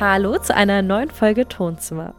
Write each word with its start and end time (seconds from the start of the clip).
Hallo 0.00 0.38
zu 0.38 0.54
einer 0.54 0.80
neuen 0.80 1.10
Folge 1.10 1.46
Tonzimmer. 1.46 2.14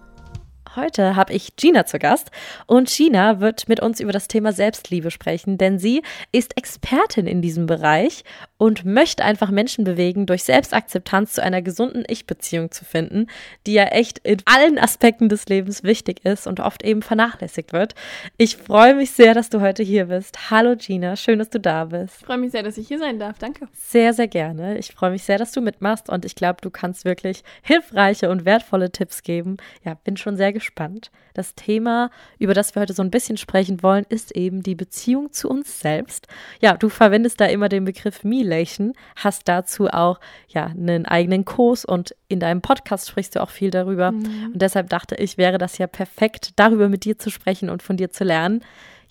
Heute 0.78 1.18
habe 1.18 1.34
ich 1.34 1.58
Gina 1.58 1.86
zu 1.86 2.00
Gast 2.00 2.32
und 2.66 2.90
Gina 2.90 3.42
wird 3.42 3.68
mit 3.68 3.82
uns 3.82 4.00
über 4.00 4.14
das 4.14 4.30
Thema 4.30 4.54
Selbstliebe 4.54 5.12
sprechen, 5.12 5.58
denn 5.58 5.80
sie 5.80 6.02
ist 6.32 6.58
Expertin 6.58 7.28
in 7.28 7.42
diesem 7.42 7.66
Bereich 7.66 8.24
und 8.58 8.86
möchte 8.86 9.26
einfach 9.26 9.52
Menschen 9.52 9.84
bewegen, 9.84 10.26
durch 10.26 10.44
Selbstakzeptanz 10.44 11.34
zu 11.34 11.44
einer 11.44 11.62
gesunden 11.62 12.06
Ich-Beziehung 12.08 12.72
zu 12.72 12.86
finden, 12.86 13.28
die 13.68 13.74
ja 13.74 13.84
echt 13.84 14.20
in 14.20 14.38
allen 14.46 14.80
Aspekten 14.80 15.28
des 15.28 15.48
Lebens 15.48 15.84
wichtig 15.84 16.24
ist 16.24 16.48
und 16.48 16.62
oft 16.62 16.84
eben 16.84 17.02
vernachlässigt 17.02 17.74
wird. 17.74 17.94
Ich 18.38 18.56
freue 18.56 18.96
mich 18.96 19.12
sehr, 19.12 19.34
dass 19.34 19.50
du 19.50 19.60
heute 19.60 19.84
hier 19.84 20.06
bist. 20.06 20.50
Hallo 20.52 20.78
Gina, 20.78 21.18
schön, 21.18 21.40
dass 21.40 21.50
du 21.50 21.60
da 21.60 21.84
bist. 21.84 22.16
Ich 22.22 22.26
freue 22.26 22.38
mich 22.38 22.52
sehr, 22.52 22.64
dass 22.64 22.78
ich 22.78 22.88
hier 22.88 23.00
sein 23.00 23.20
darf. 23.20 23.38
Danke. 23.40 23.68
Sehr, 23.74 24.14
sehr 24.14 24.30
gerne. 24.30 24.78
Ich 24.78 24.94
freue 24.94 25.12
mich 25.12 25.24
sehr, 25.24 25.38
dass 25.38 25.52
du 25.52 25.60
mitmachst 25.60 26.08
und 26.08 26.24
ich 26.24 26.36
glaube, 26.36 26.60
du 26.62 26.70
kannst 26.70 27.04
wirklich 27.04 27.44
hilfreiche 27.62 28.30
und 28.30 28.46
wertvolle 28.46 28.90
Tipps 28.90 29.24
geben. 29.24 29.58
Ja, 29.84 29.96
bin 29.96 30.16
schon 30.16 30.38
sehr 30.38 30.54
gespannt 30.54 30.61
gespannt. 30.62 31.12
Das 31.34 31.56
Thema, 31.56 32.12
über 32.40 32.54
das 32.54 32.76
wir 32.76 32.82
heute 32.82 32.94
so 32.94 33.02
ein 33.02 33.12
bisschen 33.12 33.38
sprechen 33.38 33.82
wollen, 33.84 34.06
ist 34.10 34.36
eben 34.36 34.62
die 34.62 34.76
Beziehung 34.76 35.32
zu 35.32 35.50
uns 35.50 35.80
selbst. 35.80 36.28
Ja, 36.62 36.78
du 36.78 36.90
verwendest 36.90 37.42
da 37.42 37.46
immer 37.46 37.68
den 37.68 37.84
Begriff 37.84 38.24
Milation, 38.24 38.94
hast 39.16 39.48
dazu 39.48 39.88
auch 39.88 40.20
ja 40.48 40.68
einen 40.68 41.06
eigenen 41.06 41.46
Kurs 41.46 41.84
und 41.84 42.16
in 42.28 42.40
deinem 42.40 42.62
Podcast 42.62 43.10
sprichst 43.10 43.36
du 43.36 43.42
auch 43.42 43.50
viel 43.50 43.72
darüber. 43.72 44.12
Mhm. 44.12 44.52
Und 44.54 44.62
deshalb 44.62 44.90
dachte 44.90 45.16
ich, 45.16 45.38
wäre 45.38 45.58
das 45.58 45.78
ja 45.78 45.88
perfekt, 45.88 46.52
darüber 46.58 46.90
mit 46.90 47.06
dir 47.06 47.18
zu 47.18 47.32
sprechen 47.32 47.70
und 47.70 47.82
von 47.82 47.98
dir 47.98 48.12
zu 48.12 48.24
lernen. 48.24 48.62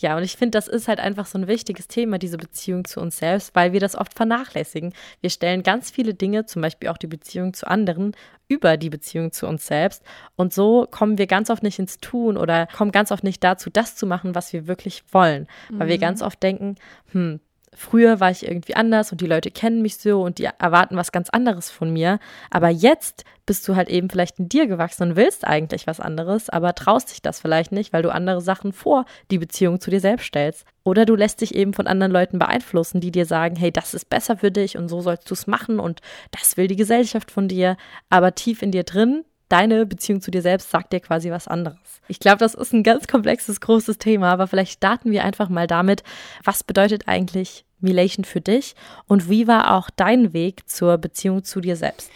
Ja, 0.01 0.17
und 0.17 0.23
ich 0.23 0.37
finde, 0.37 0.53
das 0.57 0.67
ist 0.67 0.89
halt 0.89 0.99
einfach 0.99 1.27
so 1.27 1.39
ein 1.39 1.47
wichtiges 1.47 1.87
Thema, 1.87 2.19
diese 2.19 2.39
Beziehung 2.39 2.87
zu 2.87 3.01
uns 3.01 3.19
selbst, 3.19 3.55
weil 3.55 3.75
wir 3.75 3.81
das 3.81 3.97
oft 3.97 4.15
vernachlässigen. 4.15 4.95
Wir 5.21 5.29
stellen 5.29 5.63
ganz 5.63 5.91
viele 5.91 6.15
Dinge, 6.15 6.47
zum 6.47 6.63
Beispiel 6.63 6.89
auch 6.89 6.97
die 6.97 7.07
Beziehung 7.07 7.53
zu 7.53 7.67
anderen, 7.69 8.17
über 8.49 8.79
die 8.79 8.89
Beziehung 8.89 9.31
zu 9.31 9.47
uns 9.47 9.67
selbst. 9.67 10.03
Und 10.37 10.55
so 10.55 10.87
kommen 10.91 11.19
wir 11.19 11.27
ganz 11.27 11.51
oft 11.51 11.63
nicht 11.63 11.79
ins 11.79 11.99
Tun 11.99 12.39
oder 12.39 12.67
kommen 12.67 12.93
ganz 12.93 13.13
oft 13.13 13.25
nicht 13.25 13.45
dazu, 13.45 13.69
das 13.69 13.95
zu 13.95 14.07
machen, 14.07 14.35
was 14.35 14.55
wir 14.55 14.67
wirklich 14.67 15.05
wollen. 15.13 15.47
Weil 15.69 15.87
mhm. 15.87 15.91
wir 15.91 15.99
ganz 15.99 16.23
oft 16.23 16.43
denken, 16.43 16.77
hm, 17.13 17.41
früher 17.75 18.21
war 18.21 18.31
ich 18.31 18.47
irgendwie 18.47 18.75
anders 18.75 19.13
und 19.13 19.21
die 19.21 19.27
Leute 19.27 19.51
kennen 19.51 19.83
mich 19.83 19.97
so 19.97 20.23
und 20.23 20.39
die 20.39 20.49
erwarten 20.59 20.97
was 20.97 21.13
ganz 21.13 21.31
anderes 21.31 21.71
von 21.71 21.93
mir. 21.93 22.19
Aber 22.51 22.69
jetzt 22.69 23.25
bist 23.47 23.67
du 23.69 23.77
halt 23.77 23.89
eben 23.89 24.11
vielleicht 24.11 24.39
in 24.39 24.49
dir 24.49 24.67
gewachsen 24.67 25.11
und 25.11 25.17
willst 25.17 25.47
eigentlich 25.47 25.87
was 25.87 26.01
anderes, 26.01 26.51
aber 26.51 26.75
traust 26.75 27.11
dich 27.11 27.23
das 27.23 27.41
vielleicht 27.41 27.73
nicht, 27.73 27.93
weil 27.93 28.03
du 28.03 28.13
andere 28.13 28.41
Sachen 28.41 28.73
vor 28.73 29.07
die 29.31 29.39
Beziehung 29.39 29.81
zu 29.81 29.91
dir 29.91 30.01
selbst 30.01 30.27
stellst. 30.27 30.65
Oder 30.85 31.05
du 31.05 31.15
lässt 31.15 31.41
dich 31.41 31.55
eben 31.55 31.75
von 31.75 31.87
anderen 31.87 32.13
Leuten 32.13 32.39
beeinflussen, 32.39 33.01
die 33.01 33.11
dir 33.13 33.27
sagen, 33.27 33.57
hey, 33.57 33.71
das 33.71 33.95
ist 33.95 34.09
besser 34.09 34.37
für 34.37 34.51
dich 34.51 34.77
und 34.77 34.89
so 34.89 35.01
sollst 35.01 35.31
du 35.31 35.35
es 35.35 35.47
machen 35.47 35.79
und 35.79 36.01
das 36.31 36.57
will 36.57 36.67
die 36.67 36.77
Gesellschaft 36.77 37.31
von 37.31 37.49
dir. 37.49 37.77
Aber 38.09 38.35
tief 38.35 38.63
in 38.63 38.73
dir 38.73 38.85
drin 38.85 39.25
deine 39.51 39.85
Beziehung 39.85 40.21
zu 40.21 40.31
dir 40.31 40.43
selbst 40.43 40.71
sagt 40.71 40.93
dir 40.93 41.01
quasi 41.01 41.31
was 41.31 41.49
anderes. 41.49 41.79
Ich 42.09 42.21
glaube, 42.21 42.39
das 42.39 42.55
ist 42.55 42.73
ein 42.73 42.83
ganz 42.83 43.07
komplexes, 43.07 43.61
großes 43.61 43.99
Thema, 43.99 44.33
aber 44.33 44.47
vielleicht 44.47 44.73
starten 44.73 45.11
wir 45.11 45.25
einfach 45.25 45.49
mal 45.49 45.67
damit, 45.67 46.03
was 46.45 46.65
bedeutet 46.65 47.07
eigentlich 47.07 47.65
Milation 47.81 48.25
für 48.25 48.41
dich 48.41 48.75
und 49.07 49.29
wie 49.29 49.47
war 49.47 49.77
auch 49.77 49.91
dein 49.91 50.33
Weg 50.33 50.69
zur 50.69 50.99
Beziehung 50.99 51.45
zu 51.45 51.61
dir 51.61 51.77
selbst? 51.77 52.11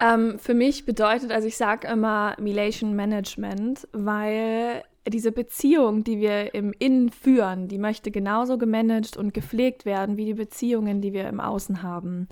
Ähm, 0.00 0.38
für 0.38 0.54
mich 0.54 0.84
bedeutet, 0.84 1.32
also 1.32 1.48
ich 1.48 1.56
sage 1.56 1.88
immer 1.88 2.36
Milation 2.38 2.94
Management, 2.94 3.88
weil 3.92 4.84
diese 5.08 5.32
Beziehung, 5.32 6.04
die 6.04 6.20
wir 6.20 6.54
im 6.54 6.72
Innen 6.78 7.10
führen, 7.10 7.68
die 7.68 7.78
möchte 7.78 8.10
genauso 8.10 8.58
gemanagt 8.58 9.16
und 9.16 9.34
gepflegt 9.34 9.84
werden 9.84 10.16
wie 10.16 10.26
die 10.26 10.34
Beziehungen, 10.34 11.00
die 11.00 11.12
wir 11.12 11.28
im 11.28 11.40
Außen 11.40 11.82
haben. 11.82 12.28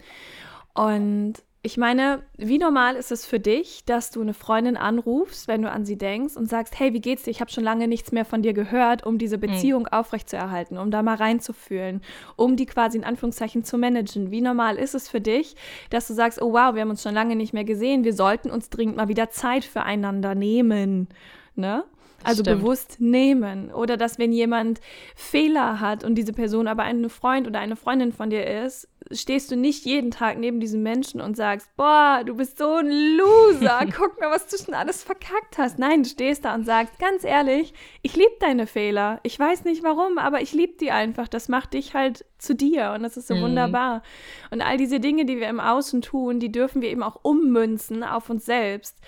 Und 0.74 1.34
ich 1.66 1.76
meine, 1.76 2.22
wie 2.36 2.58
normal 2.58 2.94
ist 2.94 3.10
es 3.10 3.26
für 3.26 3.40
dich, 3.40 3.84
dass 3.84 4.12
du 4.12 4.20
eine 4.20 4.34
Freundin 4.34 4.76
anrufst, 4.76 5.48
wenn 5.48 5.62
du 5.62 5.70
an 5.70 5.84
sie 5.84 5.98
denkst 5.98 6.36
und 6.36 6.48
sagst, 6.48 6.78
hey, 6.78 6.92
wie 6.92 7.00
geht's 7.00 7.24
dir? 7.24 7.32
Ich 7.32 7.40
habe 7.40 7.50
schon 7.50 7.64
lange 7.64 7.88
nichts 7.88 8.12
mehr 8.12 8.24
von 8.24 8.40
dir 8.40 8.52
gehört, 8.52 9.04
um 9.04 9.18
diese 9.18 9.36
Beziehung 9.36 9.82
mhm. 9.82 9.88
aufrechtzuerhalten, 9.88 10.78
um 10.78 10.92
da 10.92 11.02
mal 11.02 11.16
reinzufühlen, 11.16 12.02
um 12.36 12.54
die 12.54 12.66
quasi 12.66 12.98
in 12.98 13.04
Anführungszeichen 13.04 13.64
zu 13.64 13.78
managen. 13.78 14.30
Wie 14.30 14.42
normal 14.42 14.76
ist 14.76 14.94
es 14.94 15.08
für 15.08 15.20
dich, 15.20 15.56
dass 15.90 16.06
du 16.06 16.14
sagst, 16.14 16.40
oh 16.40 16.52
wow, 16.52 16.72
wir 16.72 16.82
haben 16.82 16.90
uns 16.90 17.02
schon 17.02 17.14
lange 17.14 17.34
nicht 17.34 17.52
mehr 17.52 17.64
gesehen, 17.64 18.04
wir 18.04 18.14
sollten 18.14 18.48
uns 18.48 18.70
dringend 18.70 18.96
mal 18.96 19.08
wieder 19.08 19.30
Zeit 19.30 19.64
füreinander 19.64 20.36
nehmen. 20.36 21.08
Ne? 21.56 21.82
Also 22.22 22.42
Stimmt. 22.42 22.60
bewusst 22.60 23.00
nehmen. 23.00 23.72
Oder 23.72 23.96
dass 23.96 24.18
wenn 24.18 24.32
jemand 24.32 24.80
Fehler 25.14 25.80
hat 25.80 26.04
und 26.04 26.16
diese 26.16 26.32
Person 26.32 26.66
aber 26.66 26.82
ein 26.82 27.08
Freund 27.08 27.46
oder 27.46 27.60
eine 27.60 27.76
Freundin 27.76 28.12
von 28.12 28.30
dir 28.30 28.46
ist, 28.46 28.88
stehst 29.12 29.50
du 29.50 29.56
nicht 29.56 29.84
jeden 29.84 30.10
Tag 30.10 30.38
neben 30.38 30.60
diesem 30.60 30.82
Menschen 30.82 31.20
und 31.20 31.36
sagst, 31.36 31.68
boah, 31.76 32.22
du 32.24 32.34
bist 32.34 32.58
so 32.58 32.76
ein 32.76 32.90
Loser, 33.16 33.86
guck 33.96 34.20
mal, 34.20 34.30
was 34.30 34.46
du 34.46 34.56
schon 34.56 34.74
alles 34.74 35.02
verkackt 35.02 35.58
hast. 35.58 35.78
Nein, 35.78 36.02
du 36.02 36.08
stehst 36.08 36.44
da 36.44 36.54
und 36.54 36.64
sagst, 36.64 36.98
ganz 36.98 37.24
ehrlich, 37.24 37.72
ich 38.02 38.16
liebe 38.16 38.34
deine 38.40 38.66
Fehler. 38.66 39.20
Ich 39.22 39.38
weiß 39.38 39.64
nicht 39.64 39.82
warum, 39.82 40.18
aber 40.18 40.40
ich 40.40 40.52
liebe 40.52 40.76
die 40.78 40.90
einfach. 40.90 41.28
Das 41.28 41.48
macht 41.48 41.74
dich 41.74 41.94
halt 41.94 42.24
zu 42.38 42.54
dir 42.54 42.92
und 42.94 43.02
das 43.02 43.16
ist 43.16 43.28
so 43.28 43.34
mhm. 43.34 43.42
wunderbar. 43.42 44.02
Und 44.50 44.62
all 44.62 44.76
diese 44.76 45.00
Dinge, 45.00 45.24
die 45.24 45.38
wir 45.38 45.48
im 45.48 45.60
Außen 45.60 46.02
tun, 46.02 46.40
die 46.40 46.52
dürfen 46.52 46.82
wir 46.82 46.90
eben 46.90 47.02
auch 47.02 47.20
ummünzen 47.22 48.02
auf 48.02 48.30
uns 48.30 48.44
selbst. 48.44 48.98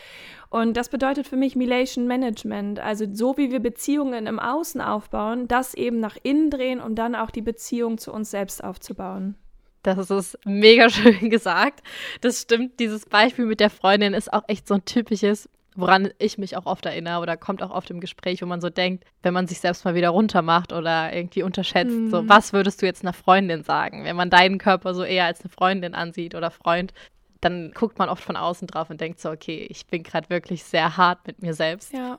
Und 0.51 0.77
das 0.77 0.89
bedeutet 0.89 1.29
für 1.29 1.37
mich 1.37 1.57
Milation 1.57 2.07
Management, 2.07 2.81
also 2.81 3.05
so 3.13 3.37
wie 3.37 3.51
wir 3.51 3.61
Beziehungen 3.61 4.27
im 4.27 4.39
Außen 4.39 4.81
aufbauen, 4.81 5.47
das 5.47 5.75
eben 5.75 6.01
nach 6.01 6.17
innen 6.23 6.51
drehen, 6.51 6.81
um 6.81 6.95
dann 6.95 7.15
auch 7.15 7.31
die 7.31 7.43
Beziehung 7.43 7.99
zu 7.99 8.13
uns 8.13 8.31
selbst 8.31 8.65
aufzubauen. 8.65 9.35
Das 9.83 10.11
ist 10.11 10.39
mega 10.45 10.89
schön 10.89 11.31
gesagt. 11.31 11.83
Das 12.21 12.43
stimmt. 12.43 12.81
Dieses 12.81 13.07
Beispiel 13.07 13.47
mit 13.47 13.61
der 13.61 13.71
Freundin 13.71 14.15
ist 14.15 14.33
auch 14.33 14.43
echt 14.49 14.67
so 14.67 14.75
ein 14.75 14.85
typisches, 14.85 15.49
woran 15.77 16.11
ich 16.19 16.39
mich 16.39 16.57
auch 16.57 16.67
oft 16.67 16.85
erinnere 16.87 17.21
oder 17.21 17.37
kommt 17.37 17.63
auch 17.63 17.71
oft 17.71 17.91
im 17.91 18.01
Gespräch, 18.01 18.43
wo 18.43 18.47
man 18.47 18.61
so 18.61 18.71
denkt, 18.71 19.05
wenn 19.23 19.35
man 19.35 19.47
sich 19.47 19.61
selbst 19.61 19.85
mal 19.85 19.95
wieder 19.95 20.09
runtermacht 20.09 20.73
oder 20.73 21.15
irgendwie 21.15 21.43
unterschätzt, 21.43 21.95
mhm. 21.95 22.11
so 22.11 22.29
was 22.29 22.53
würdest 22.53 22.83
du 22.83 22.87
jetzt 22.87 23.03
einer 23.03 23.13
Freundin 23.13 23.63
sagen, 23.63 24.05
wenn 24.05 24.17
man 24.17 24.31
deinen 24.31 24.59
Körper 24.59 24.95
so 24.95 25.05
eher 25.05 25.27
als 25.27 25.43
eine 25.43 25.51
Freundin 25.51 25.95
ansieht 25.95 26.35
oder 26.35 26.51
Freund, 26.51 26.93
dann 27.41 27.73
guckt 27.73 27.99
man 27.99 28.09
oft 28.09 28.23
von 28.23 28.37
außen 28.37 28.67
drauf 28.67 28.91
und 28.91 29.01
denkt 29.01 29.21
so, 29.21 29.31
okay, 29.31 29.67
ich 29.71 29.87
bin 29.87 30.03
gerade 30.03 30.29
wirklich 30.31 30.65
sehr 30.65 30.97
hart 30.97 31.27
mit 31.27 31.43
mir 31.43 31.55
selbst. 31.55 31.93
Ja. 31.93 32.19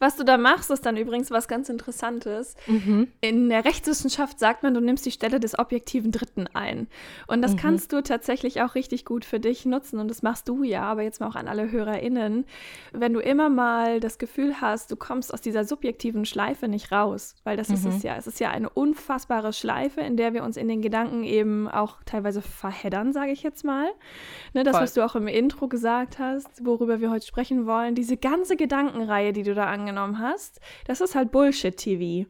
Was 0.00 0.16
du 0.16 0.24
da 0.24 0.38
machst, 0.38 0.70
ist 0.70 0.86
dann 0.86 0.96
übrigens 0.96 1.30
was 1.30 1.48
ganz 1.48 1.68
Interessantes. 1.68 2.54
Mhm. 2.66 3.08
In 3.20 3.48
der 3.48 3.64
Rechtswissenschaft 3.64 4.38
sagt 4.38 4.62
man, 4.62 4.74
du 4.74 4.80
nimmst 4.80 5.04
die 5.06 5.10
Stelle 5.10 5.40
des 5.40 5.58
objektiven 5.58 6.12
Dritten 6.12 6.46
ein. 6.54 6.86
Und 7.26 7.42
das 7.42 7.52
mhm. 7.52 7.56
kannst 7.56 7.92
du 7.92 8.02
tatsächlich 8.02 8.62
auch 8.62 8.74
richtig 8.74 9.04
gut 9.04 9.24
für 9.24 9.40
dich 9.40 9.66
nutzen. 9.66 9.98
Und 9.98 10.08
das 10.08 10.22
machst 10.22 10.48
du 10.48 10.62
ja, 10.62 10.82
aber 10.82 11.02
jetzt 11.02 11.20
mal 11.20 11.28
auch 11.28 11.34
an 11.34 11.48
alle 11.48 11.70
HörerInnen. 11.72 12.44
Wenn 12.92 13.12
du 13.12 13.20
immer 13.20 13.48
mal 13.48 13.98
das 13.98 14.18
Gefühl 14.18 14.60
hast, 14.60 14.92
du 14.92 14.96
kommst 14.96 15.34
aus 15.34 15.40
dieser 15.40 15.64
subjektiven 15.64 16.24
Schleife 16.24 16.68
nicht 16.68 16.92
raus, 16.92 17.34
weil 17.42 17.56
das 17.56 17.68
mhm. 17.68 17.74
ist 17.74 17.84
es 17.86 18.02
ja. 18.02 18.16
Es 18.16 18.26
ist 18.26 18.38
ja 18.38 18.50
eine 18.50 18.70
unfassbare 18.70 19.52
Schleife, 19.52 20.00
in 20.00 20.16
der 20.16 20.32
wir 20.32 20.44
uns 20.44 20.56
in 20.56 20.68
den 20.68 20.80
Gedanken 20.80 21.24
eben 21.24 21.66
auch 21.66 21.96
teilweise 22.06 22.40
verheddern, 22.40 23.12
sage 23.12 23.32
ich 23.32 23.42
jetzt 23.42 23.64
mal. 23.64 23.88
Ne, 24.54 24.62
das, 24.62 24.76
Voll. 24.76 24.82
was 24.84 24.94
du 24.94 25.04
auch 25.04 25.16
im 25.16 25.26
Intro 25.26 25.66
gesagt 25.66 26.18
hast, 26.20 26.64
worüber 26.64 27.00
wir 27.00 27.10
heute 27.10 27.26
sprechen 27.26 27.66
wollen, 27.66 27.96
diese 27.96 28.16
ganze 28.16 28.56
Gedankenreihe, 28.56 29.32
die 29.32 29.42
du 29.42 29.54
da 29.54 29.66
angenommen 29.88 30.18
hast, 30.18 30.60
das 30.86 31.00
ist 31.00 31.14
halt 31.14 31.30
Bullshit-TV. 31.30 32.28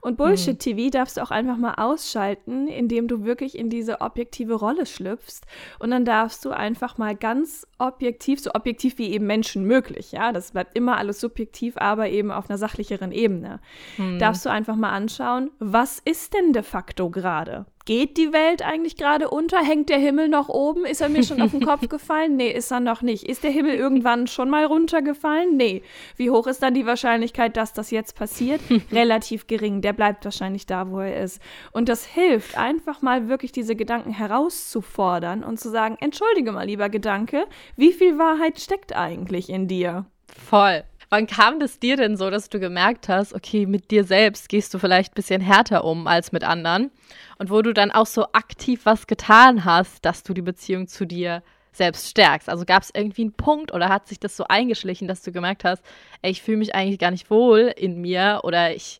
Und 0.00 0.16
Bullshit-TV 0.16 0.86
mhm. 0.86 0.90
darfst 0.90 1.16
du 1.16 1.22
auch 1.22 1.30
einfach 1.30 1.58
mal 1.58 1.74
ausschalten, 1.74 2.66
indem 2.66 3.08
du 3.08 3.24
wirklich 3.24 3.58
in 3.58 3.68
diese 3.68 4.00
objektive 4.00 4.54
Rolle 4.54 4.86
schlüpfst. 4.86 5.42
Und 5.78 5.90
dann 5.90 6.04
darfst 6.04 6.44
du 6.44 6.50
einfach 6.50 6.96
mal 6.96 7.14
ganz 7.14 7.66
objektiv, 7.78 8.40
so 8.40 8.50
objektiv 8.54 8.98
wie 8.98 9.10
eben 9.12 9.26
Menschen 9.26 9.64
möglich, 9.64 10.12
ja, 10.12 10.32
das 10.32 10.52
bleibt 10.52 10.76
immer 10.76 10.96
alles 10.96 11.20
subjektiv, 11.20 11.76
aber 11.76 12.08
eben 12.08 12.30
auf 12.30 12.48
einer 12.48 12.58
sachlicheren 12.58 13.12
Ebene, 13.12 13.60
mhm. 13.96 14.18
darfst 14.18 14.44
du 14.44 14.50
einfach 14.50 14.76
mal 14.76 14.90
anschauen, 14.90 15.50
was 15.58 16.00
ist 16.04 16.34
denn 16.34 16.52
de 16.52 16.62
facto 16.62 17.10
gerade? 17.10 17.66
Geht 17.86 18.16
die 18.16 18.32
Welt 18.32 18.62
eigentlich 18.62 18.96
gerade 18.96 19.30
unter? 19.30 19.58
Hängt 19.58 19.90
der 19.90 19.98
Himmel 19.98 20.28
noch 20.28 20.48
oben? 20.48 20.84
Ist 20.84 21.00
er 21.00 21.08
mir 21.08 21.22
schon 21.22 21.40
auf 21.40 21.52
den 21.52 21.64
Kopf 21.64 21.88
gefallen? 21.88 22.34
Nee, 22.34 22.50
ist 22.50 22.72
er 22.72 22.80
noch 22.80 23.00
nicht. 23.00 23.22
Ist 23.22 23.44
der 23.44 23.52
Himmel 23.52 23.76
irgendwann 23.76 24.26
schon 24.26 24.50
mal 24.50 24.64
runtergefallen? 24.64 25.56
Nee. 25.56 25.84
Wie 26.16 26.30
hoch 26.30 26.48
ist 26.48 26.64
dann 26.64 26.74
die 26.74 26.84
Wahrscheinlichkeit, 26.84 27.56
dass 27.56 27.72
das 27.72 27.92
jetzt 27.92 28.16
passiert? 28.16 28.60
Relativ 28.90 29.46
gering. 29.46 29.82
Der 29.82 29.92
bleibt 29.92 30.24
wahrscheinlich 30.24 30.66
da, 30.66 30.90
wo 30.90 30.98
er 30.98 31.22
ist. 31.22 31.40
Und 31.70 31.88
das 31.88 32.04
hilft, 32.04 32.58
einfach 32.58 33.02
mal 33.02 33.28
wirklich 33.28 33.52
diese 33.52 33.76
Gedanken 33.76 34.10
herauszufordern 34.10 35.44
und 35.44 35.60
zu 35.60 35.70
sagen, 35.70 35.96
entschuldige 36.00 36.50
mal, 36.50 36.66
lieber 36.66 36.88
Gedanke, 36.88 37.46
wie 37.76 37.92
viel 37.92 38.18
Wahrheit 38.18 38.60
steckt 38.60 38.94
eigentlich 38.94 39.48
in 39.48 39.68
dir? 39.68 40.06
Voll. 40.28 40.84
Wann 41.08 41.28
kam 41.28 41.60
das 41.60 41.78
dir 41.78 41.96
denn 41.96 42.16
so, 42.16 42.30
dass 42.30 42.48
du 42.48 42.58
gemerkt 42.58 43.08
hast, 43.08 43.32
okay, 43.32 43.66
mit 43.66 43.92
dir 43.92 44.02
selbst 44.02 44.48
gehst 44.48 44.74
du 44.74 44.78
vielleicht 44.78 45.12
ein 45.12 45.14
bisschen 45.14 45.40
härter 45.40 45.84
um 45.84 46.06
als 46.08 46.32
mit 46.32 46.42
anderen? 46.42 46.90
Und 47.38 47.50
wo 47.50 47.62
du 47.62 47.72
dann 47.72 47.92
auch 47.92 48.06
so 48.06 48.26
aktiv 48.32 48.80
was 48.84 49.06
getan 49.06 49.64
hast, 49.64 50.04
dass 50.04 50.24
du 50.24 50.34
die 50.34 50.42
Beziehung 50.42 50.88
zu 50.88 51.06
dir 51.06 51.44
selbst 51.72 52.08
stärkst? 52.08 52.48
Also 52.48 52.64
gab 52.64 52.82
es 52.82 52.90
irgendwie 52.92 53.22
einen 53.22 53.32
Punkt 53.32 53.72
oder 53.72 53.88
hat 53.88 54.08
sich 54.08 54.18
das 54.18 54.36
so 54.36 54.44
eingeschlichen, 54.48 55.06
dass 55.06 55.22
du 55.22 55.30
gemerkt 55.30 55.62
hast, 55.62 55.84
ey, 56.22 56.32
ich 56.32 56.42
fühle 56.42 56.58
mich 56.58 56.74
eigentlich 56.74 56.98
gar 56.98 57.12
nicht 57.12 57.30
wohl 57.30 57.72
in 57.76 58.00
mir 58.00 58.40
oder 58.42 58.74
ich 58.74 58.98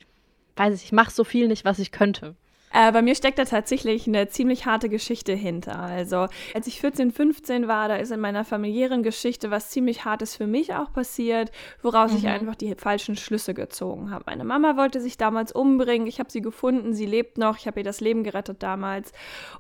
weiß 0.55 0.73
nicht, 0.73 0.85
ich 0.85 0.93
mache 0.93 1.11
so 1.11 1.25
viel 1.25 1.49
nicht, 1.49 1.65
was 1.65 1.81
ich 1.81 1.91
könnte? 1.91 2.37
Äh, 2.73 2.93
bei 2.93 3.01
mir 3.01 3.15
steckt 3.15 3.39
da 3.39 3.45
tatsächlich 3.45 4.07
eine 4.07 4.29
ziemlich 4.29 4.67
harte 4.67 4.89
Geschichte 4.89 5.33
hinter. 5.33 5.79
Also, 5.79 6.27
als 6.55 6.67
ich 6.67 6.81
14, 6.81 7.13
15 7.13 7.69
war, 7.69 7.89
da 7.89 7.97
ist 7.97 8.11
in 8.11 8.21
meiner 8.21 8.45
familiären 8.45 9.03
Geschichte 9.03 9.51
was 9.51 9.71
ziemlich 9.71 10.05
Hartes 10.05 10.37
für 10.37 10.47
mich 10.47 10.75
auch 10.75 10.93
passiert, 10.93 11.53
woraus 11.83 12.13
mhm. 12.13 12.19
ich 12.19 12.27
einfach 12.27 12.55
die 12.55 12.75
falschen 12.75 13.17
Schlüsse 13.17 13.55
gezogen 13.55 14.11
habe. 14.11 14.25
Meine 14.27 14.45
Mama 14.45 14.77
wollte 14.77 15.01
sich 15.01 15.17
damals 15.17 15.53
umbringen. 15.53 16.07
Ich 16.07 16.19
habe 16.19 16.31
sie 16.31 16.43
gefunden. 16.43 16.93
Sie 16.93 17.07
lebt 17.07 17.39
noch. 17.39 17.57
Ich 17.59 17.67
habe 17.67 17.81
ihr 17.81 17.85
das 17.85 18.01
Leben 18.01 18.25
gerettet 18.25 18.63
damals. 18.63 19.13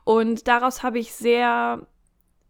Und 0.04 0.48
daraus 0.48 0.82
habe 0.82 0.98
ich 0.98 1.12
sehr 1.12 1.86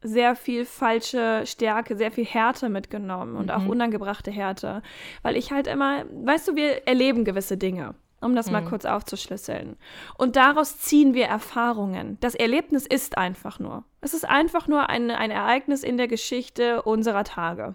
sehr 0.03 0.37
viel 0.37 0.67
falsche 0.67 1.43
Stärke, 1.47 1.97
sehr 1.97 2.13
viel 2.13 2.27
Härte 2.27 2.69
mitgenommen 2.69 3.35
und 3.35 3.47
mhm. 3.47 3.51
auch 3.51 3.67
unangebrachte 3.67 4.31
Härte. 4.31 4.83
Weil 5.23 5.37
ich 5.37 5.51
halt 5.51 5.67
immer, 5.67 6.05
weißt 6.13 6.49
du, 6.49 6.55
wir 6.55 6.87
erleben 6.87 7.25
gewisse 7.25 7.57
Dinge 7.57 7.95
um 8.21 8.35
das 8.35 8.51
mal 8.51 8.63
mhm. 8.63 8.69
kurz 8.69 8.85
aufzuschlüsseln. 8.85 9.77
Und 10.17 10.37
daraus 10.37 10.79
ziehen 10.79 11.15
wir 11.15 11.27
Erfahrungen. 11.27 12.19
Das 12.21 12.35
Erlebnis 12.35 12.87
ist 12.87 13.19
einfach 13.19 13.59
nur. 13.59 13.85
Es 14.01 14.15
ist 14.15 14.29
einfach 14.29 14.69
nur 14.69 14.89
ein, 14.89 15.11
ein 15.11 15.31
Ereignis 15.31 15.83
in 15.83 15.97
der 15.97 16.09
Geschichte 16.09 16.83
unserer 16.83 17.25
Tage. 17.25 17.75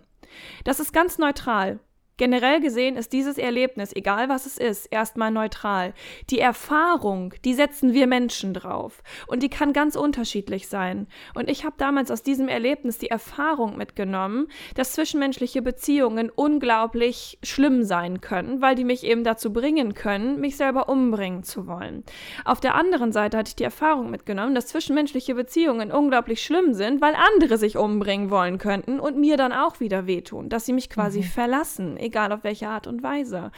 Das 0.63 0.79
ist 0.79 0.93
ganz 0.93 1.17
neutral. 1.17 1.79
Generell 2.17 2.59
gesehen 2.61 2.97
ist 2.97 3.13
dieses 3.13 3.37
Erlebnis, 3.37 3.95
egal 3.95 4.29
was 4.29 4.45
es 4.45 4.57
ist, 4.57 4.85
erstmal 4.85 5.31
neutral. 5.31 5.93
Die 6.29 6.39
Erfahrung, 6.39 7.33
die 7.45 7.53
setzen 7.53 7.93
wir 7.93 8.05
Menschen 8.05 8.53
drauf. 8.53 9.01
Und 9.27 9.41
die 9.41 9.49
kann 9.49 9.73
ganz 9.73 9.95
unterschiedlich 9.95 10.67
sein. 10.67 11.07
Und 11.33 11.49
ich 11.49 11.65
habe 11.65 11.75
damals 11.77 12.11
aus 12.11 12.21
diesem 12.21 12.47
Erlebnis 12.47 12.99
die 12.99 13.09
Erfahrung 13.09 13.75
mitgenommen, 13.75 14.47
dass 14.75 14.93
zwischenmenschliche 14.93 15.61
Beziehungen 15.61 16.29
unglaublich 16.29 17.39
schlimm 17.43 17.83
sein 17.83 18.21
können, 18.21 18.61
weil 18.61 18.75
die 18.75 18.85
mich 18.85 19.03
eben 19.03 19.23
dazu 19.23 19.51
bringen 19.51 19.93
können, 19.93 20.39
mich 20.39 20.57
selber 20.57 20.89
umbringen 20.89 21.43
zu 21.43 21.65
wollen. 21.65 22.03
Auf 22.45 22.59
der 22.59 22.75
anderen 22.75 23.11
Seite 23.11 23.37
hatte 23.37 23.49
ich 23.49 23.55
die 23.55 23.63
Erfahrung 23.63 24.11
mitgenommen, 24.11 24.53
dass 24.53 24.67
zwischenmenschliche 24.67 25.33
Beziehungen 25.33 25.91
unglaublich 25.91 26.43
schlimm 26.43 26.73
sind, 26.73 27.01
weil 27.01 27.15
andere 27.15 27.57
sich 27.57 27.77
umbringen 27.77 28.29
wollen 28.29 28.57
könnten 28.57 28.99
und 28.99 29.17
mir 29.17 29.37
dann 29.37 29.53
auch 29.53 29.79
wieder 29.79 30.05
wehtun, 30.05 30.49
dass 30.49 30.65
sie 30.65 30.73
mich 30.73 30.89
quasi 30.89 31.19
mhm. 31.19 31.23
verlassen 31.23 31.97
egal 32.01 32.31
auf 32.31 32.43
welche 32.43 32.67
Art 32.67 32.87
und 32.87 33.03
Weise. 33.03 33.51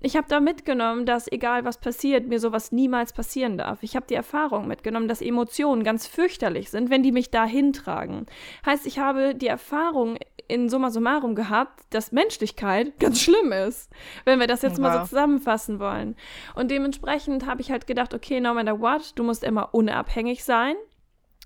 Ich 0.00 0.16
habe 0.16 0.28
da 0.28 0.40
mitgenommen, 0.40 1.06
dass 1.06 1.30
egal 1.30 1.64
was 1.64 1.78
passiert, 1.78 2.28
mir 2.28 2.38
sowas 2.38 2.72
niemals 2.72 3.12
passieren 3.12 3.58
darf. 3.58 3.82
Ich 3.82 3.96
habe 3.96 4.06
die 4.08 4.14
Erfahrung 4.14 4.66
mitgenommen, 4.68 5.08
dass 5.08 5.22
Emotionen 5.22 5.84
ganz 5.84 6.06
fürchterlich 6.06 6.70
sind, 6.70 6.90
wenn 6.90 7.02
die 7.02 7.12
mich 7.12 7.30
dahin 7.30 7.72
tragen. 7.72 8.26
Heißt, 8.64 8.86
ich 8.86 8.98
habe 8.98 9.34
die 9.34 9.48
Erfahrung 9.48 10.18
in 10.48 10.68
summa 10.68 10.90
summarum 10.90 11.34
gehabt, 11.34 11.82
dass 11.90 12.12
Menschlichkeit 12.12 12.98
ganz 12.98 13.20
schlimm 13.20 13.52
ist, 13.52 13.90
wenn 14.24 14.40
wir 14.40 14.46
das 14.46 14.62
jetzt 14.62 14.78
wow. 14.78 14.80
mal 14.80 14.98
so 15.00 15.08
zusammenfassen 15.08 15.80
wollen. 15.80 16.16
Und 16.54 16.70
dementsprechend 16.70 17.46
habe 17.46 17.60
ich 17.60 17.70
halt 17.70 17.86
gedacht, 17.86 18.14
okay, 18.14 18.40
no 18.40 18.54
matter 18.54 18.80
what, 18.80 19.12
du 19.16 19.24
musst 19.24 19.44
immer 19.44 19.74
unabhängig 19.74 20.44
sein. 20.44 20.74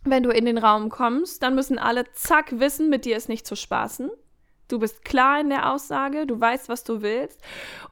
Wenn 0.05 0.23
du 0.23 0.31
in 0.31 0.47
den 0.47 0.58
Raum 0.58 0.88
kommst, 0.88 1.43
dann 1.43 1.55
müssen 1.55 1.79
alle 1.79 2.11
zack 2.12 2.58
wissen, 2.58 2.88
mit 2.88 3.05
dir 3.05 3.17
ist 3.17 3.29
nicht 3.29 3.47
zu 3.47 3.55
spaßen. 3.55 4.11
Du 4.73 4.79
bist 4.79 5.05
klar 5.05 5.41
in 5.41 5.51
der 5.51 5.73
Aussage, 5.73 6.27
du 6.27 6.41
weißt, 6.41 6.69
was 6.69 6.85
du 6.85 7.03
willst. 7.03 7.41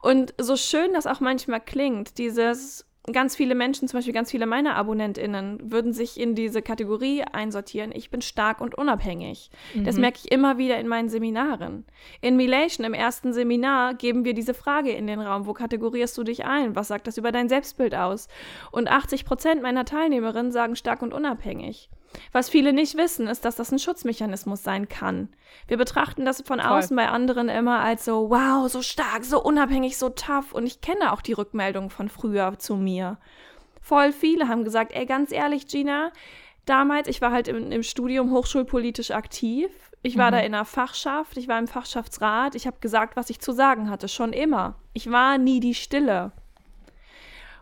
Und 0.02 0.34
so 0.38 0.56
schön 0.56 0.92
das 0.92 1.06
auch 1.06 1.20
manchmal 1.20 1.60
klingt, 1.60 2.18
dieses 2.18 2.88
ganz 3.12 3.36
viele 3.36 3.54
Menschen, 3.54 3.88
zum 3.88 3.98
Beispiel 3.98 4.14
ganz 4.14 4.30
viele 4.30 4.46
meiner 4.46 4.76
AbonnentInnen, 4.76 5.72
würden 5.72 5.92
sich 5.92 6.18
in 6.18 6.34
diese 6.34 6.62
Kategorie 6.62 7.22
einsortieren. 7.22 7.92
Ich 7.92 8.10
bin 8.10 8.22
stark 8.22 8.60
und 8.60 8.76
unabhängig. 8.76 9.50
Mhm. 9.74 9.84
Das 9.84 9.96
merke 9.96 10.18
ich 10.22 10.32
immer 10.32 10.58
wieder 10.58 10.78
in 10.78 10.88
meinen 10.88 11.08
Seminaren. 11.08 11.84
In 12.20 12.36
Milation, 12.36 12.86
im 12.86 12.94
ersten 12.94 13.32
Seminar, 13.32 13.94
geben 13.94 14.24
wir 14.24 14.34
diese 14.34 14.54
Frage 14.54 14.90
in 14.90 15.06
den 15.06 15.20
Raum. 15.20 15.46
Wo 15.46 15.52
kategorierst 15.52 16.16
du 16.18 16.24
dich 16.24 16.44
ein? 16.44 16.76
Was 16.76 16.88
sagt 16.88 17.06
das 17.06 17.18
über 17.18 17.32
dein 17.32 17.48
Selbstbild 17.48 17.94
aus? 17.94 18.28
Und 18.72 18.88
80 18.88 19.24
Prozent 19.24 19.62
meiner 19.62 19.84
Teilnehmerinnen 19.84 20.52
sagen 20.52 20.76
stark 20.76 21.02
und 21.02 21.14
unabhängig. 21.14 21.90
Was 22.32 22.48
viele 22.48 22.72
nicht 22.72 22.96
wissen, 22.96 23.26
ist, 23.26 23.44
dass 23.44 23.56
das 23.56 23.72
ein 23.72 23.78
Schutzmechanismus 23.78 24.62
sein 24.62 24.88
kann. 24.88 25.28
Wir 25.66 25.76
betrachten 25.76 26.24
das 26.24 26.42
von 26.42 26.60
Voll. 26.60 26.68
außen 26.68 26.96
bei 26.96 27.08
anderen 27.08 27.48
immer 27.48 27.80
als 27.80 28.04
so, 28.04 28.30
wow, 28.30 28.68
so 28.70 28.82
stark, 28.82 29.24
so 29.24 29.42
unabhängig, 29.42 29.98
so 29.98 30.08
tough. 30.08 30.52
Und 30.52 30.66
ich 30.66 30.80
kenne 30.80 31.12
auch 31.12 31.20
die 31.20 31.32
Rückmeldungen 31.32 31.90
von 31.90 32.08
früher 32.08 32.58
zu 32.58 32.76
mir. 32.76 33.18
Voll 33.80 34.12
viele 34.12 34.48
haben 34.48 34.64
gesagt, 34.64 34.92
ey, 34.92 35.06
ganz 35.06 35.32
ehrlich, 35.32 35.66
Gina, 35.66 36.12
damals, 36.66 37.08
ich 37.08 37.20
war 37.20 37.32
halt 37.32 37.48
im, 37.48 37.72
im 37.72 37.82
Studium 37.82 38.32
hochschulpolitisch 38.32 39.10
aktiv. 39.10 39.70
Ich 40.02 40.16
war 40.16 40.30
mhm. 40.30 40.32
da 40.32 40.38
in 40.40 40.54
einer 40.54 40.64
Fachschaft, 40.64 41.36
ich 41.36 41.48
war 41.48 41.58
im 41.58 41.66
Fachschaftsrat, 41.66 42.54
ich 42.54 42.66
habe 42.66 42.78
gesagt, 42.80 43.16
was 43.16 43.30
ich 43.30 43.40
zu 43.40 43.52
sagen 43.52 43.90
hatte, 43.90 44.08
schon 44.08 44.32
immer. 44.32 44.76
Ich 44.92 45.10
war 45.10 45.38
nie 45.38 45.60
die 45.60 45.74
Stille. 45.74 46.32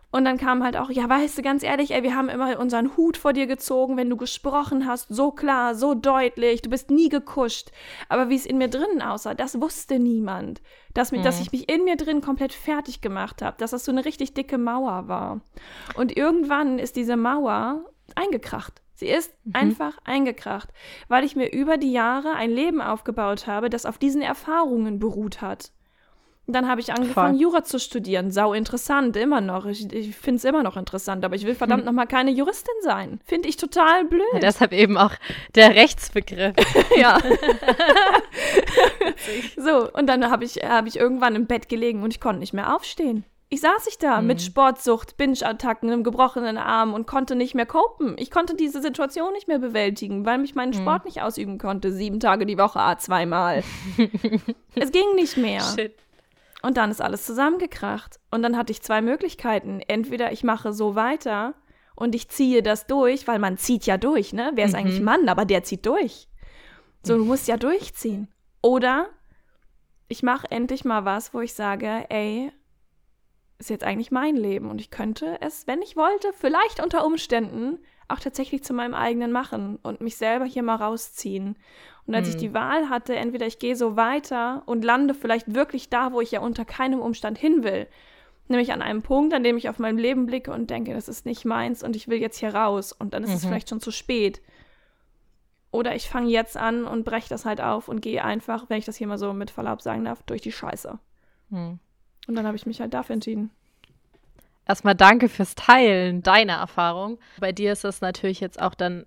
Und 0.09 0.23
dann 0.23 0.37
kam 0.37 0.63
halt 0.63 0.77
auch, 0.77 0.89
ja, 0.89 1.09
weißt 1.09 1.37
du, 1.37 1.41
ganz 1.41 1.63
ehrlich, 1.63 1.91
ey, 1.91 2.01
wir 2.01 2.15
haben 2.15 2.29
immer 2.29 2.59
unseren 2.59 2.95
Hut 2.95 3.17
vor 3.17 3.33
dir 3.33 3.45
gezogen, 3.45 3.97
wenn 3.97 4.09
du 4.09 4.15
gesprochen 4.15 4.87
hast, 4.87 5.07
so 5.09 5.31
klar, 5.31 5.75
so 5.75 5.93
deutlich, 5.93 6.61
du 6.61 6.69
bist 6.69 6.89
nie 6.89 7.09
gekuscht. 7.09 7.71
Aber 8.07 8.29
wie 8.29 8.35
es 8.35 8.45
in 8.45 8.57
mir 8.57 8.69
drinnen 8.69 9.01
aussah, 9.01 9.33
das 9.33 9.59
wusste 9.59 9.99
niemand. 9.99 10.61
Dass, 10.93 11.11
mhm. 11.11 11.23
dass 11.23 11.41
ich 11.41 11.51
mich 11.51 11.69
in 11.69 11.83
mir 11.83 11.97
drin 11.97 12.21
komplett 12.21 12.53
fertig 12.53 13.01
gemacht 13.01 13.41
habe, 13.41 13.57
dass 13.57 13.71
das 13.71 13.83
so 13.83 13.91
eine 13.91 14.05
richtig 14.05 14.33
dicke 14.33 14.57
Mauer 14.57 15.09
war. 15.09 15.41
Und 15.95 16.15
irgendwann 16.15 16.79
ist 16.79 16.95
diese 16.95 17.17
Mauer 17.17 17.83
eingekracht. 18.15 18.81
Sie 18.93 19.07
ist 19.07 19.31
mhm. 19.43 19.55
einfach 19.55 19.97
eingekracht, 20.05 20.69
weil 21.09 21.23
ich 21.23 21.35
mir 21.35 21.51
über 21.51 21.77
die 21.77 21.91
Jahre 21.91 22.33
ein 22.33 22.49
Leben 22.49 22.81
aufgebaut 22.81 23.45
habe, 23.45 23.69
das 23.69 23.85
auf 23.85 23.97
diesen 23.97 24.21
Erfahrungen 24.21 24.99
beruht 24.99 25.41
hat. 25.41 25.71
Dann 26.49 26.69
habe 26.69 26.79
ich 26.79 26.93
angefangen, 26.93 27.33
Voll. 27.33 27.41
Jura 27.41 27.63
zu 27.65 27.77
studieren. 27.77 28.31
Sau 28.31 28.53
interessant, 28.53 29.17
immer 29.17 29.41
noch. 29.41 29.65
Ich, 29.65 29.91
ich 29.91 30.15
finde 30.15 30.37
es 30.37 30.45
immer 30.45 30.63
noch 30.63 30.77
interessant, 30.77 31.25
aber 31.25 31.35
ich 31.35 31.45
will 31.45 31.55
verdammt 31.55 31.81
hm. 31.81 31.87
noch 31.87 31.93
mal 31.93 32.05
keine 32.05 32.31
Juristin 32.31 32.73
sein. 32.81 33.19
Finde 33.25 33.49
ich 33.49 33.57
total 33.57 34.05
blöd. 34.05 34.21
Ja, 34.33 34.39
deshalb 34.39 34.71
eben 34.71 34.97
auch 34.97 35.11
der 35.55 35.75
Rechtsbegriff. 35.75 36.55
ja. 36.97 37.19
so, 39.57 39.91
und 39.91 40.07
dann 40.07 40.31
habe 40.31 40.45
ich, 40.45 40.55
hab 40.63 40.87
ich 40.87 40.97
irgendwann 40.97 41.35
im 41.35 41.47
Bett 41.47 41.67
gelegen 41.67 42.01
und 42.01 42.13
ich 42.13 42.21
konnte 42.21 42.39
nicht 42.39 42.53
mehr 42.53 42.73
aufstehen. 42.73 43.25
Ich 43.49 43.61
saß 43.61 43.87
ich 43.87 43.97
da 43.97 44.21
mhm. 44.21 44.27
mit 44.27 44.41
Sportsucht, 44.41 45.17
Binge-Attacken, 45.17 45.89
einem 45.89 46.03
gebrochenen 46.03 46.57
Arm 46.57 46.93
und 46.93 47.07
konnte 47.07 47.35
nicht 47.35 47.55
mehr 47.55 47.65
copen. 47.65 48.15
Ich 48.17 48.31
konnte 48.31 48.55
diese 48.55 48.81
Situation 48.81 49.31
nicht 49.33 49.47
mehr 49.47 49.59
bewältigen, 49.59 50.25
weil 50.25 50.37
mich 50.37 50.55
meinen 50.55 50.71
mhm. 50.71 50.81
Sport 50.81 51.05
nicht 51.05 51.21
ausüben 51.21 51.57
konnte. 51.57 51.91
Sieben 51.91 52.19
Tage 52.19 52.45
die 52.45 52.57
Woche, 52.57 52.79
a 52.79 52.97
zweimal. 52.97 53.63
es 54.75 54.91
ging 54.91 55.15
nicht 55.15 55.37
mehr. 55.37 55.61
Shit. 55.61 55.93
Und 56.67 56.75
dann 56.75 56.91
ist 56.91 57.01
alles 57.01 57.25
zusammengekracht. 57.25 58.19
Und 58.29 58.43
dann 58.43 58.57
hatte 58.57 58.73
ich 58.73 58.81
zwei 58.81 59.01
Möglichkeiten. 59.01 59.79
Entweder 59.79 60.33
ich 60.33 60.43
mache 60.43 60.73
so 60.73 60.95
weiter 60.95 61.53
und 61.95 62.13
ich 62.13 62.27
ziehe 62.27 62.61
das 62.61 62.87
durch, 62.87 63.25
weil 63.25 63.39
man 63.39 63.57
zieht 63.57 63.85
ja 63.85 63.97
durch, 63.97 64.33
ne? 64.33 64.51
Wer 64.55 64.65
ist 64.65 64.73
mhm. 64.73 64.79
eigentlich 64.79 64.99
Mann, 64.99 65.29
aber 65.29 65.45
der 65.45 65.63
zieht 65.63 65.85
durch. 65.85 66.27
So, 67.03 67.17
du 67.17 67.23
musst 67.23 67.47
ja 67.47 67.55
durchziehen. 67.55 68.27
Oder 68.61 69.07
ich 70.09 70.23
mache 70.23 70.51
endlich 70.51 70.83
mal 70.83 71.05
was, 71.05 71.33
wo 71.33 71.39
ich 71.39 71.53
sage, 71.53 72.05
ey, 72.09 72.51
ist 73.59 73.69
jetzt 73.69 73.85
eigentlich 73.85 74.11
mein 74.11 74.35
Leben 74.35 74.69
und 74.69 74.81
ich 74.81 74.91
könnte 74.91 75.39
es, 75.39 75.67
wenn 75.67 75.81
ich 75.81 75.95
wollte, 75.95 76.33
vielleicht 76.33 76.83
unter 76.83 77.05
Umständen 77.05 77.79
auch 78.07 78.19
tatsächlich 78.19 78.63
zu 78.63 78.73
meinem 78.73 78.93
eigenen 78.93 79.31
machen 79.31 79.79
und 79.83 80.01
mich 80.01 80.15
selber 80.17 80.45
hier 80.45 80.63
mal 80.63 80.75
rausziehen. 80.75 81.57
Und 82.05 82.15
als 82.15 82.27
hm. 82.27 82.35
ich 82.35 82.41
die 82.41 82.53
Wahl 82.53 82.89
hatte, 82.89 83.15
entweder 83.15 83.45
ich 83.45 83.59
gehe 83.59 83.75
so 83.75 83.97
weiter 83.97 84.63
und 84.65 84.83
lande 84.83 85.13
vielleicht 85.13 85.53
wirklich 85.53 85.89
da, 85.89 86.13
wo 86.13 86.21
ich 86.21 86.31
ja 86.31 86.39
unter 86.39 86.63
keinem 86.63 87.01
Umstand 87.01 87.37
hin 87.37 87.63
will, 87.63 87.87
nämlich 88.47 88.71
an 88.71 88.81
einem 88.81 89.01
Punkt, 89.01 89.33
an 89.33 89.43
dem 89.43 89.57
ich 89.57 89.67
auf 89.67 89.77
mein 89.77 89.97
Leben 89.97 90.25
blicke 90.25 90.51
und 90.51 90.69
denke, 90.69 90.93
das 90.93 91.09
ist 91.09 91.25
nicht 91.25 91.43
meins 91.43 91.83
und 91.83 91.95
ich 91.95 92.07
will 92.07 92.19
jetzt 92.19 92.37
hier 92.37 92.55
raus 92.55 92.93
und 92.93 93.13
dann 93.13 93.23
ist 93.23 93.29
mhm. 93.29 93.35
es 93.35 93.45
vielleicht 93.45 93.69
schon 93.69 93.81
zu 93.81 93.91
spät. 93.91 94.41
Oder 95.71 95.95
ich 95.95 96.09
fange 96.09 96.29
jetzt 96.29 96.55
an 96.55 96.85
und 96.85 97.03
breche 97.03 97.27
das 97.27 97.43
halt 97.43 97.59
auf 97.59 97.89
und 97.89 98.01
gehe 98.01 98.23
einfach, 98.23 98.69
wenn 98.69 98.77
ich 98.77 98.85
das 98.85 98.95
hier 98.95 99.07
mal 99.07 99.17
so 99.17 99.33
mit 99.33 99.51
Verlaub 99.51 99.81
sagen 99.81 100.05
darf, 100.05 100.23
durch 100.23 100.41
die 100.41 100.53
Scheiße. 100.53 100.97
Hm. 101.49 101.79
Und 102.27 102.35
dann 102.35 102.47
habe 102.47 102.55
ich 102.55 102.65
mich 102.65 102.79
halt 102.79 102.93
dafür 102.93 103.15
entschieden. 103.15 103.51
Erstmal 104.67 104.95
danke 104.95 105.29
fürs 105.29 105.55
Teilen 105.55 106.23
deiner 106.23 106.55
Erfahrung. 106.55 107.19
Bei 107.39 107.51
dir 107.51 107.71
ist 107.71 107.85
es 107.85 108.01
natürlich 108.01 108.39
jetzt 108.39 108.61
auch 108.61 108.75
dann 108.75 109.05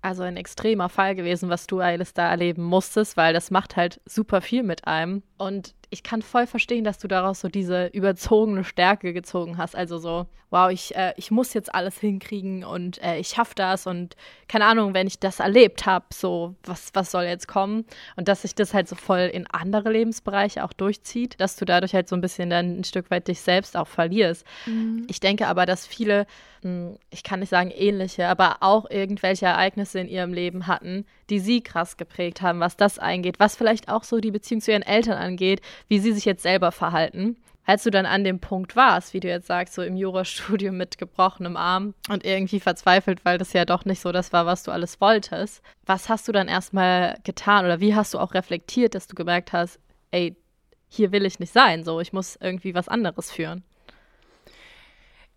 also 0.00 0.22
ein 0.22 0.36
extremer 0.36 0.88
Fall 0.88 1.14
gewesen, 1.14 1.48
was 1.48 1.66
du 1.66 1.80
alles 1.80 2.12
da 2.12 2.28
erleben 2.28 2.62
musstest, 2.62 3.16
weil 3.16 3.32
das 3.32 3.50
macht 3.50 3.76
halt 3.76 4.00
super 4.04 4.42
viel 4.42 4.62
mit 4.62 4.86
einem. 4.86 5.22
Und 5.38 5.74
ich 5.94 6.02
kann 6.02 6.22
voll 6.22 6.48
verstehen, 6.48 6.82
dass 6.82 6.98
du 6.98 7.06
daraus 7.06 7.40
so 7.40 7.48
diese 7.48 7.86
überzogene 7.86 8.64
Stärke 8.64 9.12
gezogen 9.12 9.58
hast. 9.58 9.76
Also 9.76 9.98
so, 9.98 10.26
wow, 10.50 10.68
ich, 10.68 10.94
äh, 10.96 11.14
ich 11.16 11.30
muss 11.30 11.54
jetzt 11.54 11.72
alles 11.72 11.98
hinkriegen 12.00 12.64
und 12.64 13.00
äh, 13.00 13.18
ich 13.18 13.28
schaffe 13.28 13.54
das 13.54 13.86
und 13.86 14.16
keine 14.48 14.66
Ahnung, 14.66 14.92
wenn 14.92 15.06
ich 15.06 15.20
das 15.20 15.38
erlebt 15.38 15.86
habe, 15.86 16.06
so, 16.12 16.56
was, 16.64 16.90
was 16.94 17.12
soll 17.12 17.24
jetzt 17.24 17.46
kommen? 17.46 17.84
Und 18.16 18.26
dass 18.26 18.42
sich 18.42 18.56
das 18.56 18.74
halt 18.74 18.88
so 18.88 18.96
voll 18.96 19.30
in 19.32 19.46
andere 19.46 19.92
Lebensbereiche 19.92 20.64
auch 20.64 20.72
durchzieht, 20.72 21.40
dass 21.40 21.54
du 21.54 21.64
dadurch 21.64 21.94
halt 21.94 22.08
so 22.08 22.16
ein 22.16 22.20
bisschen 22.20 22.50
dann 22.50 22.80
ein 22.80 22.84
Stück 22.84 23.12
weit 23.12 23.28
dich 23.28 23.40
selbst 23.40 23.76
auch 23.76 23.88
verlierst. 23.88 24.44
Mhm. 24.66 25.06
Ich 25.08 25.20
denke 25.20 25.46
aber, 25.46 25.64
dass 25.64 25.86
viele, 25.86 26.26
hm, 26.62 26.98
ich 27.10 27.22
kann 27.22 27.38
nicht 27.38 27.50
sagen 27.50 27.70
ähnliche, 27.70 28.26
aber 28.26 28.56
auch 28.62 28.90
irgendwelche 28.90 29.46
Ereignisse 29.46 30.00
in 30.00 30.08
ihrem 30.08 30.32
Leben 30.32 30.66
hatten, 30.66 31.06
die 31.30 31.40
sie 31.40 31.62
krass 31.62 31.96
geprägt 31.96 32.42
haben, 32.42 32.60
was 32.60 32.76
das 32.76 32.98
eingeht, 32.98 33.40
was 33.40 33.56
vielleicht 33.56 33.88
auch 33.88 34.04
so 34.04 34.20
die 34.20 34.30
Beziehung 34.30 34.60
zu 34.60 34.72
ihren 34.72 34.82
Eltern 34.82 35.18
angeht, 35.18 35.60
wie 35.88 35.98
sie 35.98 36.12
sich 36.12 36.24
jetzt 36.24 36.42
selber 36.42 36.72
verhalten. 36.72 37.36
Als 37.66 37.82
du 37.84 37.90
dann 37.90 38.04
an 38.04 38.24
dem 38.24 38.40
Punkt 38.40 38.76
warst, 38.76 39.14
wie 39.14 39.20
du 39.20 39.28
jetzt 39.28 39.46
sagst, 39.46 39.74
so 39.74 39.82
im 39.82 39.96
Jurastudium 39.96 40.76
mit 40.76 40.98
gebrochenem 40.98 41.56
Arm 41.56 41.94
und 42.10 42.24
irgendwie 42.24 42.60
verzweifelt, 42.60 43.24
weil 43.24 43.38
das 43.38 43.54
ja 43.54 43.64
doch 43.64 43.86
nicht 43.86 44.02
so 44.02 44.12
das 44.12 44.34
war, 44.34 44.44
was 44.44 44.64
du 44.64 44.70
alles 44.70 45.00
wolltest, 45.00 45.62
was 45.86 46.10
hast 46.10 46.28
du 46.28 46.32
dann 46.32 46.48
erstmal 46.48 47.18
getan 47.24 47.64
oder 47.64 47.80
wie 47.80 47.94
hast 47.94 48.12
du 48.12 48.18
auch 48.18 48.34
reflektiert, 48.34 48.94
dass 48.94 49.06
du 49.06 49.14
gemerkt 49.14 49.54
hast, 49.54 49.80
ey, 50.10 50.36
hier 50.88 51.10
will 51.10 51.24
ich 51.24 51.38
nicht 51.40 51.52
sein, 51.52 51.84
so 51.84 52.00
ich 52.00 52.12
muss 52.12 52.36
irgendwie 52.40 52.74
was 52.74 52.88
anderes 52.88 53.32
führen? 53.32 53.64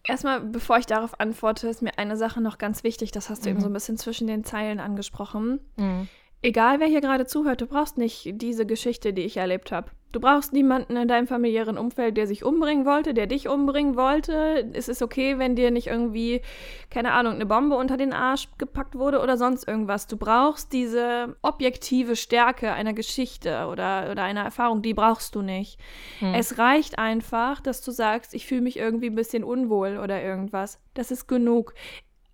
Erstmal, 0.07 0.39
bevor 0.39 0.77
ich 0.77 0.85
darauf 0.85 1.19
antworte, 1.19 1.67
ist 1.67 1.81
mir 1.81 1.97
eine 1.97 2.15
Sache 2.15 2.41
noch 2.41 2.57
ganz 2.57 2.83
wichtig. 2.83 3.11
Das 3.11 3.29
hast 3.29 3.45
du 3.45 3.49
mhm. 3.49 3.55
eben 3.55 3.61
so 3.61 3.67
ein 3.67 3.73
bisschen 3.73 3.97
zwischen 3.97 4.27
den 4.27 4.43
Zeilen 4.43 4.79
angesprochen. 4.79 5.59
Mhm. 5.75 6.07
Egal, 6.41 6.79
wer 6.79 6.87
hier 6.87 7.01
gerade 7.01 7.25
zuhört, 7.25 7.61
du 7.61 7.67
brauchst 7.67 7.97
nicht 7.97 8.29
diese 8.41 8.65
Geschichte, 8.65 9.11
die 9.11 9.23
ich 9.23 9.37
erlebt 9.37 9.71
habe. 9.71 9.91
Du 10.13 10.21
brauchst 10.21 10.53
niemanden 10.53 10.95
in 10.95 11.07
deinem 11.07 11.27
familiären 11.27 11.77
Umfeld, 11.77 12.15
der 12.15 12.27
sich 12.27 12.45
umbringen 12.45 12.85
wollte, 12.85 13.13
der 13.13 13.27
dich 13.27 13.49
umbringen 13.49 13.97
wollte. 13.97 14.69
Es 14.73 14.87
ist 14.87 15.01
okay, 15.01 15.37
wenn 15.37 15.55
dir 15.55 15.69
nicht 15.69 15.87
irgendwie, 15.87 16.41
keine 16.89 17.11
Ahnung, 17.11 17.33
eine 17.33 17.45
Bombe 17.45 17.75
unter 17.75 17.97
den 17.97 18.13
Arsch 18.13 18.47
gepackt 18.57 18.95
wurde 18.95 19.19
oder 19.19 19.37
sonst 19.37 19.67
irgendwas. 19.67 20.07
Du 20.07 20.15
brauchst 20.15 20.71
diese 20.71 21.35
objektive 21.41 22.15
Stärke 22.15 22.71
einer 22.71 22.93
Geschichte 22.93 23.67
oder, 23.67 24.09
oder 24.09 24.23
einer 24.23 24.43
Erfahrung, 24.43 24.81
die 24.81 24.93
brauchst 24.93 25.35
du 25.35 25.41
nicht. 25.41 25.77
Hm. 26.19 26.33
Es 26.33 26.57
reicht 26.57 26.97
einfach, 26.97 27.59
dass 27.59 27.81
du 27.81 27.91
sagst, 27.91 28.33
ich 28.33 28.47
fühle 28.47 28.61
mich 28.61 28.77
irgendwie 28.77 29.07
ein 29.07 29.15
bisschen 29.15 29.43
unwohl 29.43 29.97
oder 29.97 30.23
irgendwas. 30.23 30.81
Das 30.93 31.11
ist 31.11 31.27
genug. 31.27 31.73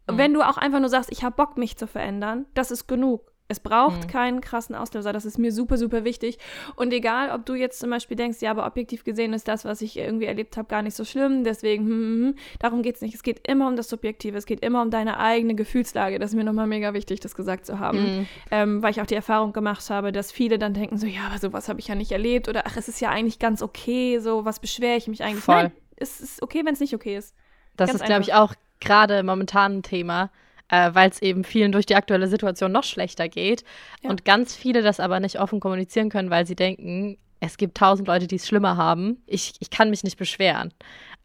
Hm. 0.08 0.18
Wenn 0.20 0.34
du 0.34 0.48
auch 0.48 0.58
einfach 0.58 0.80
nur 0.80 0.90
sagst, 0.90 1.12
ich 1.12 1.24
habe 1.24 1.36
Bock, 1.36 1.58
mich 1.58 1.76
zu 1.76 1.88
verändern, 1.88 2.46
das 2.54 2.70
ist 2.70 2.88
genug. 2.88 3.33
Es 3.50 3.60
braucht 3.60 4.06
mhm. 4.06 4.08
keinen 4.08 4.42
krassen 4.42 4.74
Auslöser. 4.74 5.12
Das 5.12 5.26
ist 5.26 5.38
mir 5.38 5.52
super, 5.52 5.78
super 5.78 6.06
wichtig. 6.06 6.38
Und 6.76 6.94
egal, 6.94 7.30
ob 7.30 7.46
du 7.46 7.56
jetzt 7.56 7.80
zum 7.80 7.90
Beispiel 7.90 8.16
denkst, 8.16 8.42
ja, 8.42 8.52
aber 8.52 8.66
objektiv 8.66 9.04
gesehen 9.04 9.34
ist 9.34 9.48
das, 9.48 9.66
was 9.66 9.82
ich 9.82 9.98
irgendwie 9.98 10.26
erlebt 10.26 10.56
habe, 10.56 10.70
gar 10.70 10.82
nicht 10.82 10.96
so 10.96 11.04
schlimm. 11.04 11.44
Deswegen, 11.44 11.84
hm, 11.84 11.92
hm, 11.92 12.26
hm, 12.28 12.36
darum 12.60 12.82
geht 12.82 12.96
es 12.96 13.02
nicht. 13.02 13.14
Es 13.14 13.22
geht 13.22 13.46
immer 13.48 13.68
um 13.68 13.76
das 13.76 13.90
Subjektive. 13.90 14.38
Es 14.38 14.46
geht 14.46 14.62
immer 14.62 14.82
um 14.82 14.90
deine 14.92 15.20
eigene 15.20 15.56
Gefühlslage. 15.56 16.20
Das 16.20 16.32
ist 16.32 16.36
mir 16.36 16.46
nochmal 16.46 16.68
mega 16.68 16.94
wichtig, 16.94 17.20
das 17.20 17.36
gesagt 17.36 17.66
zu 17.66 17.80
haben. 17.80 18.00
Mhm. 18.00 18.28
Ähm, 18.50 18.82
weil 18.82 18.92
ich 18.92 19.02
auch 19.02 19.06
die 19.06 19.16
Erfahrung 19.16 19.52
gemacht 19.52 19.88
habe, 19.90 20.14
dass 20.14 20.32
viele 20.32 20.58
dann 20.58 20.74
denken 20.74 20.98
so, 20.98 21.06
ja, 21.06 21.28
aber 21.28 21.38
sowas 21.38 21.68
habe 21.68 21.82
ich 21.82 21.88
ja 21.88 21.96
nicht 21.96 22.14
erlebt. 22.14 22.48
Oder 22.48 22.64
ach, 22.66 22.78
es 22.78 22.88
ist 22.88 23.02
ja 23.02 23.10
eigentlich 23.10 23.40
ganz 23.40 23.62
okay. 23.62 24.20
So, 24.20 24.46
was 24.46 24.60
beschwere 24.60 24.96
ich 24.96 25.08
mich 25.08 25.22
eigentlich? 25.22 25.44
Voll. 25.44 25.64
Nein, 25.64 25.72
es 25.98 26.22
ist 26.22 26.42
okay, 26.42 26.62
wenn 26.64 26.74
es 26.74 26.80
nicht 26.80 26.96
okay 26.96 27.18
ist. 27.18 27.36
Das 27.76 27.90
ganz 27.90 28.02
ist, 28.02 28.08
glaube 28.08 28.22
ich, 28.22 28.34
auch 28.34 28.54
gerade 28.80 29.22
momentan 29.24 29.80
ein 29.80 29.84
Thema 29.84 30.32
äh, 30.70 30.92
weil 30.94 31.10
es 31.10 31.22
eben 31.22 31.44
vielen 31.44 31.72
durch 31.72 31.86
die 31.86 31.96
aktuelle 31.96 32.28
Situation 32.28 32.72
noch 32.72 32.84
schlechter 32.84 33.30
geht. 33.30 33.64
Ja. 34.02 34.10
Und 34.10 34.26
ganz 34.26 34.56
viele 34.56 34.82
das 34.82 35.00
aber 35.00 35.20
nicht 35.20 35.40
offen 35.40 35.60
kommunizieren 35.60 36.10
können, 36.10 36.30
weil 36.30 36.46
sie 36.46 36.56
denken, 36.56 37.18
es 37.46 37.58
gibt 37.58 37.76
tausend 37.78 38.08
Leute, 38.08 38.26
die 38.26 38.38
es 38.38 38.48
schlimmer 38.48 38.78
haben. 38.78 39.22
Ich, 39.26 39.54
ich 39.60 39.70
kann 39.70 39.90
mich 39.90 40.04
nicht 40.04 40.18
beschweren. 40.18 40.74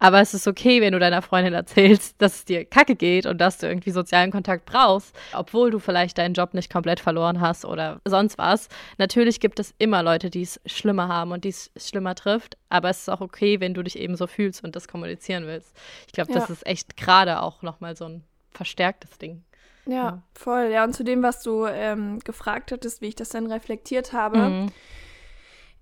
Aber 0.01 0.21
es 0.21 0.35
ist 0.35 0.49
okay, 0.49 0.81
wenn 0.81 0.93
du 0.93 0.99
deiner 0.99 1.23
Freundin 1.23 1.55
erzählst, 1.55 2.21
dass 2.21 2.37
es 2.37 2.45
dir 2.45 2.65
kacke 2.65 2.97
geht 2.97 3.25
und 3.25 3.39
dass 3.39 3.59
du 3.59 3.69
irgendwie 3.69 3.93
sozialen 3.93 4.33
Kontakt 4.33 4.65
brauchst, 4.65 5.15
obwohl 5.33 5.71
du 5.71 5.79
vielleicht 5.79 6.19
deinen 6.19 6.35
Job 6.35 6.55
nicht 6.55 6.73
komplett 6.73 6.99
verloren 6.99 7.41
hast 7.41 7.65
oder 7.65 8.01
sonst 8.05 8.37
was. 8.37 8.69
Natürlich 8.97 9.39
gibt 9.39 9.61
es 9.61 9.75
immer 9.79 10.03
Leute, 10.03 10.29
die 10.29 10.43
es 10.43 10.61
schlimmer 10.67 11.09
haben 11.09 11.31
und 11.31 11.45
die 11.45 11.51
es 11.51 11.71
schlimmer 11.77 12.17
trifft. 12.17 12.57
Aber 12.69 12.91
es 12.91 13.01
ist 13.01 13.11
auch 13.11 13.21
okay, 13.21 13.61
wenn 13.61 13.75
du 13.75 13.83
dich 13.83 13.99
eben 13.99 14.17
so 14.17 14.27
fühlst 14.27 14.65
und 14.65 14.75
das 14.75 14.89
kommunizieren 14.89 15.47
willst. 15.47 15.73
Ich 16.07 16.13
glaube, 16.13 16.33
ja. 16.33 16.41
das 16.41 16.51
ist 16.51 16.67
echt 16.67 16.97
gerade 16.97 17.43
auch 17.43 17.63
nochmal 17.63 17.97
so 17.97 18.07
ein 18.07 18.25
verstärktes 18.59 19.17
Ding. 19.19 19.45
Ja, 19.87 19.95
ja, 19.95 20.23
voll. 20.35 20.71
Ja, 20.71 20.85
und 20.85 20.93
zu 20.93 21.05
dem, 21.05 21.23
was 21.23 21.43
du 21.43 21.65
ähm, 21.65 22.19
gefragt 22.19 22.73
hattest, 22.73 23.01
wie 23.01 23.07
ich 23.07 23.15
das 23.15 23.31
dann 23.31 23.51
reflektiert 23.51 24.13
habe. 24.13 24.39
Mhm. 24.39 24.73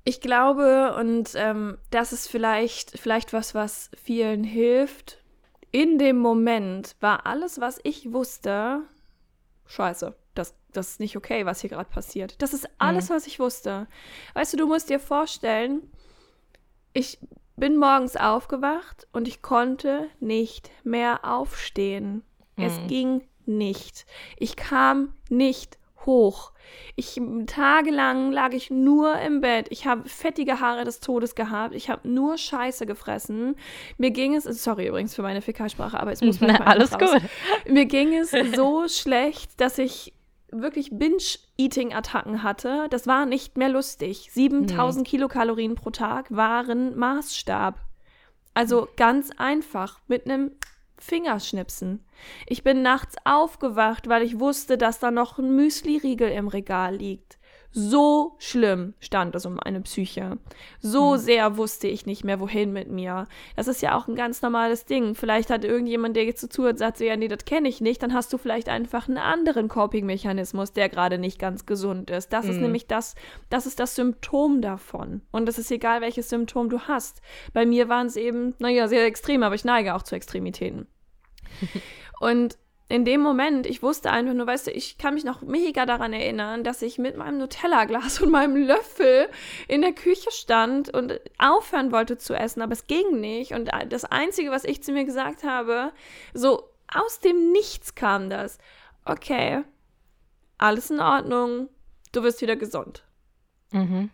Ich 0.04 0.20
glaube, 0.20 0.94
und 0.96 1.32
ähm, 1.34 1.78
das 1.90 2.12
ist 2.12 2.28
vielleicht, 2.28 2.96
vielleicht 2.96 3.32
was, 3.32 3.54
was 3.54 3.90
vielen 4.00 4.44
hilft. 4.44 5.18
In 5.72 5.98
dem 5.98 6.18
Moment 6.18 6.94
war 7.00 7.26
alles, 7.26 7.60
was 7.60 7.80
ich 7.82 8.12
wusste, 8.12 8.82
scheiße. 9.66 10.14
Das, 10.34 10.54
das 10.72 10.90
ist 10.90 11.00
nicht 11.00 11.16
okay, 11.16 11.44
was 11.44 11.62
hier 11.62 11.70
gerade 11.70 11.90
passiert. 11.90 12.40
Das 12.40 12.54
ist 12.54 12.68
alles, 12.78 13.08
mhm. 13.08 13.14
was 13.14 13.26
ich 13.26 13.40
wusste. 13.40 13.88
Weißt 14.34 14.52
du, 14.52 14.58
du 14.58 14.66
musst 14.68 14.90
dir 14.90 15.00
vorstellen, 15.00 15.90
ich 16.92 17.18
bin 17.56 17.76
morgens 17.76 18.16
aufgewacht 18.16 19.08
und 19.12 19.26
ich 19.26 19.42
konnte 19.42 20.08
nicht 20.20 20.70
mehr 20.84 21.24
aufstehen. 21.24 22.22
Es 22.56 22.76
hm. 22.78 22.86
ging 22.88 23.22
nicht. 23.44 24.06
Ich 24.36 24.56
kam 24.56 25.12
nicht 25.28 25.78
hoch. 26.04 26.52
Ich 26.94 27.20
tagelang 27.46 28.32
lag 28.32 28.52
ich 28.52 28.70
nur 28.70 29.18
im 29.20 29.40
Bett. 29.40 29.66
Ich 29.70 29.86
habe 29.86 30.08
fettige 30.08 30.60
Haare 30.60 30.84
des 30.84 31.00
Todes 31.00 31.34
gehabt. 31.34 31.74
Ich 31.74 31.90
habe 31.90 32.08
nur 32.08 32.38
Scheiße 32.38 32.86
gefressen. 32.86 33.56
Mir 33.98 34.10
ging 34.10 34.34
es, 34.34 34.44
sorry 34.44 34.86
übrigens 34.88 35.14
für 35.14 35.22
meine 35.22 35.42
Fäkalsprache, 35.42 35.98
aber 35.98 36.12
es 36.12 36.22
muss 36.22 36.40
man 36.40 36.56
alles 36.56 36.92
raus. 36.92 37.12
gut. 37.12 37.22
Mir 37.68 37.86
ging 37.86 38.14
es 38.14 38.30
so 38.56 38.88
schlecht, 38.88 39.60
dass 39.60 39.78
ich 39.78 40.14
wirklich 40.50 40.90
Binge-Eating-Attacken 40.92 42.42
hatte. 42.42 42.86
Das 42.90 43.06
war 43.06 43.26
nicht 43.26 43.56
mehr 43.58 43.68
lustig. 43.68 44.30
7000 44.32 45.06
hm. 45.06 45.10
Kilokalorien 45.10 45.74
pro 45.74 45.90
Tag 45.90 46.34
waren 46.34 46.96
Maßstab. 46.96 47.78
Also 48.54 48.88
ganz 48.96 49.30
einfach 49.36 50.00
mit 50.06 50.24
einem 50.24 50.52
Fingerschnipsen. 50.98 52.04
Ich 52.46 52.62
bin 52.62 52.82
nachts 52.82 53.16
aufgewacht, 53.24 54.08
weil 54.08 54.22
ich 54.22 54.40
wusste, 54.40 54.78
dass 54.78 54.98
da 54.98 55.10
noch 55.10 55.38
ein 55.38 55.54
Müsli-Riegel 55.54 56.30
im 56.30 56.48
Regal 56.48 56.96
liegt. 56.96 57.35
So 57.78 58.36
schlimm 58.38 58.94
stand 59.00 59.34
es 59.34 59.44
um 59.44 59.58
meine 59.62 59.82
Psyche. 59.82 60.38
So 60.80 61.12
hm. 61.12 61.20
sehr 61.20 61.56
wusste 61.58 61.88
ich 61.88 62.06
nicht 62.06 62.24
mehr, 62.24 62.40
wohin 62.40 62.72
mit 62.72 62.90
mir. 62.90 63.26
Das 63.54 63.68
ist 63.68 63.82
ja 63.82 63.94
auch 63.94 64.08
ein 64.08 64.16
ganz 64.16 64.40
normales 64.40 64.86
Ding. 64.86 65.14
Vielleicht 65.14 65.50
hat 65.50 65.62
irgendjemand, 65.62 66.16
der 66.16 66.24
jetzt 66.24 66.40
so 66.40 66.46
zuhört, 66.46 66.78
sagt 66.78 66.96
so, 66.96 67.04
ja, 67.04 67.18
nee, 67.18 67.28
das 67.28 67.44
kenne 67.44 67.68
ich 67.68 67.82
nicht. 67.82 68.02
Dann 68.02 68.14
hast 68.14 68.32
du 68.32 68.38
vielleicht 68.38 68.70
einfach 68.70 69.08
einen 69.08 69.18
anderen 69.18 69.68
Coping-Mechanismus, 69.68 70.72
der 70.72 70.88
gerade 70.88 71.18
nicht 71.18 71.38
ganz 71.38 71.66
gesund 71.66 72.08
ist. 72.08 72.32
Das 72.32 72.46
hm. 72.46 72.52
ist 72.52 72.60
nämlich 72.62 72.86
das, 72.86 73.14
das 73.50 73.66
ist 73.66 73.78
das 73.78 73.94
Symptom 73.94 74.62
davon. 74.62 75.20
Und 75.30 75.46
es 75.46 75.58
ist 75.58 75.70
egal, 75.70 76.00
welches 76.00 76.30
Symptom 76.30 76.70
du 76.70 76.80
hast. 76.80 77.20
Bei 77.52 77.66
mir 77.66 77.90
waren 77.90 78.06
es 78.06 78.16
eben, 78.16 78.54
naja, 78.58 78.88
sehr 78.88 79.04
extrem, 79.04 79.42
aber 79.42 79.54
ich 79.54 79.66
neige 79.66 79.94
auch 79.94 80.02
zu 80.02 80.14
Extremitäten. 80.14 80.86
Und 82.20 82.56
in 82.88 83.04
dem 83.04 83.20
Moment, 83.20 83.66
ich 83.66 83.82
wusste 83.82 84.12
einfach 84.12 84.34
nur, 84.34 84.46
weißt 84.46 84.68
du, 84.68 84.70
ich 84.70 84.96
kann 84.96 85.14
mich 85.14 85.24
noch 85.24 85.42
mega 85.42 85.86
daran 85.86 86.12
erinnern, 86.12 86.62
dass 86.62 86.82
ich 86.82 86.98
mit 86.98 87.16
meinem 87.16 87.38
Nutella-Glas 87.38 88.20
und 88.22 88.30
meinem 88.30 88.56
Löffel 88.56 89.28
in 89.66 89.82
der 89.82 89.92
Küche 89.92 90.30
stand 90.30 90.92
und 90.94 91.20
aufhören 91.38 91.90
wollte 91.90 92.16
zu 92.16 92.34
essen, 92.34 92.62
aber 92.62 92.72
es 92.72 92.86
ging 92.86 93.20
nicht. 93.20 93.52
Und 93.52 93.70
das 93.88 94.04
Einzige, 94.04 94.50
was 94.50 94.64
ich 94.64 94.82
zu 94.82 94.92
mir 94.92 95.04
gesagt 95.04 95.42
habe, 95.42 95.92
so 96.32 96.70
aus 96.92 97.18
dem 97.18 97.50
Nichts 97.50 97.96
kam 97.96 98.30
das. 98.30 98.58
Okay, 99.04 99.62
alles 100.58 100.90
in 100.90 101.00
Ordnung, 101.00 101.68
du 102.12 102.22
wirst 102.22 102.40
wieder 102.40 102.56
gesund. 102.56 103.04
Mhm. 103.72 104.10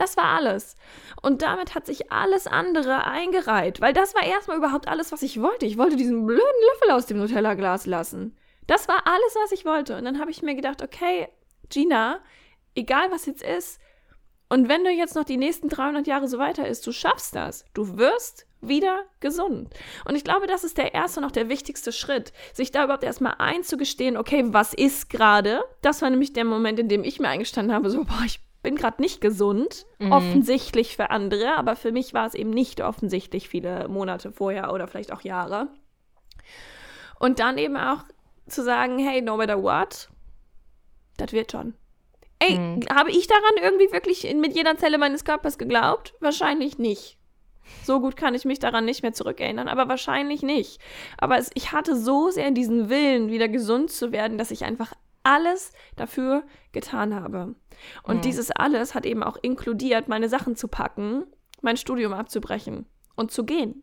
Das 0.00 0.16
war 0.16 0.24
alles. 0.24 0.76
Und 1.20 1.42
damit 1.42 1.74
hat 1.74 1.84
sich 1.84 2.10
alles 2.10 2.46
andere 2.46 3.04
eingereiht, 3.04 3.82
weil 3.82 3.92
das 3.92 4.14
war 4.14 4.22
erstmal 4.22 4.56
überhaupt 4.56 4.88
alles, 4.88 5.12
was 5.12 5.20
ich 5.20 5.42
wollte. 5.42 5.66
Ich 5.66 5.76
wollte 5.76 5.96
diesen 5.96 6.24
blöden 6.24 6.42
Löffel 6.72 6.92
aus 6.92 7.04
dem 7.04 7.18
Nutella-Glas 7.18 7.84
lassen. 7.84 8.34
Das 8.66 8.88
war 8.88 9.06
alles, 9.06 9.36
was 9.42 9.52
ich 9.52 9.66
wollte. 9.66 9.98
Und 9.98 10.06
dann 10.06 10.18
habe 10.18 10.30
ich 10.30 10.40
mir 10.40 10.54
gedacht, 10.54 10.80
okay, 10.80 11.28
Gina, 11.68 12.20
egal 12.74 13.10
was 13.10 13.26
jetzt 13.26 13.42
ist, 13.42 13.78
und 14.48 14.70
wenn 14.70 14.84
du 14.84 14.90
jetzt 14.90 15.16
noch 15.16 15.24
die 15.24 15.36
nächsten 15.36 15.68
300 15.68 16.06
Jahre 16.06 16.28
so 16.28 16.38
weiter 16.38 16.66
ist, 16.66 16.86
du 16.86 16.92
schaffst 16.92 17.36
das. 17.36 17.66
Du 17.74 17.98
wirst 17.98 18.46
wieder 18.62 19.04
gesund. 19.20 19.68
Und 20.06 20.16
ich 20.16 20.24
glaube, 20.24 20.46
das 20.46 20.64
ist 20.64 20.78
der 20.78 20.94
erste 20.94 21.20
und 21.20 21.26
auch 21.26 21.30
der 21.30 21.50
wichtigste 21.50 21.92
Schritt, 21.92 22.32
sich 22.54 22.72
da 22.72 22.84
überhaupt 22.84 23.04
erstmal 23.04 23.34
einzugestehen, 23.38 24.16
okay, 24.16 24.44
was 24.46 24.72
ist 24.72 25.10
gerade? 25.10 25.62
Das 25.82 26.00
war 26.00 26.08
nämlich 26.08 26.32
der 26.32 26.46
Moment, 26.46 26.78
in 26.78 26.88
dem 26.88 27.04
ich 27.04 27.20
mir 27.20 27.28
eingestanden 27.28 27.74
habe, 27.74 27.90
so, 27.90 28.04
boah, 28.04 28.22
ich 28.24 28.40
bin 28.62 28.76
gerade 28.76 29.00
nicht 29.00 29.20
gesund, 29.20 29.86
mhm. 29.98 30.12
offensichtlich 30.12 30.96
für 30.96 31.10
andere, 31.10 31.56
aber 31.56 31.76
für 31.76 31.92
mich 31.92 32.12
war 32.14 32.26
es 32.26 32.34
eben 32.34 32.50
nicht 32.50 32.80
offensichtlich 32.82 33.48
viele 33.48 33.88
Monate 33.88 34.32
vorher 34.32 34.72
oder 34.72 34.86
vielleicht 34.86 35.12
auch 35.12 35.22
Jahre. 35.22 35.68
Und 37.18 37.38
dann 37.38 37.58
eben 37.58 37.76
auch 37.76 38.04
zu 38.46 38.62
sagen, 38.62 38.98
hey, 38.98 39.22
no 39.22 39.36
matter 39.36 39.62
what, 39.62 40.08
das 41.16 41.32
wird 41.32 41.52
schon. 41.52 41.74
Ey, 42.38 42.58
mhm. 42.58 42.80
habe 42.94 43.10
ich 43.10 43.26
daran 43.26 43.56
irgendwie 43.62 43.92
wirklich 43.92 44.26
in, 44.26 44.40
mit 44.40 44.54
jeder 44.54 44.76
Zelle 44.76 44.98
meines 44.98 45.24
Körpers 45.24 45.58
geglaubt? 45.58 46.14
Wahrscheinlich 46.20 46.78
nicht. 46.78 47.18
So 47.84 48.00
gut 48.00 48.16
kann 48.16 48.34
ich 48.34 48.44
mich 48.44 48.58
daran 48.58 48.84
nicht 48.84 49.02
mehr 49.02 49.12
zurückerinnern, 49.12 49.68
aber 49.68 49.88
wahrscheinlich 49.88 50.42
nicht. 50.42 50.80
Aber 51.18 51.38
es, 51.38 51.50
ich 51.54 51.72
hatte 51.72 51.96
so 51.96 52.30
sehr 52.30 52.50
diesen 52.50 52.88
Willen, 52.88 53.30
wieder 53.30 53.48
gesund 53.48 53.90
zu 53.90 54.10
werden, 54.10 54.38
dass 54.38 54.50
ich 54.50 54.64
einfach 54.64 54.92
alles 55.22 55.72
dafür 55.96 56.42
getan 56.72 57.14
habe. 57.14 57.54
Und 58.02 58.16
mhm. 58.16 58.20
dieses 58.22 58.50
alles 58.50 58.94
hat 58.94 59.06
eben 59.06 59.22
auch 59.22 59.36
inkludiert, 59.40 60.08
meine 60.08 60.28
Sachen 60.28 60.56
zu 60.56 60.68
packen, 60.68 61.24
mein 61.62 61.76
Studium 61.76 62.12
abzubrechen 62.12 62.86
und 63.16 63.30
zu 63.30 63.44
gehen. 63.44 63.82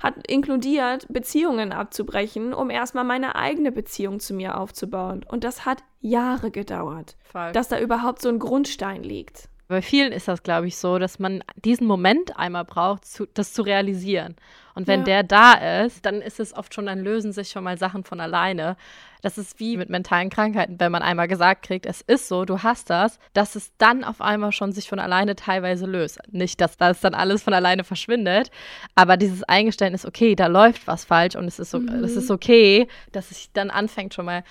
hat 0.00 0.26
inkludiert, 0.26 1.06
Beziehungen 1.08 1.72
abzubrechen, 1.72 2.52
um 2.52 2.68
erstmal 2.68 3.04
meine 3.04 3.36
eigene 3.36 3.72
Beziehung 3.72 4.20
zu 4.20 4.34
mir 4.34 4.58
aufzubauen. 4.58 5.24
Und 5.26 5.44
das 5.44 5.64
hat 5.64 5.82
Jahre 6.00 6.50
gedauert, 6.50 7.16
Voll. 7.24 7.52
dass 7.52 7.68
da 7.68 7.78
überhaupt 7.78 8.20
so 8.20 8.28
ein 8.28 8.38
Grundstein 8.38 9.02
liegt. 9.02 9.48
Bei 9.68 9.82
vielen 9.82 10.12
ist 10.12 10.28
das, 10.28 10.42
glaube 10.42 10.66
ich, 10.66 10.76
so, 10.76 10.98
dass 10.98 11.18
man 11.18 11.42
diesen 11.56 11.86
Moment 11.86 12.36
einmal 12.36 12.64
braucht, 12.64 13.06
zu, 13.06 13.26
das 13.32 13.52
zu 13.52 13.62
realisieren. 13.62 14.36
Und 14.74 14.86
wenn 14.86 15.00
ja. 15.00 15.22
der 15.22 15.22
da 15.22 15.84
ist, 15.84 16.04
dann 16.06 16.22
ist 16.22 16.40
es 16.40 16.54
oft 16.54 16.74
schon, 16.74 16.86
dann 16.86 17.00
lösen 17.00 17.32
sich 17.32 17.50
schon 17.50 17.64
mal 17.64 17.76
Sachen 17.76 18.04
von 18.04 18.20
alleine. 18.20 18.76
Das 19.20 19.38
ist 19.38 19.60
wie 19.60 19.76
mit 19.76 19.90
mentalen 19.90 20.30
Krankheiten, 20.30 20.80
wenn 20.80 20.90
man 20.90 21.02
einmal 21.02 21.28
gesagt 21.28 21.64
kriegt, 21.64 21.86
es 21.86 22.00
ist 22.00 22.26
so, 22.28 22.44
du 22.44 22.62
hast 22.62 22.90
das, 22.90 23.18
dass 23.34 23.54
es 23.54 23.72
dann 23.76 24.02
auf 24.02 24.20
einmal 24.20 24.52
schon 24.52 24.72
sich 24.72 24.88
von 24.88 24.98
alleine 24.98 25.36
teilweise 25.36 25.86
löst. 25.86 26.18
Nicht, 26.30 26.60
dass 26.60 26.76
das 26.76 27.00
dann 27.00 27.14
alles 27.14 27.42
von 27.42 27.54
alleine 27.54 27.84
verschwindet, 27.84 28.50
aber 28.94 29.16
dieses 29.16 29.42
Eingeständnis, 29.44 30.06
okay, 30.06 30.34
da 30.34 30.46
läuft 30.46 30.86
was 30.86 31.04
falsch 31.04 31.36
und 31.36 31.44
es 31.44 31.58
ist 31.58 31.70
so, 31.70 31.78
mhm. 31.78 32.02
es 32.02 32.16
ist 32.16 32.30
okay, 32.30 32.88
dass 33.12 33.30
es 33.30 33.52
dann 33.52 33.70
anfängt 33.70 34.14
schon 34.14 34.24
mal 34.24 34.42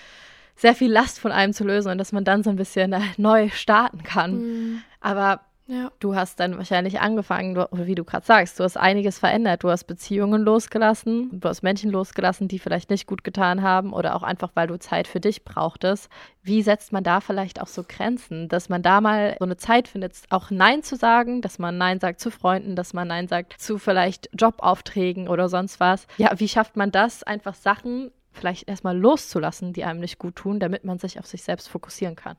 sehr 0.62 0.76
viel 0.76 0.92
Last 0.92 1.20
von 1.20 1.32
einem 1.32 1.54
zu 1.54 1.64
lösen 1.64 1.92
und 1.92 1.98
dass 1.98 2.12
man 2.12 2.24
dann 2.24 2.44
so 2.44 2.52
ein 2.52 2.56
bisschen 2.56 2.94
äh, 2.94 3.02
neu 3.18 3.50
starten 3.50 4.04
kann. 4.04 4.42
Mhm. 4.42 4.84
Aber 5.00 5.42
ja. 5.66 5.92
du 6.00 6.14
hast 6.16 6.40
dann 6.40 6.56
wahrscheinlich 6.58 7.00
angefangen, 7.00 7.56
du, 7.56 7.68
wie 7.72 7.96
du 7.96 8.04
gerade 8.04 8.26
sagst, 8.26 8.60
du 8.60 8.64
hast 8.64 8.78
einiges 8.78 9.18
verändert. 9.18 9.64
Du 9.64 9.72
hast 9.72 9.86
Beziehungen 9.86 10.44
losgelassen, 10.44 11.40
du 11.40 11.50
hast 11.50 11.64
Menschen 11.64 11.90
losgelassen, 11.90 12.48
die 12.48 12.60
vielleicht 12.60 12.92
nicht 12.92 13.08
gut 13.08 13.24
getan 13.24 13.64
haben 13.64 13.92
oder 13.92 14.16
auch 14.16 14.22
einfach, 14.22 14.52
weil 14.54 14.68
du 14.68 14.78
Zeit 14.78 15.08
für 15.08 15.20
dich 15.20 15.44
brauchtest. 15.44 16.10
Wie 16.44 16.62
setzt 16.62 16.92
man 16.92 17.04
da 17.04 17.22
vielleicht 17.22 17.60
auch 17.60 17.68
so 17.68 17.84
Grenzen, 17.88 18.48
dass 18.48 18.70
man 18.70 18.84
da 18.84 19.02
mal 19.02 19.38
so 19.40 19.46
eine 19.46 19.58
Zeit 19.58 19.88
findet, 19.88 20.14
auch 20.30 20.52
Nein 20.52 20.84
zu 20.84 20.96
sagen, 20.96 21.42
dass 21.42 21.58
man 21.58 21.80
Nein 21.80 22.00
sagt 22.00 22.20
zu 22.20 22.30
Freunden, 22.30 22.76
dass 22.76 22.94
man 22.94 23.08
Nein 23.08 23.28
sagt 23.28 23.60
zu 23.60 23.80
vielleicht 23.80 24.30
Jobaufträgen 24.38 25.28
oder 25.28 25.50
sonst 25.50 25.80
was. 25.80 26.06
Ja, 26.18 26.32
wie 26.38 26.50
schafft 26.50 26.78
man 26.78 26.92
das, 26.92 27.24
einfach 27.24 27.56
Sachen 27.56 28.12
vielleicht 28.32 28.68
erstmal 28.68 28.98
loszulassen, 28.98 29.74
die 29.74 29.84
einem 29.84 30.00
nicht 30.00 30.20
gut 30.20 30.36
tun, 30.36 30.60
damit 30.60 30.84
man 30.84 31.00
sich 31.00 31.20
auf 31.20 31.26
sich 31.26 31.44
selbst 31.44 31.70
fokussieren 31.70 32.16
kann? 32.16 32.38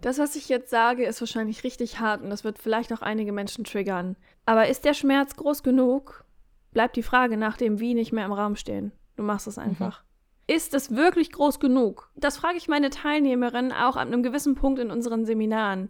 Das, 0.00 0.18
was 0.18 0.34
ich 0.34 0.48
jetzt 0.48 0.70
sage, 0.70 1.04
ist 1.04 1.20
wahrscheinlich 1.20 1.62
richtig 1.62 2.00
hart 2.00 2.22
und 2.22 2.30
das 2.30 2.42
wird 2.42 2.58
vielleicht 2.58 2.92
auch 2.92 3.02
einige 3.02 3.32
Menschen 3.32 3.64
triggern. 3.64 4.16
Aber 4.46 4.66
ist 4.66 4.84
der 4.84 4.94
Schmerz 4.94 5.36
groß 5.36 5.62
genug? 5.62 6.24
Bleibt 6.72 6.96
die 6.96 7.04
Frage 7.04 7.36
nach 7.36 7.56
dem 7.56 7.78
Wie 7.78 7.94
nicht 7.94 8.12
mehr 8.12 8.24
im 8.24 8.32
Raum 8.32 8.56
stehen. 8.56 8.92
Du 9.16 9.22
machst 9.22 9.46
es 9.46 9.58
einfach. 9.58 10.02
Mhm. 10.02 10.54
Ist 10.54 10.74
es 10.74 10.94
wirklich 10.94 11.30
groß 11.30 11.60
genug? 11.60 12.10
Das 12.16 12.36
frage 12.36 12.56
ich 12.56 12.66
meine 12.66 12.90
Teilnehmerinnen 12.90 13.72
auch 13.72 13.96
an 13.96 14.08
einem 14.08 14.22
gewissen 14.22 14.56
Punkt 14.56 14.80
in 14.80 14.90
unseren 14.90 15.24
Seminaren. 15.24 15.88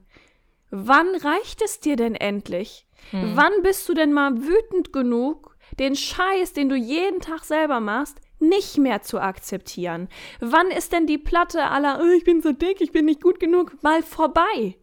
Wann 0.71 1.15
reicht 1.17 1.63
es 1.63 1.81
dir 1.81 1.97
denn 1.97 2.15
endlich? 2.15 2.87
Mhm. 3.13 3.33
Wann 3.35 3.53
bist 3.63 3.89
du 3.89 3.95
denn 3.95 4.13
mal 4.13 4.43
wütend 4.43 4.93
genug, 4.93 5.57
den 5.79 5.97
Scheiß, 5.97 6.53
den 6.53 6.69
du 6.69 6.77
jeden 6.77 7.21
Tag 7.21 7.45
selber 7.45 7.81
machst, 7.81 8.21
nicht 8.43 8.79
mehr 8.79 9.03
zu 9.03 9.21
akzeptieren? 9.21 10.09
Wann 10.41 10.71
ist 10.71 10.93
denn 10.93 11.07
die 11.07 11.19
Platte 11.19 11.65
aller, 11.65 12.01
oh, 12.03 12.11
ich 12.11 12.25
bin 12.25 12.43
so 12.43 12.53
dick, 12.53 12.81
ich 12.81 12.93
bin 12.93 13.07
nicht 13.07 13.23
gut 13.23 13.41
genug, 13.41 13.83
mal 13.83 14.03
vorbei? 14.03 14.77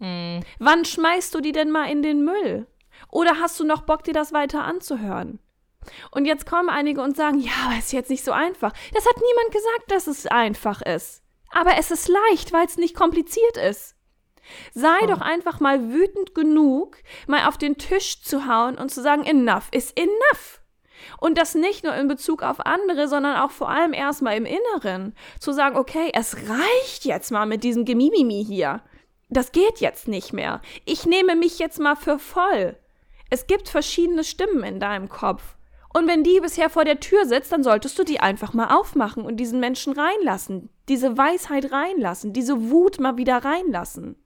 Mhm. 0.00 0.40
Wann 0.58 0.84
schmeißt 0.84 1.34
du 1.34 1.40
die 1.40 1.52
denn 1.52 1.70
mal 1.70 1.90
in 1.90 2.02
den 2.02 2.24
Müll? 2.24 2.66
Oder 3.08 3.38
hast 3.40 3.58
du 3.60 3.64
noch 3.64 3.82
Bock, 3.82 4.04
dir 4.04 4.14
das 4.14 4.32
weiter 4.32 4.64
anzuhören? 4.64 5.38
Und 6.10 6.26
jetzt 6.26 6.46
kommen 6.46 6.68
einige 6.68 7.02
und 7.02 7.16
sagen, 7.16 7.38
ja, 7.38 7.52
aber 7.64 7.74
es 7.78 7.86
ist 7.86 7.92
jetzt 7.92 8.10
nicht 8.10 8.24
so 8.24 8.32
einfach. 8.32 8.72
Das 8.94 9.06
hat 9.06 9.16
niemand 9.16 9.52
gesagt, 9.52 9.90
dass 9.90 10.06
es 10.06 10.26
einfach 10.26 10.82
ist. 10.82 11.22
Aber 11.50 11.76
es 11.76 11.90
ist 11.90 12.08
leicht, 12.08 12.52
weil 12.52 12.66
es 12.66 12.76
nicht 12.76 12.94
kompliziert 12.94 13.56
ist. 13.56 13.96
Sei 14.74 14.98
oh. 15.02 15.06
doch 15.06 15.20
einfach 15.20 15.60
mal 15.60 15.92
wütend 15.92 16.34
genug, 16.34 16.98
mal 17.26 17.46
auf 17.46 17.58
den 17.58 17.78
Tisch 17.78 18.22
zu 18.22 18.46
hauen 18.46 18.76
und 18.76 18.90
zu 18.90 19.02
sagen, 19.02 19.24
enough 19.24 19.68
is 19.70 19.92
enough. 19.92 20.61
Und 21.18 21.38
das 21.38 21.54
nicht 21.54 21.84
nur 21.84 21.94
in 21.94 22.08
Bezug 22.08 22.42
auf 22.42 22.64
andere, 22.64 23.08
sondern 23.08 23.36
auch 23.36 23.50
vor 23.50 23.68
allem 23.68 23.92
erstmal 23.92 24.36
im 24.36 24.46
Inneren. 24.46 25.14
Zu 25.40 25.52
sagen, 25.52 25.76
okay, 25.76 26.10
es 26.14 26.36
reicht 26.48 27.04
jetzt 27.04 27.30
mal 27.30 27.46
mit 27.46 27.64
diesem 27.64 27.84
Gemimimi 27.84 28.44
hier. 28.44 28.82
Das 29.28 29.52
geht 29.52 29.80
jetzt 29.80 30.08
nicht 30.08 30.32
mehr. 30.32 30.60
Ich 30.84 31.06
nehme 31.06 31.36
mich 31.36 31.58
jetzt 31.58 31.80
mal 31.80 31.96
für 31.96 32.18
voll. 32.18 32.76
Es 33.30 33.46
gibt 33.46 33.68
verschiedene 33.68 34.24
Stimmen 34.24 34.62
in 34.62 34.78
deinem 34.78 35.08
Kopf. 35.08 35.56
Und 35.94 36.06
wenn 36.06 36.24
die 36.24 36.40
bisher 36.40 36.70
vor 36.70 36.84
der 36.84 37.00
Tür 37.00 37.26
sitzt, 37.26 37.52
dann 37.52 37.62
solltest 37.62 37.98
du 37.98 38.04
die 38.04 38.20
einfach 38.20 38.54
mal 38.54 38.74
aufmachen 38.74 39.24
und 39.24 39.36
diesen 39.36 39.60
Menschen 39.60 39.92
reinlassen. 39.92 40.70
Diese 40.88 41.16
Weisheit 41.18 41.70
reinlassen, 41.70 42.32
diese 42.32 42.70
Wut 42.70 42.98
mal 42.98 43.16
wieder 43.16 43.44
reinlassen. 43.44 44.16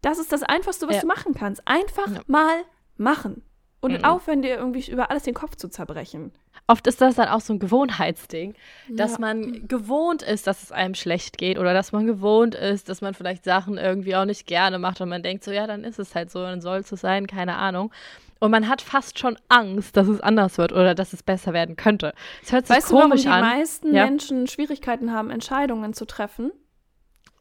Das 0.00 0.18
ist 0.18 0.32
das 0.32 0.42
Einfachste, 0.44 0.86
was 0.88 0.96
ja. 0.96 1.00
du 1.02 1.06
machen 1.08 1.34
kannst. 1.34 1.66
Einfach 1.66 2.08
ja. 2.08 2.20
mal 2.26 2.64
machen. 2.96 3.42
Und 3.80 3.92
mhm. 3.92 4.04
aufhören, 4.04 4.42
dir 4.42 4.56
irgendwie 4.56 4.90
über 4.90 5.10
alles 5.10 5.22
den 5.22 5.34
Kopf 5.34 5.54
zu 5.54 5.68
zerbrechen. 5.68 6.32
Oft 6.66 6.86
ist 6.88 7.00
das 7.00 7.14
dann 7.14 7.28
auch 7.28 7.40
so 7.40 7.52
ein 7.52 7.60
Gewohnheitsding, 7.60 8.54
dass 8.90 9.12
ja. 9.12 9.18
man 9.20 9.68
gewohnt 9.68 10.22
ist, 10.22 10.48
dass 10.48 10.64
es 10.64 10.72
einem 10.72 10.94
schlecht 10.94 11.38
geht 11.38 11.58
oder 11.58 11.72
dass 11.72 11.92
man 11.92 12.06
gewohnt 12.06 12.56
ist, 12.56 12.88
dass 12.88 13.00
man 13.00 13.14
vielleicht 13.14 13.44
Sachen 13.44 13.78
irgendwie 13.78 14.16
auch 14.16 14.24
nicht 14.24 14.46
gerne 14.46 14.78
macht 14.78 15.00
und 15.00 15.08
man 15.08 15.22
denkt 15.22 15.44
so, 15.44 15.52
ja, 15.52 15.66
dann 15.68 15.84
ist 15.84 16.00
es 16.00 16.14
halt 16.16 16.30
so, 16.30 16.42
dann 16.42 16.60
soll 16.60 16.78
es 16.78 16.88
so 16.88 16.96
sein, 16.96 17.28
keine 17.28 17.56
Ahnung. 17.56 17.92
Und 18.40 18.50
man 18.50 18.68
hat 18.68 18.82
fast 18.82 19.18
schon 19.18 19.36
Angst, 19.48 19.96
dass 19.96 20.08
es 20.08 20.20
anders 20.20 20.58
wird 20.58 20.72
oder 20.72 20.94
dass 20.94 21.12
es 21.12 21.22
besser 21.22 21.52
werden 21.52 21.76
könnte. 21.76 22.12
Es 22.42 22.52
hört 22.52 22.66
sich 22.66 22.76
weißt 22.76 22.88
komisch 22.88 23.22
du, 23.22 23.30
warum 23.30 23.44
die 23.44 23.56
meisten 23.56 23.94
ja? 23.94 24.04
Menschen 24.04 24.46
Schwierigkeiten 24.46 25.12
haben, 25.12 25.30
Entscheidungen 25.30 25.92
zu 25.92 26.04
treffen? 26.04 26.52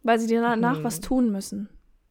Weil 0.04 0.19
sie 0.19 0.34
danach 0.34 0.78
hm. 0.78 0.84
was 0.84 1.02
tun 1.02 1.32
müssen. 1.32 1.69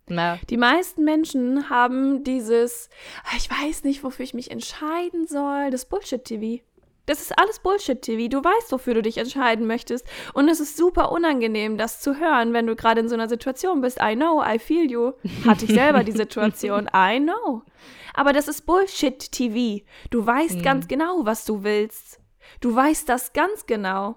Na. 0.08 0.38
Die 0.50 0.56
meisten 0.56 1.04
Menschen 1.04 1.68
haben 1.68 2.22
dieses, 2.22 2.88
ah, 3.24 3.36
ich 3.36 3.50
weiß 3.50 3.84
nicht, 3.84 4.04
wofür 4.04 4.24
ich 4.24 4.34
mich 4.34 4.50
entscheiden 4.50 5.26
soll, 5.26 5.70
das 5.70 5.86
Bullshit-TV. 5.86 6.62
Das 7.06 7.20
ist 7.20 7.38
alles 7.38 7.60
Bullshit-TV. 7.60 8.28
Du 8.28 8.42
weißt, 8.42 8.72
wofür 8.72 8.94
du 8.94 9.02
dich 9.02 9.18
entscheiden 9.18 9.66
möchtest. 9.66 10.06
Und 10.34 10.48
es 10.48 10.58
ist 10.58 10.76
super 10.76 11.12
unangenehm, 11.12 11.78
das 11.78 12.00
zu 12.00 12.18
hören, 12.18 12.52
wenn 12.52 12.66
du 12.66 12.74
gerade 12.74 13.00
in 13.00 13.08
so 13.08 13.14
einer 13.14 13.28
Situation 13.28 13.80
bist. 13.80 13.98
I 14.02 14.16
know, 14.16 14.42
I 14.44 14.58
feel 14.58 14.90
you. 14.90 15.12
Hatte 15.46 15.64
ich 15.64 15.72
selber 15.72 16.02
die 16.02 16.12
Situation. 16.12 16.90
I 16.94 17.20
know. 17.20 17.62
Aber 18.12 18.32
das 18.32 18.48
ist 18.48 18.66
Bullshit-TV. 18.66 19.84
Du 20.10 20.26
weißt 20.26 20.56
hm. 20.56 20.62
ganz 20.62 20.88
genau, 20.88 21.24
was 21.24 21.44
du 21.44 21.62
willst. 21.62 22.20
Du 22.60 22.74
weißt 22.74 23.08
das 23.08 23.32
ganz 23.32 23.66
genau. 23.66 24.16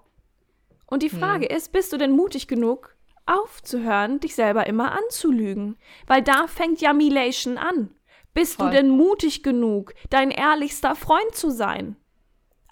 Und 0.87 1.03
die 1.03 1.09
Frage 1.09 1.47
hm. 1.47 1.55
ist, 1.55 1.71
bist 1.71 1.93
du 1.93 1.97
denn 1.97 2.11
mutig 2.11 2.47
genug, 2.47 2.95
aufzuhören, 3.29 4.19
dich 4.19 4.35
selber 4.35 4.67
immer 4.67 4.91
anzulügen. 4.91 5.77
Weil 6.07 6.21
da 6.21 6.47
fängt 6.47 6.81
ja 6.81 6.93
Milation 6.93 7.57
an. 7.57 7.91
Bist 8.33 8.55
Voll. 8.55 8.67
du 8.67 8.75
denn 8.75 8.89
mutig 8.89 9.43
genug, 9.43 9.93
dein 10.09 10.31
ehrlichster 10.31 10.95
Freund 10.95 11.33
zu 11.33 11.49
sein? 11.49 11.95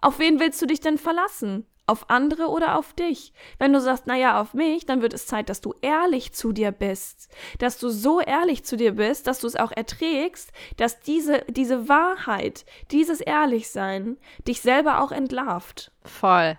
Auf 0.02 0.20
wen 0.20 0.40
willst 0.40 0.62
du 0.62 0.66
dich 0.66 0.80
denn 0.80 0.98
verlassen? 0.98 1.66
Auf 1.88 2.10
andere 2.10 2.48
oder 2.48 2.78
auf 2.78 2.94
dich? 2.94 3.34
Wenn 3.60 3.72
du 3.72 3.80
sagst, 3.80 4.08
naja, 4.08 4.42
auf 4.42 4.54
mich, 4.54 4.86
dann 4.86 5.02
wird 5.02 5.14
es 5.14 5.26
Zeit, 5.26 5.50
dass 5.50 5.62
du 5.62 5.74
ehrlich 5.82 6.34
zu 6.34 6.52
dir 6.52 6.72
bist. 6.72 7.30
Dass 7.60 7.80
du 7.80 7.90
so 7.90 8.20
ehrlich 8.20 8.66
zu 8.66 8.76
dir 8.76 8.94
bist, 8.94 9.26
dass 9.26 9.40
du 9.40 9.48
es 9.48 9.56
auch 9.56 9.72
erträgst, 9.72 10.52
dass 10.76 11.00
diese, 11.00 11.46
diese 11.48 11.88
Wahrheit, 11.88 12.66
dieses 12.92 13.22
Ehrlichsein 13.22 14.18
dich 14.48 14.62
selber 14.62 15.02
auch 15.02 15.12
entlarvt. 15.14 15.92
Voll 16.04 16.58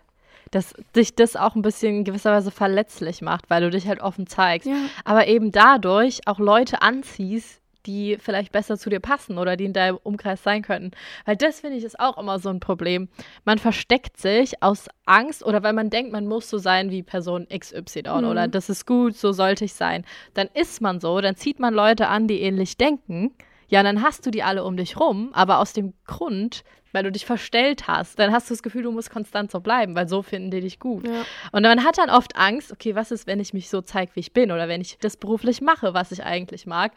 dass 0.51 0.75
dich 0.97 1.15
das 1.15 1.37
auch 1.37 1.55
ein 1.55 1.63
bisschen 1.63 1.99
in 1.99 2.05
gewisser 2.05 2.33
Weise 2.33 2.51
verletzlich 2.51 3.23
macht, 3.23 3.51
weil 3.51 3.63
du 3.63 3.71
dich 3.71 3.87
halt 3.87 4.01
offen 4.01 4.27
zeigst. 4.27 4.69
Ja. 4.69 4.77
Aber 5.05 5.27
eben 5.27 5.53
dadurch 5.53 6.21
auch 6.27 6.39
Leute 6.39 6.83
anziehst, 6.83 7.61
die 7.87 8.19
vielleicht 8.21 8.53
besser 8.53 8.77
zu 8.77 8.91
dir 8.91 9.01
passen 9.01 9.39
oder 9.39 9.57
die 9.57 9.65
in 9.65 9.73
deinem 9.73 9.99
Umkreis 10.03 10.43
sein 10.43 10.63
könnten. 10.63 10.91
Weil 11.25 11.37
das 11.37 11.61
finde 11.61 11.79
ich 11.79 11.85
ist 11.85 11.99
auch 11.99 12.19
immer 12.19 12.39
so 12.39 12.51
ein 12.51 12.61
Problem. 12.61 13.09
Man 13.45 13.59
versteckt 13.59 14.19
sich 14.19 14.63
aus 14.63 14.89
Angst 15.07 15.45
oder 15.45 15.63
weil 15.63 15.73
man 15.73 15.91
denkt, 15.91 16.13
man 16.13 16.27
muss 16.27 16.51
so 16.51 16.59
sein 16.59 16.91
wie 16.91 17.03
Person 17.03 17.47
XY 17.49 18.03
mhm. 18.07 18.25
oder 18.25 18.47
das 18.47 18.69
ist 18.69 18.87
gut, 18.87 19.17
so 19.17 19.33
sollte 19.33 19.65
ich 19.65 19.73
sein. 19.73 20.05
Dann 20.35 20.49
ist 20.55 20.83
man 20.83 21.01
so, 21.01 21.21
dann 21.21 21.37
zieht 21.37 21.59
man 21.59 21.73
Leute 21.73 22.09
an, 22.09 22.29
die 22.29 22.43
ähnlich 22.43 22.77
denken. 22.77 23.35
Ja, 23.71 23.83
dann 23.83 24.03
hast 24.03 24.25
du 24.25 24.31
die 24.31 24.43
alle 24.43 24.65
um 24.65 24.77
dich 24.77 24.99
rum, 24.99 25.31
aber 25.33 25.59
aus 25.59 25.75
dem 25.75 25.93
Grund, 26.07 26.65
weil 26.93 27.05
du 27.05 27.13
dich 27.13 27.27
verstellt 27.27 27.87
hast, 27.89 28.19
dann 28.19 28.33
hast 28.33 28.49
du 28.49 28.55
das 28.55 28.63
Gefühl, 28.63 28.83
du 28.83 28.93
musst 28.93 29.11
konstant 29.11 29.51
so 29.51 29.61
bleiben, 29.61 29.95
weil 29.95 30.09
so 30.09 30.23
finden 30.23 30.51
die 30.51 30.61
dich 30.61 30.79
gut. 30.79 31.07
Ja. 31.07 31.25
Und 31.53 31.63
man 31.63 31.85
hat 31.85 31.99
dann 31.99 32.11
oft 32.11 32.37
Angst, 32.37 32.73
okay, 32.73 32.95
was 32.95 33.11
ist, 33.11 33.27
wenn 33.27 33.41
ich 33.41 33.53
mich 33.53 33.69
so 33.69 33.81
zeige, 33.81 34.15
wie 34.15 34.21
ich 34.21 34.33
bin 34.33 34.51
oder 34.51 34.69
wenn 34.69 34.81
ich 34.81 34.99
das 34.99 35.17
beruflich 35.17 35.61
mache, 35.61 35.95
was 35.95 36.13
ich 36.13 36.25
eigentlich 36.25 36.67
mag? 36.67 36.93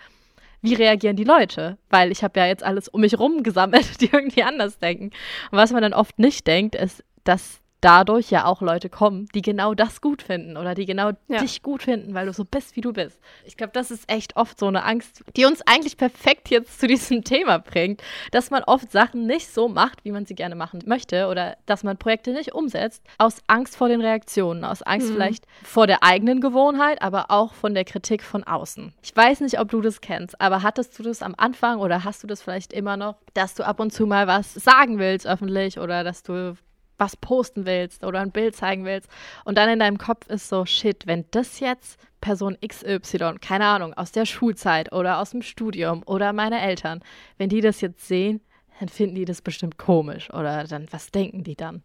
Wie 0.61 0.75
reagieren 0.75 1.15
die 1.15 1.23
Leute? 1.23 1.77
Weil 1.89 2.11
ich 2.11 2.23
habe 2.23 2.39
ja 2.39 2.45
jetzt 2.45 2.63
alles 2.63 2.87
um 2.87 3.01
mich 3.01 3.17
rum 3.17 3.43
gesammelt, 3.43 4.01
die 4.01 4.09
irgendwie 4.11 4.43
anders 4.43 4.77
denken. 4.77 5.11
Und 5.51 5.57
was 5.57 5.71
man 5.71 5.81
dann 5.81 5.93
oft 5.93 6.19
nicht 6.19 6.45
denkt, 6.47 6.75
ist, 6.75 7.03
dass 7.23 7.60
dadurch 7.81 8.29
ja 8.29 8.45
auch 8.45 8.61
Leute 8.61 8.89
kommen, 8.89 9.27
die 9.33 9.41
genau 9.41 9.73
das 9.73 10.01
gut 10.01 10.21
finden 10.21 10.55
oder 10.55 10.75
die 10.75 10.85
genau 10.85 11.11
ja. 11.27 11.39
dich 11.39 11.61
gut 11.63 11.83
finden, 11.83 12.13
weil 12.13 12.27
du 12.27 12.33
so 12.33 12.45
bist, 12.45 12.75
wie 12.75 12.81
du 12.81 12.93
bist. 12.93 13.19
Ich 13.45 13.57
glaube, 13.57 13.73
das 13.73 13.91
ist 13.91 14.09
echt 14.09 14.37
oft 14.37 14.59
so 14.59 14.67
eine 14.67 14.83
Angst, 14.83 15.23
die 15.35 15.45
uns 15.45 15.61
eigentlich 15.65 15.97
perfekt 15.97 16.49
jetzt 16.49 16.79
zu 16.79 16.87
diesem 16.87 17.23
Thema 17.23 17.57
bringt, 17.57 18.01
dass 18.31 18.51
man 18.51 18.63
oft 18.63 18.91
Sachen 18.91 19.25
nicht 19.25 19.51
so 19.51 19.67
macht, 19.67 20.05
wie 20.05 20.11
man 20.11 20.25
sie 20.25 20.35
gerne 20.35 20.55
machen 20.55 20.83
möchte 20.85 21.27
oder 21.27 21.57
dass 21.65 21.83
man 21.83 21.97
Projekte 21.97 22.31
nicht 22.31 22.53
umsetzt, 22.53 23.03
aus 23.17 23.37
Angst 23.47 23.75
vor 23.75 23.89
den 23.89 24.01
Reaktionen, 24.01 24.63
aus 24.63 24.83
Angst 24.83 25.09
mhm. 25.09 25.13
vielleicht 25.13 25.45
vor 25.63 25.87
der 25.87 26.03
eigenen 26.03 26.39
Gewohnheit, 26.39 27.01
aber 27.01 27.25
auch 27.29 27.53
von 27.53 27.73
der 27.73 27.85
Kritik 27.85 28.23
von 28.23 28.43
außen. 28.43 28.93
Ich 29.01 29.15
weiß 29.15 29.41
nicht, 29.41 29.59
ob 29.59 29.69
du 29.69 29.81
das 29.81 30.01
kennst, 30.01 30.39
aber 30.39 30.61
hattest 30.61 30.97
du 30.99 31.03
das 31.03 31.23
am 31.23 31.33
Anfang 31.37 31.79
oder 31.79 32.03
hast 32.03 32.21
du 32.21 32.27
das 32.27 32.41
vielleicht 32.41 32.73
immer 32.73 32.95
noch, 32.95 33.15
dass 33.33 33.55
du 33.55 33.65
ab 33.65 33.79
und 33.79 33.91
zu 33.91 34.05
mal 34.05 34.27
was 34.27 34.53
sagen 34.53 34.99
willst 34.99 35.25
öffentlich 35.25 35.79
oder 35.79 36.03
dass 36.03 36.23
du 36.23 36.55
was 37.01 37.17
posten 37.17 37.65
willst 37.65 38.05
oder 38.05 38.19
ein 38.19 38.31
Bild 38.31 38.55
zeigen 38.55 38.85
willst 38.85 39.09
und 39.43 39.57
dann 39.57 39.67
in 39.69 39.79
deinem 39.79 39.97
Kopf 39.97 40.27
ist 40.27 40.47
so, 40.47 40.65
shit, 40.65 41.07
wenn 41.07 41.25
das 41.31 41.59
jetzt 41.59 41.99
Person 42.21 42.55
XY, 42.65 43.39
keine 43.41 43.65
Ahnung, 43.65 43.95
aus 43.95 44.11
der 44.11 44.25
Schulzeit 44.25 44.93
oder 44.93 45.17
aus 45.17 45.31
dem 45.31 45.41
Studium 45.41 46.03
oder 46.05 46.31
meine 46.31 46.61
Eltern, 46.61 47.01
wenn 47.39 47.49
die 47.49 47.61
das 47.61 47.81
jetzt 47.81 48.07
sehen, 48.07 48.39
dann 48.79 48.87
finden 48.87 49.15
die 49.15 49.25
das 49.25 49.41
bestimmt 49.41 49.79
komisch 49.79 50.29
oder 50.29 50.63
dann, 50.65 50.85
was 50.91 51.09
denken 51.09 51.43
die 51.43 51.55
dann? 51.55 51.81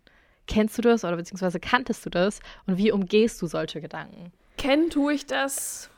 Kennst 0.47 0.77
du 0.77 0.83
das 0.83 1.03
oder 1.03 1.17
beziehungsweise 1.17 1.59
kanntest 1.61 2.05
du 2.05 2.11
das 2.11 2.41
und 2.67 2.77
wie 2.77 2.93
umgehst 2.93 3.41
du 3.41 3.47
solche 3.47 3.81
Gedanken? 3.81 4.33
Kennen 4.59 4.91
tue 4.91 5.15
ich 5.15 5.27
das 5.27 5.91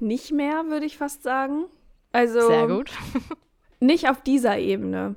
nicht 0.00 0.32
mehr, 0.32 0.64
würde 0.66 0.86
ich 0.86 0.98
fast 0.98 1.22
sagen. 1.22 1.66
Also 2.12 2.40
Sehr 2.48 2.66
gut. 2.66 2.90
Nicht 3.80 4.08
auf 4.08 4.22
dieser 4.22 4.58
Ebene. 4.58 5.14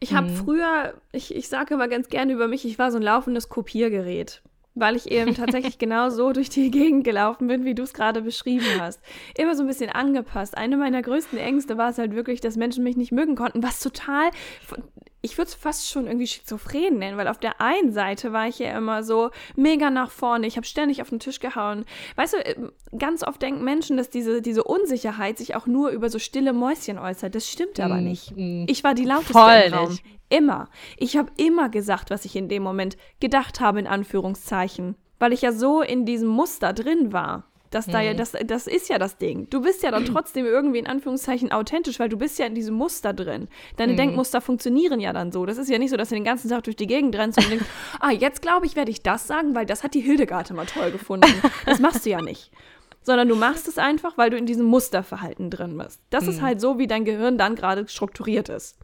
Ich 0.00 0.14
habe 0.14 0.28
mhm. 0.28 0.36
früher, 0.36 0.94
ich, 1.12 1.34
ich 1.34 1.48
sage 1.48 1.74
immer 1.74 1.88
ganz 1.88 2.08
gerne 2.08 2.32
über 2.32 2.48
mich, 2.48 2.64
ich 2.64 2.78
war 2.78 2.90
so 2.90 2.98
ein 2.98 3.02
laufendes 3.02 3.48
Kopiergerät, 3.48 4.42
weil 4.74 4.96
ich 4.96 5.10
eben 5.10 5.34
tatsächlich 5.34 5.78
genau 5.78 6.10
so 6.10 6.32
durch 6.32 6.48
die 6.50 6.70
Gegend 6.70 7.04
gelaufen 7.04 7.46
bin, 7.46 7.64
wie 7.64 7.74
du 7.74 7.82
es 7.82 7.92
gerade 7.92 8.22
beschrieben 8.22 8.66
hast. 8.80 9.00
Immer 9.36 9.54
so 9.54 9.62
ein 9.62 9.68
bisschen 9.68 9.90
angepasst. 9.90 10.56
Eine 10.56 10.76
meiner 10.76 11.02
größten 11.02 11.38
Ängste 11.38 11.78
war 11.78 11.90
es 11.90 11.98
halt 11.98 12.14
wirklich, 12.14 12.40
dass 12.40 12.56
Menschen 12.56 12.84
mich 12.84 12.96
nicht 12.96 13.12
mögen 13.12 13.36
konnten, 13.36 13.62
was 13.62 13.80
total 13.80 14.30
ich 15.24 15.38
würde 15.38 15.48
es 15.48 15.54
fast 15.54 15.88
schon 15.88 16.06
irgendwie 16.06 16.26
schizophren 16.26 16.98
nennen, 16.98 17.16
weil 17.16 17.28
auf 17.28 17.38
der 17.38 17.58
einen 17.58 17.92
Seite 17.92 18.34
war 18.34 18.46
ich 18.46 18.58
ja 18.58 18.76
immer 18.76 19.02
so 19.02 19.30
mega 19.56 19.88
nach 19.88 20.10
vorne, 20.10 20.46
ich 20.46 20.56
habe 20.56 20.66
ständig 20.66 21.00
auf 21.00 21.08
den 21.08 21.18
Tisch 21.18 21.40
gehauen. 21.40 21.86
Weißt 22.16 22.34
du, 22.34 22.36
ähm, 22.44 22.72
ganz 22.98 23.22
oft 23.22 23.40
denken 23.40 23.64
Menschen, 23.64 23.96
dass 23.96 24.10
diese, 24.10 24.42
diese 24.42 24.64
Unsicherheit 24.64 25.38
sich 25.38 25.56
auch 25.56 25.66
nur 25.66 25.88
über 25.90 26.10
so 26.10 26.18
stille 26.18 26.52
Mäuschen 26.52 26.98
äußert. 26.98 27.34
Das 27.34 27.48
stimmt 27.48 27.80
aber 27.80 27.96
mm, 27.96 28.04
nicht. 28.04 28.36
Mm, 28.36 28.66
ich 28.68 28.84
war 28.84 28.92
die 28.92 29.04
lauteste 29.04 29.32
Voll 29.32 29.62
im 29.66 29.72
Raum. 29.72 29.88
Nicht. 29.88 30.04
Immer. 30.34 30.68
Ich 30.96 31.16
habe 31.16 31.30
immer 31.36 31.68
gesagt, 31.68 32.10
was 32.10 32.24
ich 32.24 32.34
in 32.34 32.48
dem 32.48 32.62
Moment 32.62 32.96
gedacht 33.20 33.60
habe, 33.60 33.78
in 33.78 33.86
Anführungszeichen. 33.86 34.96
Weil 35.18 35.32
ich 35.32 35.42
ja 35.42 35.52
so 35.52 35.80
in 35.80 36.04
diesem 36.04 36.28
Muster 36.28 36.72
drin 36.72 37.12
war. 37.12 37.44
Das, 37.74 37.86
da 37.86 38.00
ja, 38.00 38.12
mhm. 38.12 38.18
das, 38.18 38.32
das 38.46 38.68
ist 38.68 38.88
ja 38.88 38.98
das 38.98 39.18
Ding. 39.18 39.48
Du 39.50 39.60
bist 39.60 39.82
ja 39.82 39.90
dann 39.90 40.04
trotzdem 40.04 40.46
irgendwie 40.46 40.78
in 40.78 40.86
Anführungszeichen 40.86 41.50
authentisch, 41.50 41.98
weil 41.98 42.08
du 42.08 42.16
bist 42.16 42.38
ja 42.38 42.46
in 42.46 42.54
diesem 42.54 42.76
Muster 42.76 43.12
drin. 43.12 43.48
Deine 43.76 43.94
mhm. 43.94 43.96
Denkmuster 43.96 44.40
funktionieren 44.40 45.00
ja 45.00 45.12
dann 45.12 45.32
so. 45.32 45.44
Das 45.44 45.58
ist 45.58 45.68
ja 45.68 45.78
nicht 45.78 45.90
so, 45.90 45.96
dass 45.96 46.10
du 46.10 46.14
den 46.14 46.22
ganzen 46.22 46.48
Tag 46.48 46.62
durch 46.62 46.76
die 46.76 46.86
Gegend 46.86 47.16
rennst 47.16 47.38
und 47.38 47.50
denkst, 47.50 47.66
ah, 48.00 48.12
jetzt 48.12 48.42
glaube 48.42 48.66
ich, 48.66 48.76
werde 48.76 48.92
ich 48.92 49.02
das 49.02 49.26
sagen, 49.26 49.56
weil 49.56 49.66
das 49.66 49.82
hat 49.82 49.94
die 49.94 50.00
Hildegard 50.00 50.50
immer 50.50 50.66
toll 50.66 50.92
gefunden. 50.92 51.26
Das 51.66 51.80
machst 51.80 52.06
du 52.06 52.10
ja 52.10 52.22
nicht. 52.22 52.52
Sondern 53.04 53.28
du 53.28 53.36
machst 53.36 53.68
es 53.68 53.78
einfach, 53.78 54.18
weil 54.18 54.30
du 54.30 54.36
in 54.36 54.46
diesem 54.46 54.66
Musterverhalten 54.66 55.50
drin 55.50 55.78
bist. 55.78 56.00
Das 56.10 56.24
mhm. 56.24 56.30
ist 56.30 56.42
halt 56.42 56.60
so, 56.60 56.78
wie 56.78 56.86
dein 56.86 57.04
Gehirn 57.04 57.38
dann 57.38 57.54
gerade 57.54 57.86
strukturiert 57.86 58.48
ist. 58.48 58.78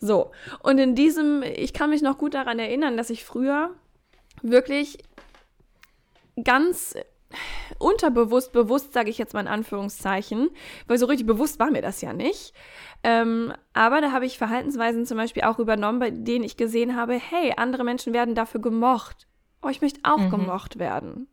So. 0.00 0.32
Und 0.62 0.78
in 0.78 0.94
diesem, 0.94 1.42
ich 1.42 1.72
kann 1.72 1.90
mich 1.90 2.02
noch 2.02 2.18
gut 2.18 2.34
daran 2.34 2.58
erinnern, 2.58 2.96
dass 2.96 3.10
ich 3.10 3.24
früher 3.24 3.70
wirklich 4.42 4.98
ganz 6.42 6.94
unterbewusst, 7.78 8.52
bewusst 8.52 8.92
sage 8.92 9.10
ich 9.10 9.18
jetzt 9.18 9.34
mal 9.34 9.40
in 9.40 9.48
Anführungszeichen, 9.48 10.50
weil 10.86 10.98
so 10.98 11.06
richtig 11.06 11.26
bewusst 11.26 11.58
war 11.58 11.70
mir 11.70 11.82
das 11.82 12.00
ja 12.00 12.12
nicht. 12.12 12.54
Ähm, 13.02 13.52
aber 13.74 14.00
da 14.00 14.12
habe 14.12 14.26
ich 14.26 14.38
Verhaltensweisen 14.38 15.06
zum 15.06 15.16
Beispiel 15.16 15.42
auch 15.44 15.58
übernommen, 15.58 15.98
bei 15.98 16.10
denen 16.10 16.44
ich 16.44 16.56
gesehen 16.56 16.96
habe, 16.96 17.14
hey, 17.14 17.54
andere 17.56 17.84
Menschen 17.84 18.12
werden 18.12 18.34
dafür 18.34 18.60
gemocht. 18.60 19.28
Oh, 19.62 19.68
ich 19.68 19.80
möchte 19.80 20.00
auch 20.04 20.18
mhm. 20.18 20.30
gemocht 20.30 20.78
werden. 20.78 21.28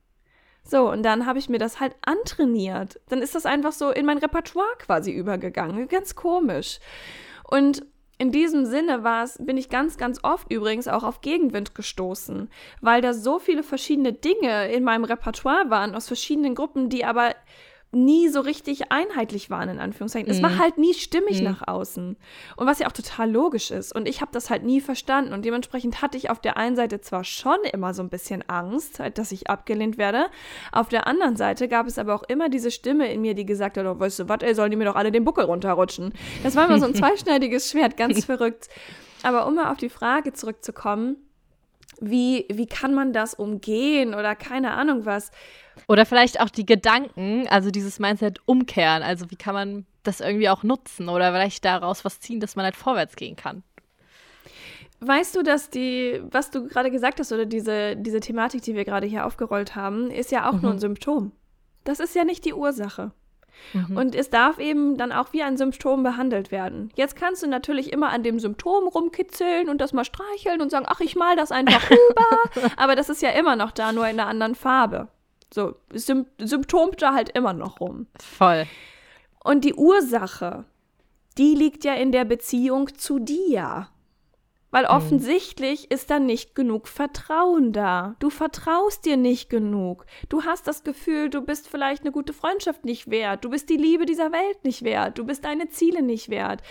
So, 0.68 0.90
und 0.90 1.04
dann 1.04 1.28
habe 1.28 1.40
ich 1.40 1.48
mir 1.48 1.60
das 1.60 1.80
halt 1.80 1.96
antrainiert. 2.02 3.00
Dann 3.10 3.22
ist 3.22 3.36
das 3.36 3.46
einfach 3.46 3.72
so 3.72 3.92
in 3.92 4.06
mein 4.06 4.18
Repertoire 4.18 4.66
quasi 4.80 5.12
übergegangen. 5.12 5.88
Ganz 5.88 6.16
komisch. 6.16 6.80
Und 7.44 7.86
in 8.18 8.32
diesem 8.32 8.66
Sinne 8.66 9.04
war 9.04 9.24
es, 9.24 9.38
bin 9.40 9.58
ich 9.58 9.70
ganz, 9.70 9.98
ganz 9.98 10.24
oft 10.24 10.52
übrigens 10.52 10.88
auch 10.88 11.04
auf 11.04 11.22
Gegenwind 11.22 11.76
gestoßen, 11.76 12.50
weil 12.82 13.02
da 13.02 13.14
so 13.14 13.40
viele 13.40 13.62
verschiedene 13.62 14.14
Dinge 14.14 14.72
in 14.72 14.84
meinem 14.84 15.04
Repertoire 15.04 15.70
waren 15.70 15.94
aus 15.96 16.08
verschiedenen 16.08 16.56
Gruppen, 16.56 16.90
die 16.90 17.04
aber 17.04 17.36
nie 17.92 18.28
so 18.28 18.42
richtig 18.42 18.92
einheitlich 18.92 19.50
waren, 19.50 19.70
in 19.70 19.80
Anführungszeichen. 19.80 20.28
Mhm. 20.28 20.36
Es 20.36 20.44
war 20.44 20.52
mhm. 20.52 20.60
halt 20.60 20.78
nie 20.78 20.94
stimmig 20.94 21.40
mhm. 21.40 21.46
nach 21.46 21.68
außen. 21.68 22.18
Und 22.58 22.68
was 22.68 22.80
ja 22.80 22.88
auch 22.88 22.92
total 22.92 23.32
logisch 23.32 23.72
ist. 23.72 23.96
Und 23.96 24.08
ich 24.08 24.22
habe 24.22 24.32
das 24.34 24.50
halt 24.50 24.64
nie 24.64 24.82
verstanden. 24.82 25.34
Und 25.34 25.46
dementsprechend 25.46 26.02
hatte 26.02 26.18
ich 26.18 26.30
auf 26.30 26.40
der 26.40 26.58
einen 26.58 26.76
Seite 26.76 27.02
zwar 27.02 27.24
schon 27.24 27.58
immer 27.72 27.94
so 27.94 28.04
ein 28.04 28.10
bisschen 28.10 28.44
Angst, 28.50 29.00
halt, 29.00 29.18
dass 29.18 29.32
ich 29.32 29.50
abgelehnt 29.50 29.98
werde. 29.98 30.28
Auf 30.72 30.90
der 30.90 31.08
anderen 31.08 31.38
Seite 31.38 31.68
gab 31.68 31.88
es 31.88 31.98
aber 31.98 32.16
auch 32.16 32.24
immer 32.24 32.50
diese 32.50 32.72
Stimme 32.72 33.12
in 33.12 33.22
mir, 33.22 33.34
die 33.34 33.46
gesagt 33.46 33.78
hat, 33.78 33.86
oh, 33.86 34.00
weißt 34.00 34.20
du 34.20 34.30
was, 34.30 34.42
ey, 34.42 34.54
sollen 34.54 34.72
die 34.72 34.78
mir 34.78 34.86
doch 34.86 34.96
alle 34.96 35.12
den 35.12 35.24
Buckel 35.24 35.46
runterrutschen. 35.46 36.14
Das 36.44 36.56
war 36.56 36.66
immer 36.66 36.80
so 36.80 36.86
ein 36.86 36.96
zweischneidiges 36.96 37.72
Schwert, 37.72 37.98
ganz 37.98 38.26
verrückt. 38.26 38.68
Aber 39.24 39.48
um 39.48 39.56
mal 39.56 39.72
auf 39.72 39.78
die 39.78 39.90
Frage 39.90 40.34
zurückzukommen, 40.34 41.18
wie, 42.00 42.46
wie 42.52 42.68
kann 42.68 42.94
man 42.94 43.14
das 43.14 43.34
umgehen 43.34 44.14
oder 44.14 44.36
keine 44.36 44.72
Ahnung 44.72 45.06
was. 45.06 45.32
Oder 45.88 46.06
vielleicht 46.06 46.40
auch 46.40 46.50
die 46.50 46.66
Gedanken, 46.66 47.48
also 47.50 47.72
dieses 47.72 48.00
Mindset 48.00 48.40
umkehren. 48.46 49.04
Also 49.04 49.30
wie 49.30 49.36
kann 49.36 49.54
man 49.54 49.86
das 50.04 50.22
irgendwie 50.22 50.50
auch 50.50 50.64
nutzen 50.64 51.10
oder 51.10 51.32
vielleicht 51.32 51.66
daraus 51.66 52.06
was 52.06 52.20
ziehen, 52.20 52.40
dass 52.40 52.56
man 52.56 52.66
halt 52.66 52.76
vorwärts 52.76 53.16
gehen 53.16 53.36
kann. 53.36 53.64
Weißt 55.02 55.36
du, 55.36 55.44
dass 55.44 55.70
die, 55.70 56.22
was 56.32 56.52
du 56.52 56.68
gerade 56.68 56.90
gesagt 56.90 57.20
hast, 57.20 57.32
oder 57.32 57.46
diese, 57.46 57.96
diese 57.96 58.22
Thematik, 58.22 58.62
die 58.62 58.76
wir 58.76 58.86
gerade 58.86 59.08
hier 59.08 59.26
aufgerollt 59.26 59.76
haben, 59.76 60.10
ist 60.10 60.32
ja 60.32 60.50
auch 60.50 60.54
mhm. 60.54 60.62
nur 60.62 60.72
ein 60.72 60.80
Symptom. 60.80 61.32
Das 61.84 62.00
ist 62.00 62.16
ja 62.16 62.24
nicht 62.24 62.46
die 62.46 62.54
Ursache. 62.54 63.12
Mhm. 63.74 63.98
Und 63.98 64.16
es 64.16 64.30
darf 64.30 64.58
eben 64.58 64.98
dann 64.98 65.12
auch 65.12 65.34
wie 65.34 65.44
ein 65.44 65.58
Symptom 65.58 66.04
behandelt 66.04 66.52
werden. 66.52 66.90
Jetzt 66.96 67.16
kannst 67.16 67.44
du 67.44 67.48
natürlich 67.48 67.94
immer 67.94 68.10
an 68.10 68.24
dem 68.24 68.40
Symptom 68.40 68.88
rumkitzeln 68.88 69.70
und 69.70 69.80
das 69.80 69.94
mal 69.94 70.06
streicheln 70.06 70.62
und 70.62 70.72
sagen, 70.72 70.86
ach, 70.88 71.00
ich 71.02 71.16
mal 71.16 71.36
das 71.36 71.52
einfach 71.52 71.90
rüber. 71.90 72.72
Aber 72.78 72.96
das 72.96 73.10
ist 73.10 73.22
ja 73.22 73.30
immer 73.30 73.56
noch 73.56 73.72
da, 73.72 73.92
nur 73.92 74.08
in 74.08 74.20
einer 74.20 74.30
anderen 74.30 74.56
Farbe. 74.56 75.08
So, 75.54 75.76
Sym 75.94 76.26
symptomt 76.38 77.02
da 77.02 77.14
halt 77.14 77.30
immer 77.30 77.54
noch 77.54 77.80
rum. 77.80 78.08
Voll. 78.20 78.66
Und 79.44 79.64
die 79.64 79.76
Ursache, 79.76 80.66
die 81.38 81.54
liegt 81.54 81.84
ja 81.84 81.94
in 81.94 82.12
der 82.12 82.26
Beziehung 82.26 82.96
zu 82.98 83.20
dir. 83.20 83.90
Weil 84.72 84.84
mhm. 84.84 84.90
offensichtlich 84.90 85.90
ist 85.92 86.10
da 86.10 86.20
nicht 86.20 86.56
genug 86.56 86.88
Vertrauen 86.88 87.72
da. 87.72 88.16
Du 88.20 88.30
vertraust 88.30 89.06
dir 89.06 89.16
nicht 89.16 89.50
genug. 89.50 90.06
Du 90.28 90.44
hast 90.44 90.68
das 90.68 90.84
Gefühl, 90.84 91.30
du 91.30 91.42
bist 91.42 91.70
vielleicht 91.70 92.02
eine 92.02 92.12
gute 92.12 92.34
Freundschaft 92.34 92.84
nicht 92.84 93.10
wert. 93.10 93.46
Du 93.46 93.50
bist 93.50 93.70
die 93.70 93.78
Liebe 93.78 94.06
dieser 94.06 94.32
Welt 94.32 94.64
nicht 94.64 94.84
wert. 94.84 95.18
Du 95.18 95.26
bist 95.26 95.46
deine 95.46 95.70
Ziele 95.70 96.02
nicht 96.02 96.30
wert. 96.30 96.62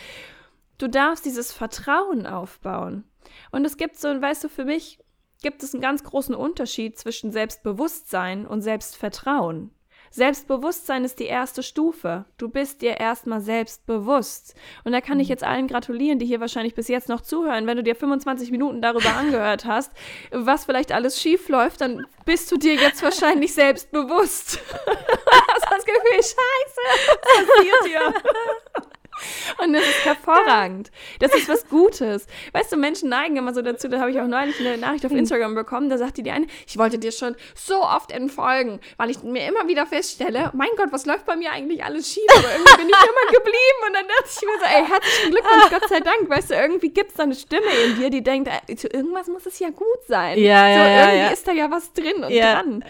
Du 0.77 0.89
darfst 0.89 1.25
dieses 1.25 1.53
Vertrauen 1.53 2.27
aufbauen. 2.27 3.05
Und 3.53 3.65
es 3.65 3.77
gibt 3.77 3.97
so, 3.97 4.09
weißt 4.09 4.45
du, 4.45 4.49
für 4.49 4.65
mich 4.65 4.99
gibt 5.45 5.63
es 5.63 5.75
einen 5.75 5.83
ganz 5.83 6.03
großen 6.03 6.35
Unterschied 6.35 6.99
zwischen 6.99 7.31
Selbstbewusstsein 7.31 8.47
und 8.47 8.63
Selbstvertrauen. 8.63 9.71
Selbstbewusstsein 10.11 11.05
ist 11.05 11.19
die 11.19 11.27
erste 11.27 11.63
Stufe. 11.63 12.25
Du 12.39 12.49
bist 12.49 12.83
dir 12.83 12.99
erstmal 12.99 13.41
selbstbewusst. 13.41 14.55
Und 14.85 14.93
da 14.93 15.01
kann 15.01 15.21
ich 15.21 15.27
mhm. 15.27 15.33
jetzt 15.33 15.45
allen 15.45 15.67
gratulieren, 15.67 16.19
die 16.19 16.25
hier 16.25 16.41
wahrscheinlich 16.41 16.75
bis 16.75 16.89
jetzt 16.89 17.09
noch 17.09 17.21
zuhören. 17.21 17.67
Wenn 17.67 17.77
du 17.77 17.83
dir 17.83 17.95
25 17.95 18.51
Minuten 18.51 18.81
darüber 18.81 19.15
angehört 19.17 19.65
hast, 19.67 19.93
was 20.31 20.65
vielleicht 20.65 20.93
alles 20.93 21.21
schief 21.21 21.49
läuft, 21.49 21.83
dann 21.83 22.07
bist 22.25 22.51
du 22.51 22.57
dir 22.57 22.75
jetzt 22.75 23.03
wahrscheinlich 23.03 23.53
selbstbewusst. 23.55 24.61
hast 24.87 25.71
das 25.71 25.85
Gefühl, 25.85 26.23
scheiße, 26.23 26.81
was 27.07 27.47
passiert 27.47 27.85
hier? 27.85 28.93
Und 29.59 29.73
das 29.73 29.83
ist 29.83 30.05
hervorragend. 30.05 30.91
Das 31.21 31.35
ist 31.35 31.49
was 31.49 31.69
Gutes. 31.69 32.27
Weißt 32.53 32.73
du, 32.73 32.77
Menschen 32.77 33.09
neigen 33.09 33.37
immer 33.37 33.55
so 33.55 33.63
dazu, 33.63 33.89
da 33.89 34.01
habe 34.01 34.11
ich 34.11 34.21
auch 34.21 34.27
neulich 34.27 34.59
eine 34.61 34.79
Nachricht 34.79 35.05
auf 35.05 35.13
hm. 35.13 35.19
Instagram 35.19 35.55
bekommen, 35.55 35.89
da 35.91 35.99
sagte 35.99 36.23
die 36.23 36.31
eine, 36.31 36.47
ich 36.67 36.79
wollte 36.79 36.99
dir 36.99 37.13
schon 37.13 37.37
so 37.55 37.83
oft 37.83 38.13
entfolgen, 38.13 38.81
weil 38.97 39.11
ich 39.11 39.23
mir 39.23 39.47
immer 39.49 39.69
wieder 39.69 39.87
feststelle, 39.87 40.51
mein 40.55 40.69
Gott, 40.77 40.89
was 40.91 41.07
läuft 41.07 41.27
bei 41.27 41.37
mir 41.37 41.53
eigentlich 41.53 41.85
alles 41.85 42.13
schief? 42.13 42.25
Aber 42.37 42.53
irgendwie 42.53 42.77
bin 42.77 42.89
ich 42.89 42.95
immer 43.05 43.33
geblieben. 43.33 43.81
Und 43.87 43.95
dann 43.95 44.07
dachte 44.09 44.31
ich 44.31 44.43
mir 44.43 44.59
so, 44.59 44.65
ey, 44.65 44.87
herzlichen 44.87 45.31
Glückwunsch, 45.31 45.71
Gott 45.71 45.89
sei 45.89 46.01
Dank. 46.01 46.29
Weißt 46.29 46.51
du, 46.51 46.55
irgendwie 46.55 46.91
gibt 46.91 47.11
es 47.11 47.17
da 47.17 47.23
eine 47.25 47.35
Stimme 47.35 47.67
in 47.85 47.97
dir, 47.97 48.11
die 48.11 48.23
denkt, 48.23 48.49
äh, 48.49 48.87
irgendwas 48.93 49.29
muss 49.29 49.47
es 49.47 49.59
ja 49.59 49.71
gut 49.71 49.87
sein. 50.07 50.39
Ja, 50.39 50.69
ja, 50.69 50.75
so, 50.75 50.81
ja, 50.81 50.99
irgendwie 50.99 51.19
ja. 51.19 51.29
ist 51.29 51.49
da 51.49 51.53
ja 51.53 51.71
was 51.71 51.93
drin 51.93 52.25
und 52.25 52.31
ja. 52.31 52.55
dran. 52.55 52.85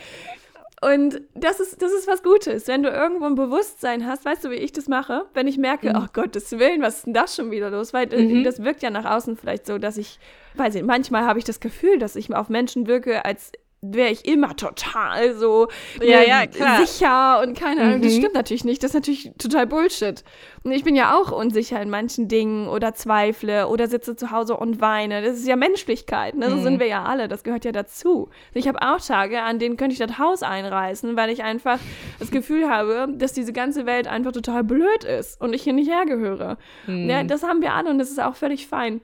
Und 0.85 1.23
das 1.35 1.61
ist, 1.61 1.81
das 1.81 1.93
ist 1.93 2.07
was 2.07 2.23
Gutes. 2.23 2.69
Wenn 2.69 2.83
du 2.83 2.91
irgendwo 2.91 3.25
ein 3.25 3.37
Bewusstsein 3.37 4.07
hast, 4.07 4.27
weißt 4.27 4.45
du, 4.45 4.51
wie 4.51 4.57
ich 4.57 4.71
das 4.71 4.87
mache? 4.87 5.25
Wenn 5.33 5.47
ich 5.47 5.57
merke, 5.57 5.91
mhm. 5.91 5.97
oh 5.97 6.07
Gottes 6.13 6.53
Willen, 6.53 6.83
was 6.83 6.99
ist 6.99 7.07
denn 7.07 7.15
das 7.15 7.35
schon 7.35 7.51
wieder 7.51 7.71
los? 7.71 7.95
Weil 7.95 8.13
äh, 8.13 8.23
mhm. 8.23 8.45
das 8.45 8.63
wirkt 8.63 8.83
ja 8.83 8.91
nach 8.91 9.07
außen 9.07 9.39
vielleicht 9.39 9.67
so, 9.67 9.79
dass 9.79 9.97
ich, 9.97 10.19
weiß 10.57 10.75
ich, 10.75 10.83
manchmal 10.83 11.25
habe 11.25 11.39
ich 11.39 11.47
das 11.47 11.61
Gefühl, 11.61 11.99
dass 11.99 12.17
ich 12.17 12.35
auf 12.35 12.51
Menschen 12.51 12.87
wirke, 12.87 13.25
als 13.25 13.53
wäre 13.93 14.11
ich 14.11 14.27
immer 14.27 14.57
total 14.57 15.35
so 15.35 15.69
ja, 16.03 16.23
ja, 16.23 16.45
sicher 16.85 17.41
und 17.43 17.59
keine 17.59 17.83
Ahnung. 17.83 17.99
Mhm. 17.99 18.03
Das 18.03 18.15
stimmt 18.15 18.35
natürlich 18.35 18.65
nicht. 18.65 18.83
Das 18.83 18.91
ist 18.91 18.95
natürlich 18.95 19.33
total 19.39 19.67
Bullshit. 19.67 20.25
Und 20.63 20.73
ich 20.73 20.83
bin 20.83 20.97
ja 20.97 21.15
auch 21.15 21.31
unsicher 21.31 21.81
in 21.83 21.91
manchen 21.91 22.27
Dingen 22.27 22.69
oder 22.69 22.95
zweifle 22.95 23.69
oder 23.69 23.87
sitze 23.87 24.17
zu 24.17 24.31
Hause 24.31 24.57
und 24.57 24.81
weine. 24.81 25.23
Das 25.23 25.37
ist 25.37 25.47
ja 25.47 25.57
Menschlichkeit. 25.57 26.35
Ne? 26.35 26.49
So 26.49 26.57
mhm. 26.57 26.63
sind 26.63 26.81
wir 26.81 26.87
ja 26.87 27.05
alle. 27.05 27.29
Das 27.29 27.45
gehört 27.45 27.67
ja 27.67 27.73
dazu. 27.73 28.31
Ich 28.55 28.67
habe 28.67 28.81
auch 28.81 29.01
Tage, 29.01 29.43
an 29.43 29.59
denen 29.59 29.77
könnte 29.77 29.93
ich 29.93 29.99
das 29.99 30.19
Haus 30.19 30.43
einreißen, 30.43 31.17
weil 31.17 31.31
ich 31.31 31.43
einfach 31.43 31.79
das 32.19 32.31
Gefühl 32.31 32.71
habe, 32.71 33.09
dass 33.15 33.33
diese 33.35 33.53
ganze 33.53 33.85
Welt 33.85 34.09
einfach 34.09 34.33
total 34.33 34.65
blöd 34.65 35.05
ist 35.05 35.41
und 35.41 35.53
ich 35.53 35.63
hier 35.63 35.75
nicht 35.75 35.91
hergehöre. 35.91 36.57
Mhm. 36.87 37.11
Ja, 37.11 37.23
das 37.25 37.43
haben 37.43 37.61
wir 37.61 37.75
alle 37.75 37.91
und 37.91 37.99
das 37.99 38.11
ist 38.11 38.21
auch 38.21 38.37
völlig 38.37 38.67
fein. 38.67 39.03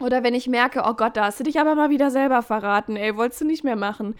Oder 0.00 0.22
wenn 0.22 0.34
ich 0.34 0.46
merke, 0.46 0.82
oh 0.84 0.94
Gott, 0.94 1.16
da 1.16 1.24
hast 1.24 1.40
du 1.40 1.44
dich 1.44 1.58
aber 1.58 1.74
mal 1.74 1.90
wieder 1.90 2.10
selber 2.10 2.42
verraten, 2.42 2.96
ey, 2.96 3.16
wolltest 3.16 3.40
du 3.40 3.44
nicht 3.44 3.64
mehr 3.64 3.76
machen. 3.76 4.14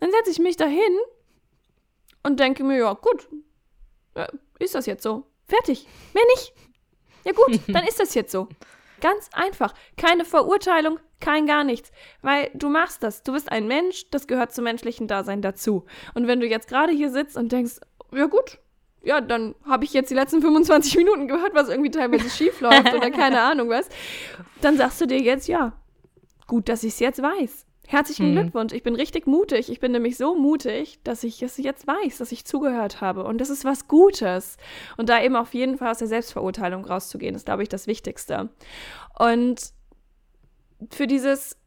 Dann 0.00 0.10
setze 0.10 0.30
ich 0.30 0.38
mich 0.38 0.56
dahin 0.56 0.98
und 2.22 2.40
denke 2.40 2.64
mir, 2.64 2.78
ja, 2.78 2.92
gut, 2.92 3.28
ist 4.58 4.74
das 4.74 4.86
jetzt 4.86 5.02
so? 5.02 5.26
Fertig. 5.46 5.86
Mehr 6.12 6.24
nicht. 6.34 6.52
Ja 7.24 7.32
gut, 7.32 7.60
dann 7.68 7.86
ist 7.86 8.00
das 8.00 8.14
jetzt 8.14 8.32
so. 8.32 8.48
Ganz 9.00 9.28
einfach. 9.32 9.74
Keine 9.96 10.24
Verurteilung, 10.24 10.98
kein 11.20 11.46
gar 11.46 11.64
nichts. 11.64 11.90
Weil 12.22 12.50
du 12.54 12.68
machst 12.68 13.02
das. 13.02 13.22
Du 13.22 13.32
bist 13.32 13.50
ein 13.50 13.66
Mensch, 13.66 14.10
das 14.10 14.26
gehört 14.26 14.54
zum 14.54 14.64
menschlichen 14.64 15.08
Dasein 15.08 15.42
dazu. 15.42 15.84
Und 16.14 16.26
wenn 16.26 16.40
du 16.40 16.46
jetzt 16.46 16.68
gerade 16.68 16.92
hier 16.92 17.10
sitzt 17.10 17.36
und 17.36 17.52
denkst, 17.52 17.80
ja 18.12 18.26
gut, 18.26 18.58
ja, 19.04 19.20
dann 19.20 19.54
habe 19.66 19.84
ich 19.84 19.92
jetzt 19.92 20.10
die 20.10 20.14
letzten 20.14 20.40
25 20.40 20.96
Minuten 20.96 21.28
gehört, 21.28 21.54
was 21.54 21.68
irgendwie 21.68 21.90
teilweise 21.90 22.28
schief 22.30 22.60
läuft 22.60 22.92
oder 22.92 23.10
keine 23.12 23.42
Ahnung 23.42 23.68
was. 23.68 23.88
Dann 24.60 24.76
sagst 24.76 25.00
du 25.00 25.06
dir 25.06 25.20
jetzt, 25.20 25.46
ja, 25.46 25.72
gut, 26.46 26.68
dass 26.68 26.82
ich 26.84 26.94
es 26.94 27.00
jetzt 27.00 27.22
weiß. 27.22 27.66
Herzlichen 27.86 28.30
mhm. 28.30 28.34
Glückwunsch. 28.34 28.72
Ich 28.72 28.82
bin 28.82 28.94
richtig 28.94 29.26
mutig. 29.26 29.70
Ich 29.70 29.78
bin 29.78 29.92
nämlich 29.92 30.16
so 30.16 30.34
mutig, 30.34 31.00
dass 31.04 31.22
ich 31.22 31.42
es 31.42 31.58
jetzt 31.58 31.86
weiß, 31.86 32.18
dass 32.18 32.32
ich 32.32 32.46
zugehört 32.46 33.02
habe. 33.02 33.24
Und 33.24 33.38
das 33.38 33.50
ist 33.50 33.64
was 33.64 33.88
Gutes. 33.88 34.56
Und 34.96 35.10
da 35.10 35.22
eben 35.22 35.36
auf 35.36 35.52
jeden 35.52 35.76
Fall 35.76 35.90
aus 35.90 35.98
der 35.98 36.08
Selbstverurteilung 36.08 36.86
rauszugehen, 36.86 37.34
ist, 37.34 37.44
glaube 37.44 37.62
ich, 37.62 37.68
das 37.68 37.86
Wichtigste. 37.86 38.48
Und 39.18 39.72
für 40.90 41.06
dieses 41.06 41.58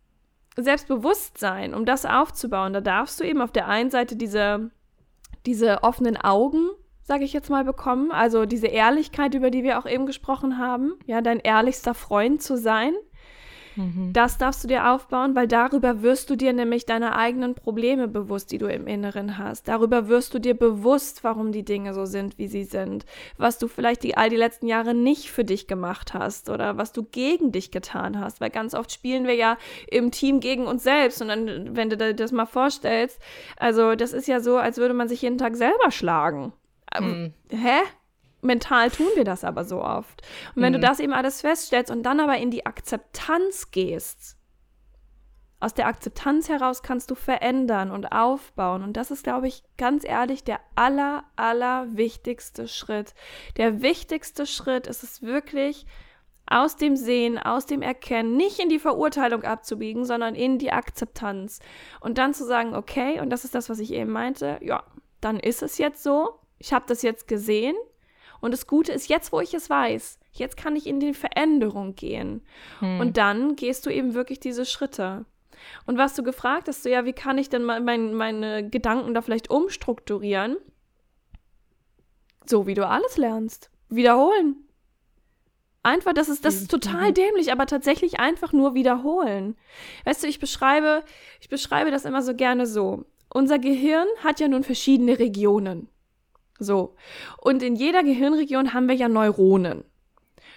Selbstbewusstsein, 0.55 1.75
um 1.75 1.85
das 1.85 2.05
aufzubauen, 2.05 2.73
da 2.73 2.81
darfst 2.81 3.19
du 3.19 3.23
eben 3.23 3.41
auf 3.41 3.51
der 3.51 3.67
einen 3.67 3.91
Seite 3.91 4.15
diese, 4.15 4.71
diese 5.45 5.83
offenen 5.83 6.17
Augen 6.17 6.69
sage 7.07 7.23
ich 7.23 7.31
jetzt 7.31 7.49
mal, 7.49 7.63
bekommen. 7.63 8.11
Also 8.11 8.45
diese 8.45 8.67
Ehrlichkeit, 8.67 9.33
über 9.33 9.49
die 9.49 9.63
wir 9.63 9.79
auch 9.79 9.85
eben 9.85 10.05
gesprochen 10.05 10.57
haben, 10.57 10.93
ja, 11.05 11.21
dein 11.21 11.39
ehrlichster 11.39 11.93
Freund 11.93 12.41
zu 12.41 12.57
sein. 12.57 12.93
Mhm. 13.77 14.11
Das 14.11 14.37
darfst 14.37 14.63
du 14.63 14.67
dir 14.67 14.91
aufbauen, 14.91 15.33
weil 15.35 15.47
darüber 15.47 16.01
wirst 16.01 16.29
du 16.29 16.35
dir 16.35 16.51
nämlich 16.51 16.85
deine 16.85 17.15
eigenen 17.15 17.55
Probleme 17.55 18.09
bewusst, 18.09 18.51
die 18.51 18.57
du 18.57 18.65
im 18.65 18.87
Inneren 18.87 19.37
hast. 19.37 19.69
Darüber 19.69 20.09
wirst 20.09 20.33
du 20.33 20.39
dir 20.39 20.53
bewusst, 20.53 21.23
warum 21.23 21.53
die 21.53 21.63
Dinge 21.63 21.93
so 21.93 22.05
sind, 22.05 22.37
wie 22.37 22.47
sie 22.47 22.65
sind. 22.65 23.05
Was 23.37 23.57
du 23.57 23.69
vielleicht 23.69 24.03
die, 24.03 24.17
all 24.17 24.29
die 24.29 24.35
letzten 24.35 24.67
Jahre 24.67 24.93
nicht 24.93 25.31
für 25.31 25.45
dich 25.45 25.67
gemacht 25.67 26.13
hast 26.13 26.49
oder 26.49 26.77
was 26.77 26.91
du 26.91 27.03
gegen 27.03 27.53
dich 27.53 27.71
getan 27.71 28.19
hast. 28.19 28.41
Weil 28.41 28.49
ganz 28.49 28.73
oft 28.73 28.91
spielen 28.91 29.27
wir 29.27 29.35
ja 29.35 29.57
im 29.89 30.11
Team 30.11 30.41
gegen 30.41 30.65
uns 30.65 30.83
selbst. 30.83 31.21
Und 31.21 31.29
dann, 31.29 31.75
wenn 31.77 31.89
du 31.89 31.95
dir 31.95 32.13
das 32.13 32.33
mal 32.33 32.47
vorstellst, 32.47 33.21
also 33.55 33.95
das 33.95 34.11
ist 34.11 34.27
ja 34.27 34.41
so, 34.41 34.57
als 34.57 34.77
würde 34.77 34.93
man 34.93 35.07
sich 35.07 35.21
jeden 35.21 35.37
Tag 35.37 35.55
selber 35.55 35.91
schlagen. 35.91 36.51
Ähm, 36.95 37.33
hm. 37.49 37.59
Hä? 37.59 37.79
Mental 38.41 38.91
tun 38.91 39.07
wir 39.15 39.23
das 39.23 39.43
aber 39.43 39.65
so 39.65 39.81
oft. 39.81 40.21
Und 40.55 40.61
wenn 40.61 40.73
hm. 40.73 40.81
du 40.81 40.87
das 40.87 40.99
eben 40.99 41.13
alles 41.13 41.41
feststellst 41.41 41.91
und 41.91 42.03
dann 42.03 42.19
aber 42.19 42.37
in 42.37 42.51
die 42.51 42.65
Akzeptanz 42.65 43.71
gehst, 43.71 44.37
aus 45.59 45.73
der 45.73 45.87
Akzeptanz 45.87 46.49
heraus 46.49 46.83
kannst 46.83 47.09
du 47.09 47.15
verändern 47.15 47.89
und 47.89 48.05
aufbauen. 48.11 48.83
Und 48.83 48.93
das 48.93 49.09
ist, 49.09 49.23
glaube 49.23 49.47
ich, 49.47 49.63
ganz 49.77 50.03
ehrlich, 50.03 50.43
der 50.43 50.59
aller, 50.75 51.23
aller 51.35 51.87
wichtigste 51.97 52.67
Schritt. 52.67 53.15
Der 53.57 53.81
wichtigste 53.81 54.45
Schritt 54.45 54.85
ist 54.85 55.01
es 55.01 55.23
wirklich, 55.23 55.87
aus 56.49 56.77
dem 56.77 56.95
Sehen, 56.95 57.37
aus 57.37 57.65
dem 57.65 57.81
Erkennen, 57.81 58.37
nicht 58.37 58.59
in 58.59 58.69
die 58.69 58.79
Verurteilung 58.79 59.43
abzubiegen, 59.43 60.05
sondern 60.05 60.33
in 60.33 60.59
die 60.59 60.71
Akzeptanz. 60.71 61.59
Und 61.99 62.17
dann 62.17 62.33
zu 62.33 62.45
sagen, 62.45 62.73
okay, 62.73 63.19
und 63.19 63.29
das 63.31 63.43
ist 63.43 63.53
das, 63.53 63.69
was 63.69 63.79
ich 63.79 63.91
eben 63.91 64.11
meinte, 64.11 64.59
ja, 64.61 64.83
dann 65.19 65.39
ist 65.39 65.61
es 65.61 65.77
jetzt 65.77 66.03
so, 66.03 66.39
ich 66.59 66.73
habe 66.73 66.85
das 66.87 67.01
jetzt 67.01 67.27
gesehen 67.27 67.75
und 68.39 68.51
das 68.51 68.67
Gute 68.67 68.91
ist, 68.91 69.07
jetzt 69.07 69.31
wo 69.31 69.39
ich 69.39 69.53
es 69.53 69.69
weiß, 69.69 70.19
jetzt 70.31 70.57
kann 70.57 70.75
ich 70.75 70.87
in 70.87 70.99
die 70.99 71.13
Veränderung 71.13 71.95
gehen. 71.95 72.41
Hm. 72.79 72.99
Und 72.99 73.17
dann 73.17 73.55
gehst 73.55 73.85
du 73.85 73.89
eben 73.89 74.13
wirklich 74.13 74.39
diese 74.39 74.65
Schritte. 74.65 75.25
Und 75.85 75.97
was 75.97 76.15
du 76.15 76.23
gefragt 76.23 76.67
hast, 76.67 76.83
so 76.83 76.89
ja, 76.89 77.05
wie 77.05 77.13
kann 77.13 77.37
ich 77.37 77.49
denn 77.49 77.63
mein, 77.63 78.13
meine 78.13 78.69
Gedanken 78.69 79.13
da 79.13 79.21
vielleicht 79.21 79.49
umstrukturieren? 79.49 80.57
So 82.45 82.67
wie 82.67 82.75
du 82.75 82.87
alles 82.87 83.17
lernst. 83.17 83.71
Wiederholen. 83.89 84.67
Einfach, 85.83 86.13
das 86.13 86.27
ist, 86.27 86.43
das 86.43 86.55
ist 86.55 86.71
total 86.71 87.13
dämlich, 87.13 87.51
aber 87.51 87.65
tatsächlich 87.65 88.19
einfach 88.19 88.51
nur 88.51 88.73
wiederholen. 88.73 89.55
Weißt 90.03 90.21
du, 90.21 90.27
ich 90.27 90.39
beschreibe, 90.39 91.03
ich 91.39 91.47
beschreibe 91.47 91.91
das 91.91 92.03
immer 92.03 92.21
so 92.21 92.35
gerne 92.35 92.67
so. 92.67 93.05
Unser 93.33 93.57
Gehirn 93.57 94.07
hat 94.23 94.39
ja 94.39 94.47
nun 94.47 94.63
verschiedene 94.63 95.17
Regionen. 95.17 95.89
So. 96.59 96.95
Und 97.41 97.63
in 97.63 97.75
jeder 97.75 98.03
Gehirnregion 98.03 98.73
haben 98.73 98.87
wir 98.87 98.95
ja 98.95 99.07
Neuronen. 99.07 99.83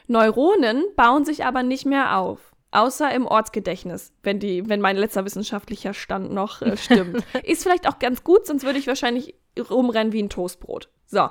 Neuronen 0.07 0.85
bauen 0.97 1.25
sich 1.25 1.45
aber 1.45 1.63
nicht 1.63 1.87
mehr 1.87 2.17
auf. 2.17 2.51
Außer 2.73 3.13
im 3.13 3.27
Ortsgedächtnis, 3.27 4.13
wenn, 4.23 4.39
die, 4.39 4.69
wenn 4.69 4.81
mein 4.81 4.97
letzter 4.97 5.25
wissenschaftlicher 5.25 5.93
Stand 5.93 6.33
noch 6.33 6.63
äh, 6.63 6.77
stimmt. 6.77 7.25
Ist 7.45 7.65
vielleicht 7.65 7.89
auch 7.89 7.99
ganz 7.99 8.23
gut, 8.23 8.47
sonst 8.47 8.65
würde 8.65 8.79
ich 8.79 8.87
wahrscheinlich 8.87 9.35
rumrennen 9.59 10.13
wie 10.13 10.23
ein 10.23 10.31
Toastbrot. 10.31 10.89
So. 11.07 11.29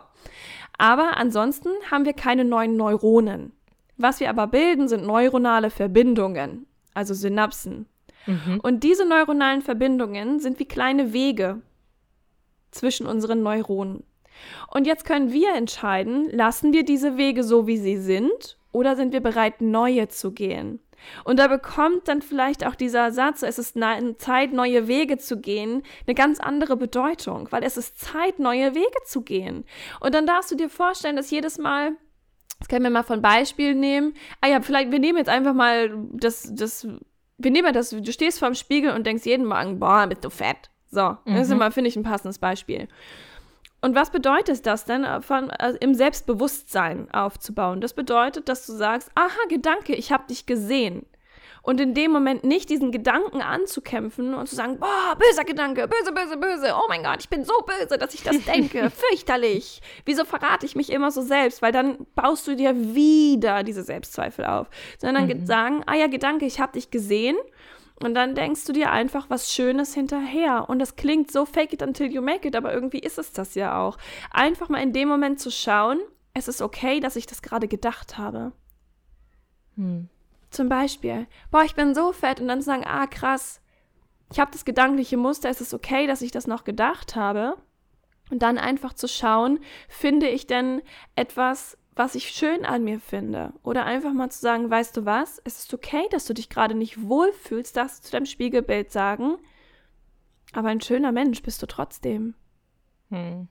Aber 0.78 1.18
ansonsten 1.18 1.70
haben 1.90 2.06
wir 2.06 2.14
keine 2.14 2.44
neuen 2.44 2.76
Neuronen. 2.76 3.54
Was 3.98 4.20
wir 4.20 4.30
aber 4.30 4.48
bilden, 4.48 4.88
sind 4.88 5.06
neuronale 5.06 5.70
Verbindungen, 5.70 6.68
also 6.94 7.14
Synapsen. 7.14 7.86
Mhm. 8.26 8.60
Und 8.62 8.84
diese 8.84 9.06
neuronalen 9.06 9.62
Verbindungen 9.62 10.40
sind 10.40 10.60
wie 10.60 10.66
kleine 10.66 11.14
Wege 11.14 11.62
zwischen 12.72 13.08
unseren 13.08 13.44
Neuronen. 13.44 14.04
Und 14.68 14.88
jetzt 14.88 15.06
können 15.06 15.32
wir 15.32 15.54
entscheiden, 15.54 16.30
lassen 16.32 16.74
wir 16.74 16.84
diese 16.84 17.18
Wege 17.18 17.44
so, 17.44 17.68
wie 17.68 17.78
sie 17.78 17.98
sind, 17.98 18.58
oder 18.72 18.96
sind 18.96 19.14
wir 19.14 19.22
bereit, 19.22 19.62
neue 19.62 20.08
zu 20.10 20.32
gehen? 20.32 20.80
Und 21.24 21.40
da 21.40 21.48
bekommt 21.48 22.08
dann 22.08 22.22
vielleicht 22.22 22.66
auch 22.66 22.76
dieser 22.76 23.12
Satz, 23.12 23.44
es 23.44 23.58
ist 23.58 23.78
Zeit, 24.18 24.54
neue 24.54 24.88
Wege 24.88 25.18
zu 25.18 25.40
gehen, 25.40 25.84
eine 26.06 26.16
ganz 26.16 26.40
andere 26.40 26.76
Bedeutung, 26.76 27.48
weil 27.52 27.64
es 27.64 27.78
ist 27.78 28.00
Zeit, 28.00 28.40
neue 28.40 28.76
Wege 28.76 29.04
zu 29.06 29.22
gehen. 29.22 29.66
Und 30.00 30.14
dann 30.14 30.26
darfst 30.26 30.52
du 30.52 30.56
dir 30.56 30.70
vorstellen, 30.70 31.16
dass 31.16 31.32
jedes 31.32 31.58
Mal, 31.58 31.94
das 32.60 32.68
können 32.68 32.84
wir 32.84 32.92
mal 32.92 33.04
von 33.04 33.22
Beispiel 33.22 33.76
nehmen, 33.76 34.14
ah 34.42 34.48
ja, 34.48 34.62
vielleicht, 34.62 34.92
wir 34.92 35.00
nehmen 35.00 35.18
jetzt 35.18 35.30
einfach 35.30 35.54
mal 35.54 35.92
das, 36.14 36.52
das, 36.54 36.88
wir 37.38 37.52
nehmen 37.52 37.74
das, 37.74 37.92
du 37.92 38.12
stehst 38.12 38.40
vorm 38.40 38.56
Spiegel 38.56 38.92
und 38.92 39.08
denkst 39.08 39.26
jeden 39.26 39.46
Morgen, 39.46 39.80
boah, 39.80 40.06
bist 40.08 40.26
du 40.26 40.30
fett. 40.30 40.70
So, 40.92 41.18
mhm. 41.26 41.36
das 41.36 41.48
ist 41.48 41.52
immer, 41.52 41.72
finde 41.72 41.90
ich, 41.90 41.96
ein 41.96 42.04
passendes 42.04 42.40
Beispiel. 42.40 42.88
Und 43.82 43.96
was 43.96 44.12
bedeutet 44.12 44.66
das 44.66 44.86
denn, 44.86 45.04
äh, 45.04 45.22
von, 45.22 45.50
also 45.52 45.78
im 45.80 45.94
Selbstbewusstsein 45.94 47.10
aufzubauen? 47.12 47.82
Das 47.82 47.94
bedeutet, 47.94 48.50
dass 48.50 48.66
du 48.66 48.74
sagst, 48.74 49.10
aha, 49.16 49.40
Gedanke, 49.50 49.96
ich 49.96 50.12
habe 50.12 50.28
dich 50.28 50.46
gesehen. 50.46 51.06
Und 51.62 51.82
in 51.82 51.94
dem 51.94 52.12
Moment 52.12 52.44
nicht 52.44 52.70
diesen 52.70 52.92
Gedanken 52.92 53.42
anzukämpfen 53.42 54.34
und 54.34 54.48
zu 54.48 54.56
sagen, 54.56 54.80
boah, 54.80 55.16
böser 55.18 55.44
Gedanke, 55.44 55.88
böse, 55.88 56.14
böse, 56.14 56.38
böse, 56.38 56.74
oh 56.74 56.86
mein 56.88 57.04
Gott, 57.04 57.18
ich 57.20 57.30
bin 57.30 57.44
so 57.44 57.54
böse, 57.66 57.98
dass 57.98 58.14
ich 58.14 58.24
das 58.24 58.44
denke, 58.46 58.90
fürchterlich. 58.90 59.82
Wieso 60.06 60.26
verrate 60.26 60.66
ich 60.66 60.76
mich 60.76 60.90
immer 60.92 61.12
so 61.12 61.22
selbst? 61.22 61.62
Weil 61.62 61.72
dann 61.72 62.08
baust 62.16 62.48
du 62.48 62.56
dir 62.56 62.76
wieder 62.76 63.64
diese 63.64 63.84
Selbstzweifel 63.84 64.46
auf. 64.46 64.68
Sondern 65.00 65.28
mhm. 65.28 65.46
sagen, 65.46 65.84
ah 65.86 65.96
ja, 65.96 66.08
Gedanke, 66.08 66.46
ich 66.46 66.60
habe 66.60 66.74
dich 66.74 66.92
gesehen 66.92 67.36
und 68.02 68.14
dann 68.14 68.36
denkst 68.36 68.66
du 68.66 68.74
dir 68.74 68.92
einfach 68.92 69.30
was 69.30 69.54
Schönes 69.54 69.94
hinterher. 69.94 70.70
Und 70.70 70.80
das 70.80 70.96
klingt 70.96 71.32
so 71.32 71.46
fake 71.46 71.74
it 71.74 71.82
until 71.82 72.12
you 72.12 72.22
make 72.22 72.48
it, 72.48 72.56
aber 72.56 72.74
irgendwie 72.74 73.00
ist 73.00 73.18
es 73.18 73.34
das 73.34 73.56
ja 73.56 73.80
auch. 73.80 73.98
Einfach 74.32 74.70
mal 74.70 74.82
in 74.82 74.94
dem 74.94 75.10
Moment 75.10 75.40
zu 75.40 75.52
schauen, 75.52 76.00
es 76.34 76.48
ist 76.48 76.62
okay, 76.62 77.00
dass 77.00 77.16
ich 77.16 77.26
das 77.26 77.42
gerade 77.42 77.68
gedacht 77.68 78.18
habe. 78.18 78.54
Hm. 79.76 80.10
Zum 80.50 80.70
Beispiel, 80.70 81.28
boah, 81.52 81.64
ich 81.64 81.76
bin 81.76 81.94
so 81.94 82.12
fett 82.12 82.40
und 82.40 82.48
dann 82.48 82.62
sagen, 82.62 82.84
ah, 82.86 83.06
krass, 83.06 83.62
ich 84.32 84.40
habe 84.40 84.52
das 84.52 84.66
gedankliche 84.66 85.18
Muster, 85.18 85.50
es 85.50 85.62
ist 85.62 85.74
okay, 85.74 86.08
dass 86.08 86.22
ich 86.22 86.32
das 86.32 86.48
noch 86.48 86.64
gedacht 86.64 87.16
habe. 87.16 87.58
Und 88.32 88.44
dann 88.44 88.58
einfach 88.58 88.94
zu 88.94 89.08
schauen, 89.08 89.60
finde 89.88 90.28
ich 90.28 90.46
denn 90.46 90.82
etwas, 91.16 91.78
was 91.96 92.16
ich 92.16 92.30
schön 92.30 92.66
an 92.66 92.84
mir 92.84 93.00
finde. 93.00 93.54
Oder 93.64 93.86
einfach 93.86 94.14
mal 94.14 94.30
zu 94.30 94.40
sagen, 94.40 94.70
weißt 94.70 94.96
du 94.98 95.06
was, 95.06 95.42
es 95.44 95.60
ist 95.60 95.74
okay, 95.74 96.08
dass 96.12 96.26
du 96.26 96.34
dich 96.34 96.50
gerade 96.50 96.76
nicht 96.76 97.02
wohlfühlst, 97.02 97.76
darfst 97.76 98.00
du 98.00 98.06
zu 98.06 98.12
deinem 98.12 98.26
Spiegelbild 98.26 98.92
sagen, 98.92 99.38
aber 100.54 100.70
ein 100.70 100.82
schöner 100.82 101.12
Mensch 101.12 101.42
bist 101.44 101.62
du 101.62 101.66
trotzdem. 101.66 102.36
Hm. 103.10 103.48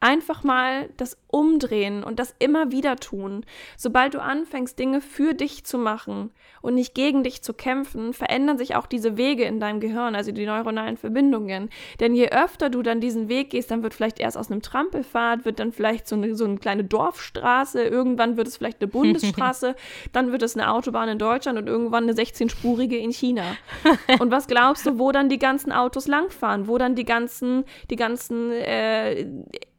Einfach 0.00 0.44
mal 0.44 0.90
das 0.96 1.16
umdrehen 1.26 2.04
und 2.04 2.20
das 2.20 2.32
immer 2.38 2.70
wieder 2.70 2.96
tun. 2.96 3.44
Sobald 3.76 4.14
du 4.14 4.22
anfängst, 4.22 4.78
Dinge 4.78 5.00
für 5.00 5.34
dich 5.34 5.64
zu 5.64 5.76
machen 5.76 6.30
und 6.62 6.74
nicht 6.74 6.94
gegen 6.94 7.24
dich 7.24 7.42
zu 7.42 7.52
kämpfen, 7.52 8.12
verändern 8.12 8.58
sich 8.58 8.76
auch 8.76 8.86
diese 8.86 9.16
Wege 9.16 9.42
in 9.42 9.58
deinem 9.58 9.80
Gehirn, 9.80 10.14
also 10.14 10.30
die 10.30 10.46
neuronalen 10.46 10.96
Verbindungen. 10.96 11.68
Denn 11.98 12.14
je 12.14 12.30
öfter 12.30 12.70
du 12.70 12.82
dann 12.82 13.00
diesen 13.00 13.28
Weg 13.28 13.50
gehst, 13.50 13.72
dann 13.72 13.82
wird 13.82 13.92
vielleicht 13.92 14.20
erst 14.20 14.38
aus 14.38 14.52
einem 14.52 14.62
Trampelpfad, 14.62 15.44
wird 15.44 15.58
dann 15.58 15.72
vielleicht 15.72 16.06
so 16.06 16.14
eine, 16.14 16.36
so 16.36 16.44
eine 16.44 16.58
kleine 16.58 16.84
Dorfstraße, 16.84 17.82
irgendwann 17.82 18.36
wird 18.36 18.46
es 18.46 18.56
vielleicht 18.56 18.80
eine 18.80 18.88
Bundesstraße, 18.88 19.74
dann 20.12 20.30
wird 20.30 20.42
es 20.42 20.56
eine 20.56 20.70
Autobahn 20.70 21.08
in 21.08 21.18
Deutschland 21.18 21.58
und 21.58 21.66
irgendwann 21.66 22.04
eine 22.04 22.12
16-spurige 22.12 22.96
in 22.96 23.12
China. 23.12 23.56
Und 24.20 24.30
was 24.30 24.46
glaubst 24.46 24.86
du, 24.86 24.98
wo 24.98 25.12
dann 25.12 25.28
die 25.28 25.38
ganzen 25.38 25.72
Autos 25.72 26.06
langfahren, 26.06 26.68
wo 26.68 26.78
dann 26.78 26.94
die 26.94 27.04
ganzen, 27.04 27.64
die 27.90 27.96
ganzen 27.96 28.50
äh, 28.52 29.26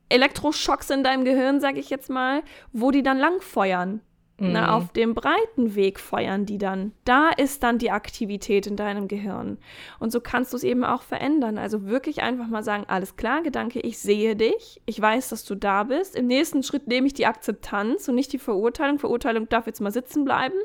Elektroschocks 0.09 0.89
in 0.89 1.03
deinem 1.03 1.23
Gehirn, 1.23 1.59
sag 1.59 1.77
ich 1.77 1.89
jetzt 1.89 2.09
mal, 2.09 2.43
wo 2.73 2.91
die 2.91 3.03
dann 3.03 3.17
lang 3.17 3.41
feuern. 3.41 4.01
Mhm. 4.39 4.53
Na, 4.53 4.75
auf 4.75 4.91
dem 4.93 5.13
breiten 5.13 5.75
Weg 5.75 5.99
feuern 5.99 6.45
die 6.45 6.57
dann. 6.57 6.93
Da 7.03 7.29
ist 7.29 7.61
dann 7.61 7.77
die 7.77 7.91
Aktivität 7.91 8.67
in 8.67 8.77
deinem 8.77 9.07
Gehirn. 9.07 9.57
Und 9.99 10.11
so 10.11 10.21
kannst 10.21 10.53
du 10.53 10.57
es 10.57 10.63
eben 10.63 10.83
auch 10.83 11.01
verändern. 11.01 11.57
Also 11.57 11.85
wirklich 11.87 12.21
einfach 12.21 12.47
mal 12.47 12.63
sagen, 12.63 12.85
alles 12.87 13.17
klar, 13.17 13.41
Gedanke, 13.43 13.81
ich 13.81 13.99
sehe 13.99 14.35
dich, 14.35 14.81
ich 14.85 15.01
weiß, 15.01 15.29
dass 15.29 15.43
du 15.43 15.55
da 15.55 15.83
bist. 15.83 16.15
Im 16.15 16.27
nächsten 16.27 16.63
Schritt 16.63 16.87
nehme 16.87 17.07
ich 17.07 17.13
die 17.13 17.25
Akzeptanz 17.25 18.07
und 18.07 18.15
nicht 18.15 18.31
die 18.31 18.39
Verurteilung. 18.39 18.99
Verurteilung 18.99 19.49
darf 19.49 19.67
jetzt 19.67 19.81
mal 19.81 19.91
sitzen 19.91 20.23
bleiben. 20.23 20.55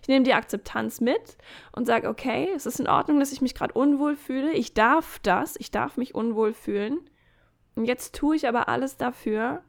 Ich 0.00 0.08
nehme 0.08 0.24
die 0.24 0.34
Akzeptanz 0.34 1.00
mit 1.00 1.36
und 1.72 1.86
sage, 1.86 2.08
okay, 2.08 2.48
es 2.54 2.66
ist 2.66 2.78
in 2.78 2.88
Ordnung, 2.88 3.18
dass 3.18 3.32
ich 3.32 3.42
mich 3.42 3.54
gerade 3.54 3.74
unwohl 3.74 4.14
fühle. 4.14 4.52
Ich 4.52 4.74
darf 4.74 5.18
das, 5.22 5.56
ich 5.58 5.70
darf 5.70 5.96
mich 5.96 6.14
unwohl 6.14 6.52
fühlen. 6.52 6.98
Und 7.74 7.86
jetzt 7.86 8.14
tue 8.14 8.36
ich 8.36 8.46
aber 8.48 8.68
alles 8.68 8.96
dafür, 8.96 9.62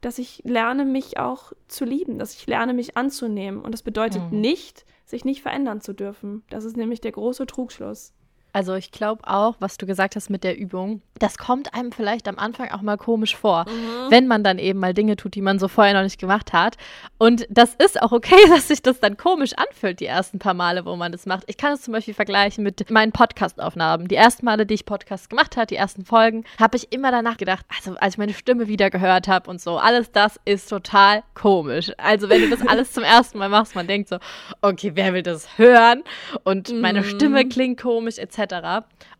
dass 0.00 0.18
ich 0.18 0.42
lerne, 0.44 0.84
mich 0.84 1.18
auch 1.18 1.52
zu 1.68 1.84
lieben, 1.84 2.18
dass 2.18 2.34
ich 2.34 2.46
lerne, 2.46 2.74
mich 2.74 2.96
anzunehmen. 2.96 3.62
Und 3.62 3.72
das 3.72 3.82
bedeutet 3.82 4.32
mhm. 4.32 4.40
nicht, 4.40 4.84
sich 5.04 5.24
nicht 5.24 5.42
verändern 5.42 5.80
zu 5.80 5.92
dürfen. 5.92 6.42
Das 6.50 6.64
ist 6.64 6.76
nämlich 6.76 7.00
der 7.00 7.12
große 7.12 7.46
Trugschluss. 7.46 8.12
Also 8.52 8.74
ich 8.74 8.90
glaube 8.90 9.22
auch, 9.26 9.56
was 9.60 9.78
du 9.78 9.86
gesagt 9.86 10.14
hast 10.14 10.28
mit 10.28 10.44
der 10.44 10.58
Übung, 10.58 11.00
das 11.18 11.38
kommt 11.38 11.72
einem 11.72 11.92
vielleicht 11.92 12.28
am 12.28 12.38
Anfang 12.38 12.70
auch 12.70 12.82
mal 12.82 12.98
komisch 12.98 13.36
vor, 13.36 13.64
mhm. 13.68 14.10
wenn 14.10 14.26
man 14.26 14.44
dann 14.44 14.58
eben 14.58 14.78
mal 14.78 14.92
Dinge 14.92 15.16
tut, 15.16 15.34
die 15.34 15.40
man 15.40 15.58
so 15.58 15.68
vorher 15.68 15.94
noch 15.94 16.02
nicht 16.02 16.18
gemacht 16.18 16.52
hat. 16.52 16.76
Und 17.16 17.46
das 17.48 17.74
ist 17.74 18.02
auch 18.02 18.12
okay, 18.12 18.36
dass 18.48 18.68
sich 18.68 18.82
das 18.82 19.00
dann 19.00 19.16
komisch 19.16 19.52
anfühlt, 19.54 20.00
die 20.00 20.06
ersten 20.06 20.38
paar 20.38 20.54
Male, 20.54 20.84
wo 20.84 20.96
man 20.96 21.12
das 21.12 21.24
macht. 21.24 21.44
Ich 21.46 21.56
kann 21.56 21.72
es 21.72 21.82
zum 21.82 21.92
Beispiel 21.92 22.12
vergleichen 22.12 22.64
mit 22.64 22.90
meinen 22.90 23.12
Podcast-Aufnahmen. 23.12 24.08
Die 24.08 24.16
ersten 24.16 24.44
Male, 24.44 24.66
die 24.66 24.74
ich 24.74 24.84
Podcast 24.84 25.30
gemacht 25.30 25.56
habe, 25.56 25.66
die 25.66 25.76
ersten 25.76 26.04
Folgen, 26.04 26.44
habe 26.58 26.76
ich 26.76 26.92
immer 26.92 27.10
danach 27.10 27.36
gedacht, 27.36 27.64
also 27.74 27.96
als 27.98 28.14
ich 28.14 28.18
meine 28.18 28.34
Stimme 28.34 28.68
wieder 28.68 28.90
gehört 28.90 29.28
habe 29.28 29.48
und 29.48 29.60
so, 29.60 29.78
alles 29.78 30.10
das 30.12 30.40
ist 30.44 30.68
total 30.68 31.22
komisch. 31.34 31.92
Also 31.96 32.28
wenn 32.28 32.42
du 32.42 32.50
das 32.50 32.66
alles 32.66 32.92
zum 32.92 33.04
ersten 33.04 33.38
Mal 33.38 33.48
machst, 33.48 33.74
man 33.74 33.86
denkt 33.86 34.08
so, 34.08 34.18
okay, 34.60 34.92
wer 34.94 35.14
will 35.14 35.22
das 35.22 35.56
hören? 35.56 36.02
Und 36.44 36.78
meine 36.80 37.00
mhm. 37.00 37.04
Stimme 37.04 37.48
klingt 37.48 37.80
komisch, 37.80 38.18
etc. 38.18 38.41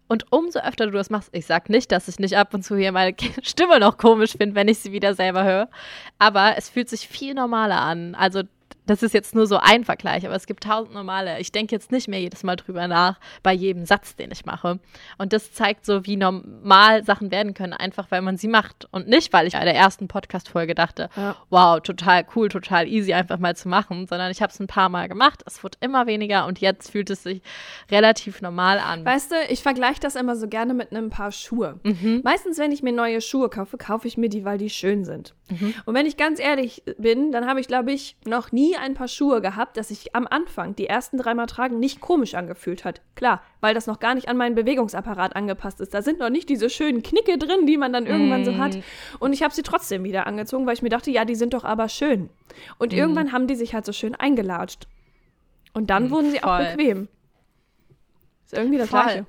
Und 0.09 0.31
umso 0.31 0.61
öfter 0.61 0.87
du 0.87 0.93
das 0.93 1.11
machst, 1.11 1.31
ich 1.33 1.47
sag 1.47 1.69
nicht, 1.71 1.91
dass 1.91 2.09
ich 2.09 2.19
nicht 2.19 2.37
ab 2.37 2.53
und 2.53 2.63
zu 2.63 2.77
hier 2.77 2.93
meine 2.93 3.15
Stimme 3.43 3.81
noch 3.81 3.97
komisch 3.97 4.33
finde, 4.33 4.55
wenn 4.55 4.69
ich 4.69 4.79
sie 4.79 4.93
wieder 4.93 5.15
selber 5.15 5.45
höre, 5.45 5.69
aber 6.19 6.55
es 6.57 6.69
fühlt 6.69 6.89
sich 6.89 7.09
viel 7.09 7.35
normaler 7.35 7.81
an. 7.81 8.15
Also 8.15 8.43
das 8.87 9.03
ist 9.03 9.15
jetzt 9.15 9.35
nur 9.35 9.47
so 9.47 9.59
ein 9.59 9.85
Vergleich, 9.85 10.27
aber 10.27 10.35
es 10.35 10.47
gibt 10.47 10.65
tausend 10.65 10.95
normale. 10.95 11.39
Ich 11.39 11.53
denke 11.53 11.75
jetzt 11.75 11.93
nicht 11.93 12.09
mehr 12.09 12.21
jedes 12.21 12.43
Mal 12.43 12.57
drüber 12.57 12.89
nach, 12.89 13.19
bei 13.43 13.53
jedem 13.53 13.85
Satz, 13.87 14.17
den 14.17 14.31
ich 14.33 14.45
mache. 14.45 14.81
Und 15.19 15.33
das 15.33 15.53
zeigt 15.53 15.87
so, 15.87 16.05
wie 16.05 16.17
normal 16.17 17.05
Sachen 17.05 17.31
werden 17.31 17.55
können, 17.55 17.73
einfach 17.73 18.11
weil 18.11 18.23
man 18.23 18.37
sie 18.37 18.49
macht. 18.49 18.89
Und 18.91 19.09
nicht, 19.09 19.33
weil 19.33 19.47
ich 19.47 19.53
bei 19.53 19.65
der 19.65 19.77
ersten 19.77 20.09
Podcast-Folge 20.09 20.75
dachte, 20.75 21.09
ja. 21.17 21.37
wow, 21.51 21.81
total 21.81 22.27
cool, 22.35 22.49
total 22.49 22.89
easy, 22.89 23.13
einfach 23.13 23.39
mal 23.39 23.55
zu 23.55 23.69
machen, 23.69 24.07
sondern 24.09 24.31
ich 24.31 24.43
habe 24.43 24.53
es 24.53 24.59
ein 24.59 24.67
paar 24.67 24.89
Mal 24.89 25.09
gemacht, 25.09 25.43
es 25.47 25.63
wird 25.63 25.79
immer 25.81 26.07
weniger 26.07 26.47
und 26.47 26.61
jetzt 26.61 26.91
fühlt 26.91 27.11
es 27.11 27.23
sich 27.23 27.43
relativ 27.91 28.43
normal 28.43 28.79
an. 28.79 29.05
Weißt 29.05 29.31
du, 29.31 29.37
ich 29.49 29.63
vergleiche 29.63 30.01
das 30.01 30.17
immer 30.17 30.35
so 30.37 30.49
gerne 30.49 30.75
mit 30.75 30.91
einem 30.91 31.11
Paar 31.11 31.31
Schuhe. 31.31 31.79
Mhm. 31.85 32.23
Meistens, 32.25 32.59
wenn 32.59 32.73
ich 32.73 32.83
mir 32.83 32.93
neue 32.93 33.21
Schuhe 33.21 33.49
kaufe, 33.49 33.77
kaufe 33.79 34.09
ich 34.09 34.17
mir 34.17 34.29
die, 34.29 34.45
weil 34.45 34.59
die 34.59 34.71
schön 34.71 35.05
sind. 35.05 35.35
Mhm. 35.49 35.75
Und 35.85 35.95
wenn 35.95 36.07
ich 36.07 36.17
ganz 36.17 36.41
ehrlich 36.41 36.83
bin, 36.99 37.33
dann 37.33 37.47
habe 37.47 37.61
ich, 37.61 37.69
glaube 37.69 37.93
ich, 37.93 38.17
noch 38.25 38.51
nie 38.53 38.72
ein 38.81 38.95
Paar 38.95 39.09
Schuhe 39.09 39.41
gehabt, 39.41 39.77
das 39.77 39.89
sich 39.89 40.15
am 40.15 40.27
Anfang, 40.27 40.75
die 40.77 40.87
ersten 40.87 41.19
dreimal 41.19 41.47
tragen, 41.47 41.79
nicht 41.79 42.01
komisch 42.01 42.35
angefühlt 42.35 42.85
hat. 42.85 43.01
Klar, 43.15 43.43
weil 43.61 43.75
das 43.75 43.87
noch 43.87 44.01
gar 44.01 44.15
nicht 44.15 44.29
an 44.29 44.37
meinen 44.37 44.55
Bewegungsapparat 44.55 45.37
angepasst 45.37 45.81
ist. 45.81 45.95
Da 45.95 46.03
sind 46.03 46.19
noch 46.19 46.31
nicht 46.31 46.49
diese 46.49 46.71
schönen 46.71 47.03
Knicke 47.03 47.39
drin, 47.39 47.67
die 47.67 47.77
man 47.77 47.93
dann 47.93 48.07
irgendwann 48.07 48.43
mm. 48.43 48.45
so 48.45 48.57
hat. 48.59 48.79
Und 49.19 49.33
ich 49.33 49.43
habe 49.43 49.55
sie 49.55 49.63
trotzdem 49.63 50.05
wieder 50.05 50.27
angezogen, 50.27 50.67
weil 50.67 50.75
ich 50.75 50.83
mir 50.83 50.89
dachte, 50.89 51.11
ja, 51.11 51.25
die 51.25 51.35
sind 51.35 51.55
doch 51.55 51.65
aber 51.65 51.89
schön. 51.89 52.31
Und 52.79 52.93
mm. 52.93 52.97
irgendwann 52.97 53.33
haben 53.33 53.47
die 53.47 53.57
sich 53.57 53.75
halt 53.75 53.85
so 53.85 53.93
schön 53.93 54.15
eingelatscht. 54.15 54.87
Und 55.73 55.91
dann 55.91 56.09
mm, 56.09 56.11
wurden 56.11 56.31
sie 56.31 56.39
voll. 56.39 56.51
auch 56.51 56.59
bequem. 56.59 57.09
Ist 58.47 58.55
irgendwie 58.55 58.79
das 58.79 58.91
voll. 58.91 59.03
Gleiche. 59.03 59.27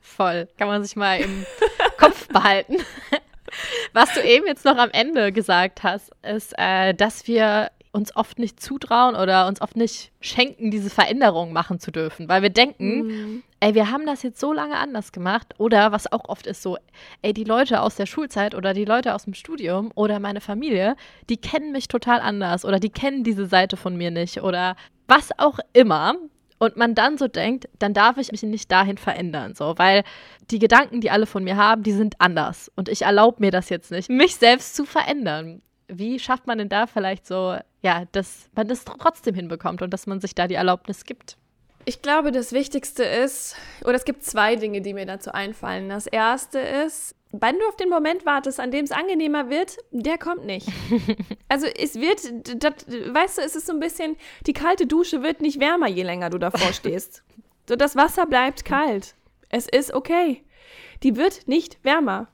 Voll. 0.00 0.48
Kann 0.58 0.68
man 0.68 0.82
sich 0.82 0.96
mal 0.96 1.20
im 1.20 1.44
Kopf 1.98 2.28
behalten. 2.28 2.76
Was 3.92 4.12
du 4.14 4.22
eben 4.22 4.46
jetzt 4.46 4.64
noch 4.64 4.76
am 4.76 4.90
Ende 4.90 5.32
gesagt 5.32 5.82
hast, 5.82 6.12
ist, 6.22 6.54
äh, 6.58 6.94
dass 6.94 7.26
wir 7.26 7.70
uns 7.92 8.14
oft 8.16 8.38
nicht 8.38 8.60
zutrauen 8.60 9.14
oder 9.14 9.46
uns 9.46 9.60
oft 9.60 9.76
nicht 9.76 10.12
schenken, 10.20 10.70
diese 10.70 10.90
Veränderung 10.90 11.52
machen 11.52 11.80
zu 11.80 11.90
dürfen, 11.90 12.28
weil 12.28 12.42
wir 12.42 12.50
denken, 12.50 13.06
mhm. 13.06 13.42
ey, 13.60 13.74
wir 13.74 13.90
haben 13.90 14.06
das 14.06 14.22
jetzt 14.22 14.40
so 14.40 14.52
lange 14.52 14.76
anders 14.76 15.12
gemacht 15.12 15.54
oder 15.58 15.92
was 15.92 16.10
auch 16.10 16.28
oft 16.28 16.46
ist 16.46 16.62
so, 16.62 16.76
ey, 17.22 17.32
die 17.32 17.44
Leute 17.44 17.80
aus 17.80 17.96
der 17.96 18.06
Schulzeit 18.06 18.54
oder 18.54 18.74
die 18.74 18.84
Leute 18.84 19.14
aus 19.14 19.24
dem 19.24 19.34
Studium 19.34 19.90
oder 19.94 20.20
meine 20.20 20.40
Familie, 20.40 20.96
die 21.28 21.38
kennen 21.38 21.72
mich 21.72 21.88
total 21.88 22.20
anders 22.20 22.64
oder 22.64 22.78
die 22.78 22.90
kennen 22.90 23.24
diese 23.24 23.46
Seite 23.46 23.76
von 23.76 23.96
mir 23.96 24.10
nicht 24.10 24.42
oder 24.42 24.76
was 25.06 25.30
auch 25.38 25.58
immer. 25.72 26.14
Und 26.60 26.76
man 26.76 26.96
dann 26.96 27.18
so 27.18 27.28
denkt, 27.28 27.68
dann 27.78 27.94
darf 27.94 28.18
ich 28.18 28.32
mich 28.32 28.42
nicht 28.42 28.72
dahin 28.72 28.98
verändern, 28.98 29.54
so, 29.54 29.74
weil 29.76 30.02
die 30.50 30.58
Gedanken, 30.58 31.00
die 31.00 31.08
alle 31.08 31.26
von 31.26 31.44
mir 31.44 31.56
haben, 31.56 31.84
die 31.84 31.92
sind 31.92 32.16
anders. 32.18 32.68
Und 32.74 32.88
ich 32.88 33.02
erlaube 33.02 33.36
mir 33.38 33.52
das 33.52 33.68
jetzt 33.68 33.92
nicht, 33.92 34.10
mich 34.10 34.34
selbst 34.34 34.74
zu 34.74 34.84
verändern 34.84 35.62
wie 35.88 36.18
schafft 36.18 36.46
man 36.46 36.58
denn 36.58 36.68
da 36.68 36.86
vielleicht 36.86 37.26
so, 37.26 37.56
ja, 37.82 38.04
dass 38.12 38.48
man 38.54 38.68
das 38.68 38.84
trotzdem 38.84 39.34
hinbekommt 39.34 39.82
und 39.82 39.90
dass 39.92 40.06
man 40.06 40.20
sich 40.20 40.34
da 40.34 40.46
die 40.46 40.54
Erlaubnis 40.54 41.04
gibt? 41.04 41.36
Ich 41.84 42.02
glaube, 42.02 42.32
das 42.32 42.52
Wichtigste 42.52 43.02
ist, 43.02 43.56
oder 43.82 43.94
es 43.94 44.04
gibt 44.04 44.22
zwei 44.22 44.56
Dinge, 44.56 44.82
die 44.82 44.92
mir 44.92 45.06
dazu 45.06 45.32
einfallen. 45.32 45.88
Das 45.88 46.06
erste 46.06 46.58
ist, 46.58 47.14
wenn 47.32 47.58
du 47.58 47.66
auf 47.66 47.76
den 47.76 47.88
Moment 47.88 48.26
wartest, 48.26 48.60
an 48.60 48.70
dem 48.70 48.84
es 48.84 48.90
angenehmer 48.90 49.50
wird, 49.50 49.76
der 49.90 50.18
kommt 50.18 50.44
nicht. 50.44 50.68
Also 51.50 51.66
es 51.66 51.94
wird, 51.94 52.20
das, 52.62 52.86
weißt 52.86 53.38
du, 53.38 53.42
es 53.42 53.56
ist 53.56 53.66
so 53.66 53.72
ein 53.72 53.80
bisschen, 53.80 54.18
die 54.46 54.52
kalte 54.52 54.86
Dusche 54.86 55.22
wird 55.22 55.40
nicht 55.40 55.58
wärmer, 55.58 55.88
je 55.88 56.02
länger 56.02 56.28
du 56.28 56.36
davor 56.36 56.72
stehst. 56.74 57.22
So, 57.66 57.74
das 57.74 57.96
Wasser 57.96 58.26
bleibt 58.26 58.66
kalt. 58.66 59.14
Es 59.48 59.66
ist 59.66 59.94
okay. 59.94 60.44
Die 61.02 61.16
wird 61.16 61.48
nicht 61.48 61.82
wärmer. 61.84 62.28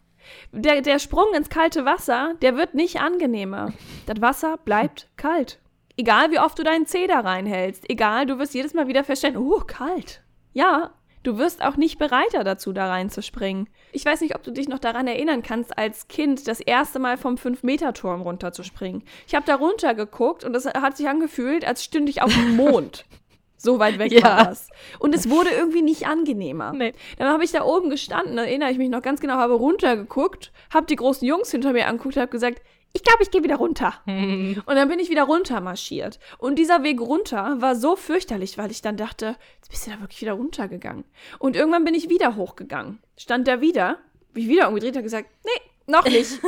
Der, 0.52 0.80
der 0.80 0.98
Sprung 0.98 1.32
ins 1.34 1.48
kalte 1.48 1.84
Wasser, 1.84 2.34
der 2.42 2.56
wird 2.56 2.74
nicht 2.74 3.00
angenehmer. 3.00 3.72
Das 4.06 4.20
Wasser 4.20 4.56
bleibt 4.58 5.08
kalt. 5.16 5.60
Egal 5.96 6.30
wie 6.32 6.40
oft 6.40 6.58
du 6.58 6.64
deinen 6.64 6.86
Zeh 6.86 7.06
da 7.06 7.20
reinhältst, 7.20 7.88
egal, 7.88 8.26
du 8.26 8.38
wirst 8.38 8.54
jedes 8.54 8.74
Mal 8.74 8.88
wieder 8.88 9.04
feststellen, 9.04 9.36
oh, 9.36 9.60
kalt. 9.60 10.22
Ja, 10.52 10.92
du 11.22 11.38
wirst 11.38 11.64
auch 11.64 11.76
nicht 11.76 11.98
bereiter 11.98 12.42
dazu, 12.42 12.72
da 12.72 12.88
reinzuspringen. 12.88 13.68
Ich 13.92 14.04
weiß 14.04 14.20
nicht, 14.20 14.34
ob 14.34 14.42
du 14.42 14.50
dich 14.50 14.68
noch 14.68 14.80
daran 14.80 15.06
erinnern 15.06 15.42
kannst, 15.42 15.78
als 15.78 16.08
Kind 16.08 16.48
das 16.48 16.60
erste 16.60 16.98
Mal 16.98 17.16
vom 17.16 17.36
5-Meter-Turm 17.36 18.22
runterzuspringen. 18.22 19.04
Ich 19.28 19.36
habe 19.36 19.46
da 19.46 19.54
runtergeguckt 19.54 20.44
und 20.44 20.54
es 20.56 20.66
hat 20.66 20.96
sich 20.96 21.08
angefühlt, 21.08 21.64
als 21.64 21.84
stünde 21.84 22.10
ich 22.10 22.22
auf 22.22 22.32
dem 22.32 22.56
Mond. 22.56 23.04
So 23.64 23.78
weit 23.78 23.98
weg 23.98 24.12
ja. 24.12 24.22
war 24.22 24.44
das. 24.44 24.68
Und 24.98 25.14
es 25.14 25.30
wurde 25.30 25.50
irgendwie 25.50 25.82
nicht 25.82 26.06
angenehmer. 26.06 26.72
Nee. 26.72 26.92
Dann 27.18 27.28
habe 27.28 27.44
ich 27.44 27.50
da 27.50 27.64
oben 27.64 27.88
gestanden, 27.88 28.36
erinnere 28.36 28.70
ich 28.70 28.78
mich 28.78 28.90
noch 28.90 29.02
ganz 29.02 29.20
genau, 29.20 29.34
habe 29.34 29.54
runtergeguckt, 29.54 30.52
habe 30.72 30.86
die 30.86 30.96
großen 30.96 31.26
Jungs 31.26 31.50
hinter 31.50 31.72
mir 31.72 31.86
angeguckt, 31.86 32.18
habe 32.18 32.28
gesagt, 32.28 32.60
ich 32.92 33.02
glaube, 33.02 33.22
ich 33.22 33.30
gehe 33.30 33.42
wieder 33.42 33.56
runter. 33.56 33.94
und 34.06 34.66
dann 34.66 34.88
bin 34.88 34.98
ich 34.98 35.10
wieder 35.10 35.24
runter 35.24 35.60
marschiert. 35.60 36.20
Und 36.38 36.58
dieser 36.58 36.82
Weg 36.82 37.00
runter 37.00 37.56
war 37.60 37.74
so 37.74 37.96
fürchterlich, 37.96 38.58
weil 38.58 38.70
ich 38.70 38.82
dann 38.82 38.96
dachte, 38.96 39.36
jetzt 39.56 39.70
bist 39.70 39.86
du 39.86 39.90
da 39.90 40.00
wirklich 40.00 40.20
wieder 40.20 40.34
runtergegangen. 40.34 41.04
Und 41.38 41.56
irgendwann 41.56 41.84
bin 41.84 41.94
ich 41.94 42.10
wieder 42.10 42.36
hochgegangen. 42.36 43.00
Stand 43.16 43.48
da 43.48 43.60
wieder, 43.60 43.98
wie 44.34 44.42
ich 44.42 44.48
wieder 44.48 44.68
umgedreht, 44.68 44.94
habe 44.94 45.04
gesagt, 45.04 45.28
nee, 45.44 45.70
noch 45.86 46.04
nicht. 46.04 46.40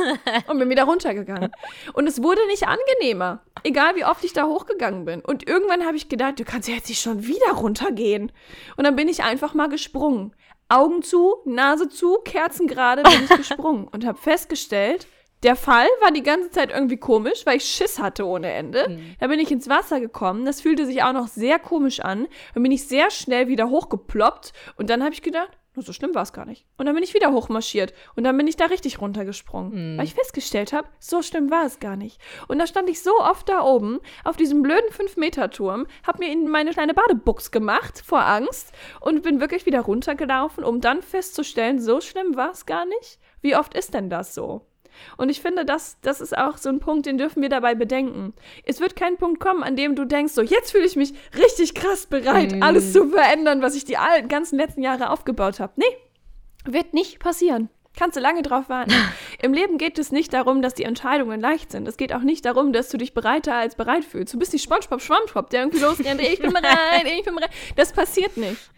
Und 0.47 0.59
bin 0.59 0.69
wieder 0.69 0.83
runtergegangen. 0.83 1.51
Und 1.93 2.07
es 2.07 2.21
wurde 2.21 2.45
nicht 2.47 2.67
angenehmer. 2.67 3.41
Egal 3.63 3.95
wie 3.95 4.05
oft 4.05 4.23
ich 4.23 4.33
da 4.33 4.45
hochgegangen 4.45 5.05
bin. 5.05 5.21
Und 5.21 5.47
irgendwann 5.47 5.85
habe 5.85 5.97
ich 5.97 6.09
gedacht, 6.09 6.39
du 6.39 6.43
kannst 6.43 6.67
ja 6.67 6.75
jetzt 6.75 6.89
nicht 6.89 7.01
schon 7.01 7.25
wieder 7.25 7.51
runtergehen. 7.53 8.31
Und 8.75 8.83
dann 8.85 8.95
bin 8.95 9.07
ich 9.07 9.23
einfach 9.23 9.53
mal 9.53 9.67
gesprungen. 9.67 10.33
Augen 10.69 11.01
zu, 11.01 11.35
Nase 11.45 11.87
zu, 11.87 12.17
Kerzen 12.25 12.67
gerade 12.67 13.03
bin 13.03 13.23
ich 13.23 13.37
gesprungen. 13.37 13.87
Und 13.87 14.05
habe 14.05 14.17
festgestellt, 14.17 15.07
der 15.43 15.55
Fall 15.55 15.87
war 16.01 16.11
die 16.11 16.23
ganze 16.23 16.49
Zeit 16.49 16.71
irgendwie 16.71 16.97
komisch, 16.97 17.45
weil 17.45 17.57
ich 17.57 17.65
Schiss 17.65 17.99
hatte 17.99 18.25
ohne 18.25 18.51
Ende. 18.51 18.89
Mhm. 18.89 19.15
Da 19.19 19.27
bin 19.27 19.39
ich 19.39 19.51
ins 19.51 19.69
Wasser 19.69 19.99
gekommen. 19.99 20.45
Das 20.45 20.61
fühlte 20.61 20.85
sich 20.85 21.03
auch 21.03 21.13
noch 21.13 21.27
sehr 21.27 21.59
komisch 21.59 21.99
an. 21.99 22.27
Dann 22.53 22.63
bin 22.63 22.71
ich 22.71 22.87
sehr 22.87 23.11
schnell 23.11 23.47
wieder 23.47 23.69
hochgeploppt. 23.69 24.51
Und 24.77 24.89
dann 24.89 25.03
habe 25.03 25.13
ich 25.13 25.21
gedacht, 25.21 25.56
Nur 25.77 25.83
so 25.83 25.93
schlimm 25.93 26.15
war 26.15 26.23
es 26.23 26.33
gar 26.33 26.47
nicht. 26.47 26.65
Und 26.77 26.87
dann 26.87 26.95
bin 26.95 27.03
ich 27.03 27.13
wieder 27.13 27.31
hochmarschiert 27.31 27.93
und 28.15 28.23
dann 28.23 28.35
bin 28.35 28.47
ich 28.47 28.55
da 28.55 28.65
richtig 28.65 28.99
runtergesprungen, 28.99 29.93
mm. 29.93 29.97
weil 29.99 30.05
ich 30.05 30.15
festgestellt 30.15 30.73
habe, 30.73 30.87
so 30.97 31.21
schlimm 31.21 31.51
war 31.51 31.67
es 31.67 31.79
gar 31.79 31.95
nicht. 31.95 32.19
Und 32.47 32.57
da 32.57 32.65
stand 32.65 32.89
ich 32.89 33.03
so 33.03 33.15
oft 33.19 33.47
da 33.47 33.61
oben 33.61 33.99
auf 34.23 34.37
diesem 34.37 34.63
blöden 34.63 34.89
5-Meter-Turm, 34.89 35.85
habe 36.01 36.17
mir 36.17 36.31
in 36.31 36.49
meine 36.49 36.71
kleine 36.71 36.95
Badebuchs 36.95 37.51
gemacht 37.51 38.01
vor 38.03 38.25
Angst 38.25 38.71
und 39.01 39.21
bin 39.21 39.39
wirklich 39.39 39.67
wieder 39.67 39.81
runtergelaufen, 39.81 40.63
um 40.63 40.81
dann 40.81 41.03
festzustellen, 41.03 41.79
so 41.79 42.01
schlimm 42.01 42.35
war 42.35 42.53
es 42.53 42.65
gar 42.65 42.87
nicht. 42.87 43.19
Wie 43.41 43.55
oft 43.55 43.75
ist 43.75 43.93
denn 43.93 44.09
das 44.09 44.33
so? 44.33 44.66
Und 45.17 45.29
ich 45.29 45.41
finde, 45.41 45.65
das, 45.65 45.97
das 46.01 46.21
ist 46.21 46.37
auch 46.37 46.57
so 46.57 46.69
ein 46.69 46.79
Punkt, 46.79 47.05
den 47.05 47.17
dürfen 47.17 47.41
wir 47.41 47.49
dabei 47.49 47.75
bedenken. 47.75 48.33
Es 48.65 48.79
wird 48.79 48.95
kein 48.95 49.17
Punkt 49.17 49.39
kommen, 49.39 49.63
an 49.63 49.75
dem 49.75 49.95
du 49.95 50.05
denkst, 50.05 50.33
so 50.33 50.41
jetzt 50.41 50.71
fühle 50.71 50.85
ich 50.85 50.95
mich 50.95 51.13
richtig 51.35 51.73
krass 51.73 52.05
bereit, 52.05 52.55
mm. 52.55 52.63
alles 52.63 52.93
zu 52.93 53.09
verändern, 53.09 53.61
was 53.61 53.75
ich 53.75 53.85
die 53.85 53.97
ganzen 54.27 54.57
letzten 54.57 54.81
Jahre 54.81 55.09
aufgebaut 55.09 55.59
habe. 55.59 55.73
Nee, 55.75 55.85
wird 56.65 56.93
nicht 56.93 57.19
passieren. 57.19 57.69
Kannst 57.97 58.15
du 58.15 58.21
lange 58.21 58.43
drauf 58.43 58.69
warten. 58.69 58.93
Im 59.41 59.53
Leben 59.53 59.79
geht 59.79 59.97
es 59.97 60.11
nicht 60.11 60.31
darum, 60.31 60.61
dass 60.61 60.75
die 60.75 60.83
Entscheidungen 60.83 61.41
leicht 61.41 61.71
sind. 61.71 61.87
Es 61.87 61.97
geht 61.97 62.13
auch 62.13 62.21
nicht 62.21 62.45
darum, 62.45 62.71
dass 62.71 62.89
du 62.89 62.97
dich 62.97 63.13
bereiter 63.13 63.55
als 63.55 63.75
bereit 63.75 64.05
fühlst. 64.05 64.33
Du 64.33 64.39
bist 64.39 64.53
die 64.53 64.59
Spongebob 64.59 65.01
Schwammschwamm, 65.01 65.47
der 65.51 65.61
irgendwie 65.61 65.79
losrennt, 65.79 66.21
ich 66.21 66.39
bin 66.39 66.53
bereit, 66.53 67.05
ich 67.05 67.25
bin 67.25 67.35
bereit. 67.35 67.49
Das 67.75 67.91
passiert 67.91 68.37
nicht. 68.37 68.69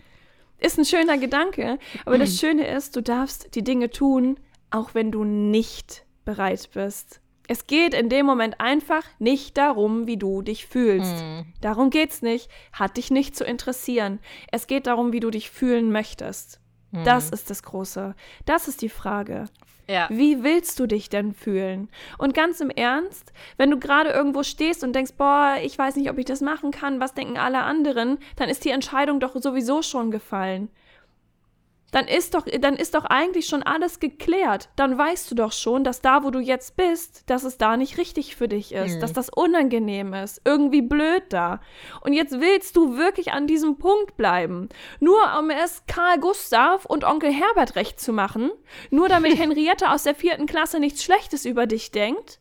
Ist 0.59 0.77
ein 0.77 0.85
schöner 0.85 1.17
Gedanke, 1.17 1.79
aber 2.05 2.17
das 2.17 2.37
Schöne 2.37 2.67
ist, 2.67 2.95
du 2.95 3.01
darfst 3.01 3.55
die 3.55 3.63
Dinge 3.63 3.89
tun, 3.89 4.37
auch 4.71 4.93
wenn 4.93 5.11
du 5.11 5.23
nicht 5.23 6.03
bereit 6.29 6.69
bist. 6.73 7.21
Es 7.47 7.65
geht 7.65 7.95
in 7.95 8.09
dem 8.09 8.27
Moment 8.27 8.61
einfach 8.61 9.03
nicht 9.17 9.57
darum, 9.57 10.05
wie 10.05 10.17
du 10.17 10.43
dich 10.43 10.67
fühlst. 10.67 11.23
Mhm. 11.23 11.47
Darum 11.61 11.89
geht's 11.89 12.21
nicht. 12.21 12.51
Hat 12.71 12.97
dich 12.97 13.09
nicht 13.09 13.35
zu 13.35 13.43
interessieren. 13.43 14.19
Es 14.51 14.67
geht 14.67 14.85
darum, 14.85 15.11
wie 15.11 15.19
du 15.19 15.31
dich 15.31 15.49
fühlen 15.49 15.91
möchtest. 15.91 16.59
Mhm. 16.91 17.03
Das 17.03 17.31
ist 17.31 17.49
das 17.49 17.63
Große. 17.63 18.13
Das 18.45 18.67
ist 18.67 18.83
die 18.83 18.89
Frage. 18.89 19.45
Ja. 19.87 20.07
Wie 20.11 20.43
willst 20.43 20.79
du 20.79 20.85
dich 20.85 21.09
denn 21.09 21.33
fühlen? 21.33 21.89
Und 22.19 22.35
ganz 22.35 22.61
im 22.61 22.69
Ernst, 22.69 23.33
wenn 23.57 23.71
du 23.71 23.79
gerade 23.79 24.11
irgendwo 24.11 24.43
stehst 24.43 24.83
und 24.83 24.93
denkst, 24.93 25.13
boah, 25.17 25.55
ich 25.63 25.75
weiß 25.75 25.95
nicht, 25.95 26.11
ob 26.11 26.19
ich 26.19 26.25
das 26.25 26.41
machen 26.41 26.69
kann, 26.69 26.99
was 26.99 27.15
denken 27.15 27.37
alle 27.37 27.63
anderen, 27.63 28.19
dann 28.35 28.49
ist 28.49 28.63
die 28.63 28.69
Entscheidung 28.69 29.19
doch 29.19 29.35
sowieso 29.35 29.81
schon 29.81 30.11
gefallen 30.11 30.69
dann 31.91 32.07
ist 32.07 32.33
doch, 32.35 32.45
dann 32.59 32.75
ist 32.75 32.95
doch 32.95 33.05
eigentlich 33.05 33.47
schon 33.47 33.63
alles 33.63 33.99
geklärt. 33.99 34.69
Dann 34.75 34.97
weißt 34.97 35.31
du 35.31 35.35
doch 35.35 35.51
schon, 35.51 35.83
dass 35.83 36.01
da, 36.01 36.23
wo 36.23 36.29
du 36.29 36.39
jetzt 36.39 36.75
bist, 36.75 37.29
dass 37.29 37.43
es 37.43 37.57
da 37.57 37.77
nicht 37.77 37.97
richtig 37.97 38.35
für 38.35 38.47
dich 38.47 38.73
ist, 38.73 38.95
mhm. 38.95 38.99
dass 39.01 39.13
das 39.13 39.29
unangenehm 39.29 40.13
ist, 40.13 40.41
irgendwie 40.45 40.81
blöd 40.81 41.23
da. 41.29 41.61
Und 42.01 42.13
jetzt 42.13 42.39
willst 42.39 42.75
du 42.75 42.97
wirklich 42.97 43.31
an 43.31 43.47
diesem 43.47 43.77
Punkt 43.77 44.17
bleiben, 44.17 44.69
nur 44.99 45.19
um 45.39 45.49
es 45.49 45.83
Karl 45.87 46.19
Gustav 46.19 46.85
und 46.85 47.03
Onkel 47.03 47.31
Herbert 47.31 47.75
recht 47.75 47.99
zu 47.99 48.13
machen, 48.13 48.51
nur 48.89 49.09
damit 49.09 49.37
Henriette 49.39 49.91
aus 49.91 50.03
der 50.03 50.15
vierten 50.15 50.45
Klasse 50.45 50.79
nichts 50.79 51.03
Schlechtes 51.03 51.45
über 51.45 51.65
dich 51.65 51.91
denkt. 51.91 52.39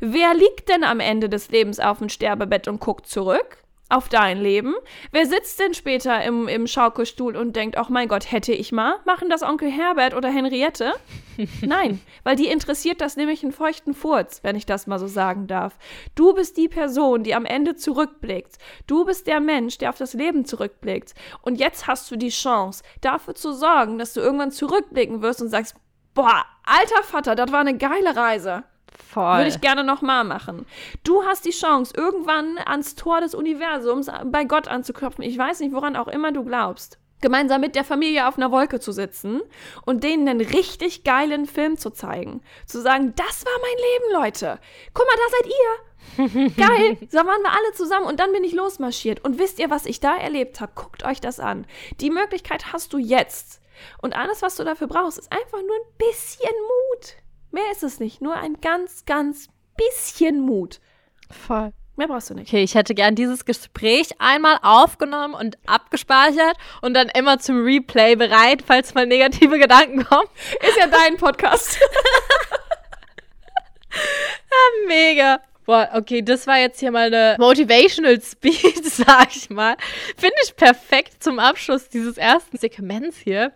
Wer 0.00 0.34
liegt 0.34 0.68
denn 0.68 0.84
am 0.84 1.00
Ende 1.00 1.28
des 1.28 1.50
Lebens 1.50 1.80
auf 1.80 1.98
dem 1.98 2.08
Sterbebett 2.08 2.68
und 2.68 2.80
guckt 2.80 3.06
zurück? 3.06 3.65
Auf 3.88 4.08
dein 4.08 4.40
Leben. 4.40 4.74
Wer 5.12 5.26
sitzt 5.26 5.60
denn 5.60 5.74
später 5.74 6.22
im, 6.24 6.48
im 6.48 6.66
Schaukelstuhl 6.66 7.36
und 7.36 7.54
denkt, 7.54 7.78
ach 7.78 7.88
mein 7.88 8.08
Gott, 8.08 8.32
hätte 8.32 8.52
ich 8.52 8.72
mal? 8.72 8.96
Machen 9.04 9.30
das 9.30 9.42
Onkel 9.42 9.70
Herbert 9.70 10.14
oder 10.14 10.28
Henriette? 10.28 10.94
Nein, 11.62 12.00
weil 12.24 12.34
die 12.34 12.48
interessiert 12.48 13.00
das 13.00 13.16
nämlich 13.16 13.42
einen 13.42 13.52
feuchten 13.52 13.94
Furz, 13.94 14.40
wenn 14.42 14.56
ich 14.56 14.66
das 14.66 14.86
mal 14.86 14.98
so 14.98 15.06
sagen 15.06 15.46
darf. 15.46 15.78
Du 16.16 16.34
bist 16.34 16.56
die 16.56 16.68
Person, 16.68 17.22
die 17.22 17.34
am 17.34 17.44
Ende 17.44 17.76
zurückblickt. 17.76 18.56
Du 18.86 19.04
bist 19.04 19.26
der 19.28 19.40
Mensch, 19.40 19.78
der 19.78 19.90
auf 19.90 19.98
das 19.98 20.14
Leben 20.14 20.44
zurückblickt. 20.44 21.14
Und 21.42 21.60
jetzt 21.60 21.86
hast 21.86 22.10
du 22.10 22.16
die 22.16 22.30
Chance, 22.30 22.82
dafür 23.00 23.34
zu 23.34 23.52
sorgen, 23.52 23.98
dass 23.98 24.14
du 24.14 24.20
irgendwann 24.20 24.50
zurückblicken 24.50 25.22
wirst 25.22 25.42
und 25.42 25.48
sagst, 25.48 25.76
boah, 26.14 26.44
alter 26.64 27.04
Vater, 27.04 27.36
das 27.36 27.52
war 27.52 27.60
eine 27.60 27.76
geile 27.76 28.16
Reise. 28.16 28.64
Voll. 28.98 29.38
Würde 29.38 29.48
ich 29.48 29.60
gerne 29.60 29.84
nochmal 29.84 30.24
machen. 30.24 30.66
Du 31.04 31.24
hast 31.24 31.44
die 31.44 31.50
Chance, 31.50 31.92
irgendwann 31.96 32.58
ans 32.64 32.94
Tor 32.94 33.20
des 33.20 33.34
Universums 33.34 34.10
bei 34.26 34.44
Gott 34.44 34.68
anzuklopfen. 34.68 35.24
Ich 35.24 35.36
weiß 35.38 35.60
nicht, 35.60 35.72
woran 35.72 35.96
auch 35.96 36.08
immer 36.08 36.32
du 36.32 36.44
glaubst. 36.44 36.98
Gemeinsam 37.22 37.62
mit 37.62 37.74
der 37.74 37.84
Familie 37.84 38.28
auf 38.28 38.36
einer 38.36 38.52
Wolke 38.52 38.78
zu 38.78 38.92
sitzen 38.92 39.40
und 39.86 40.04
denen 40.04 40.28
einen 40.28 40.40
richtig 40.40 41.02
geilen 41.02 41.46
Film 41.46 41.78
zu 41.78 41.90
zeigen. 41.90 42.42
Zu 42.66 42.80
sagen, 42.82 43.14
das 43.16 43.44
war 43.44 43.52
mein 43.62 43.76
Leben, 43.76 44.22
Leute. 44.22 44.58
Guck 44.92 45.06
mal, 45.06 45.16
da 45.16 45.30
seid 45.30 45.46
ihr. 45.46 45.86
Geil, 46.56 46.98
da 47.10 47.26
waren 47.26 47.42
wir 47.42 47.52
alle 47.52 47.72
zusammen 47.74 48.06
und 48.06 48.20
dann 48.20 48.32
bin 48.32 48.44
ich 48.44 48.52
losmarschiert. 48.52 49.24
Und 49.24 49.38
wisst 49.38 49.58
ihr, 49.58 49.70
was 49.70 49.86
ich 49.86 50.00
da 50.00 50.16
erlebt 50.16 50.60
habe? 50.60 50.72
Guckt 50.74 51.04
euch 51.04 51.20
das 51.20 51.40
an. 51.40 51.66
Die 52.00 52.10
Möglichkeit 52.10 52.72
hast 52.72 52.92
du 52.92 52.98
jetzt. 52.98 53.60
Und 54.02 54.16
alles, 54.16 54.42
was 54.42 54.56
du 54.56 54.64
dafür 54.64 54.86
brauchst, 54.86 55.18
ist 55.18 55.32
einfach 55.32 55.60
nur 55.60 55.76
ein 55.76 55.96
bisschen 55.98 56.54
Mut. 56.62 57.16
Mehr 57.56 57.72
ist 57.72 57.82
es 57.82 58.00
nicht. 58.00 58.20
Nur 58.20 58.34
ein 58.34 58.60
ganz, 58.60 59.06
ganz 59.06 59.48
bisschen 59.78 60.40
Mut. 60.40 60.78
Voll. 61.30 61.72
Mehr 61.96 62.06
brauchst 62.06 62.28
du 62.28 62.34
nicht. 62.34 62.48
Okay, 62.48 62.62
ich 62.62 62.74
hätte 62.74 62.94
gern 62.94 63.14
dieses 63.14 63.46
Gespräch 63.46 64.10
einmal 64.18 64.58
aufgenommen 64.60 65.32
und 65.32 65.56
abgespeichert 65.64 66.54
und 66.82 66.92
dann 66.92 67.08
immer 67.08 67.38
zum 67.38 67.64
Replay 67.64 68.14
bereit, 68.14 68.62
falls 68.66 68.92
mal 68.92 69.06
negative 69.06 69.58
Gedanken 69.58 70.04
kommen. 70.04 70.28
Ist 70.68 70.76
ja 70.78 70.86
dein 70.86 71.16
Podcast. 71.16 71.80
ja, 73.90 74.86
mega. 74.86 75.40
Boah, 75.66 75.90
okay, 75.94 76.22
das 76.22 76.46
war 76.46 76.58
jetzt 76.58 76.78
hier 76.78 76.92
mal 76.92 77.12
eine 77.12 77.36
Motivational 77.38 78.20
Speech, 78.20 78.76
sag 78.84 79.34
ich 79.34 79.50
mal. 79.50 79.76
Finde 80.16 80.36
ich 80.44 80.54
perfekt 80.54 81.22
zum 81.22 81.40
Abschluss 81.40 81.88
dieses 81.88 82.16
ersten 82.16 82.56
Segments 82.56 83.18
hier. 83.18 83.52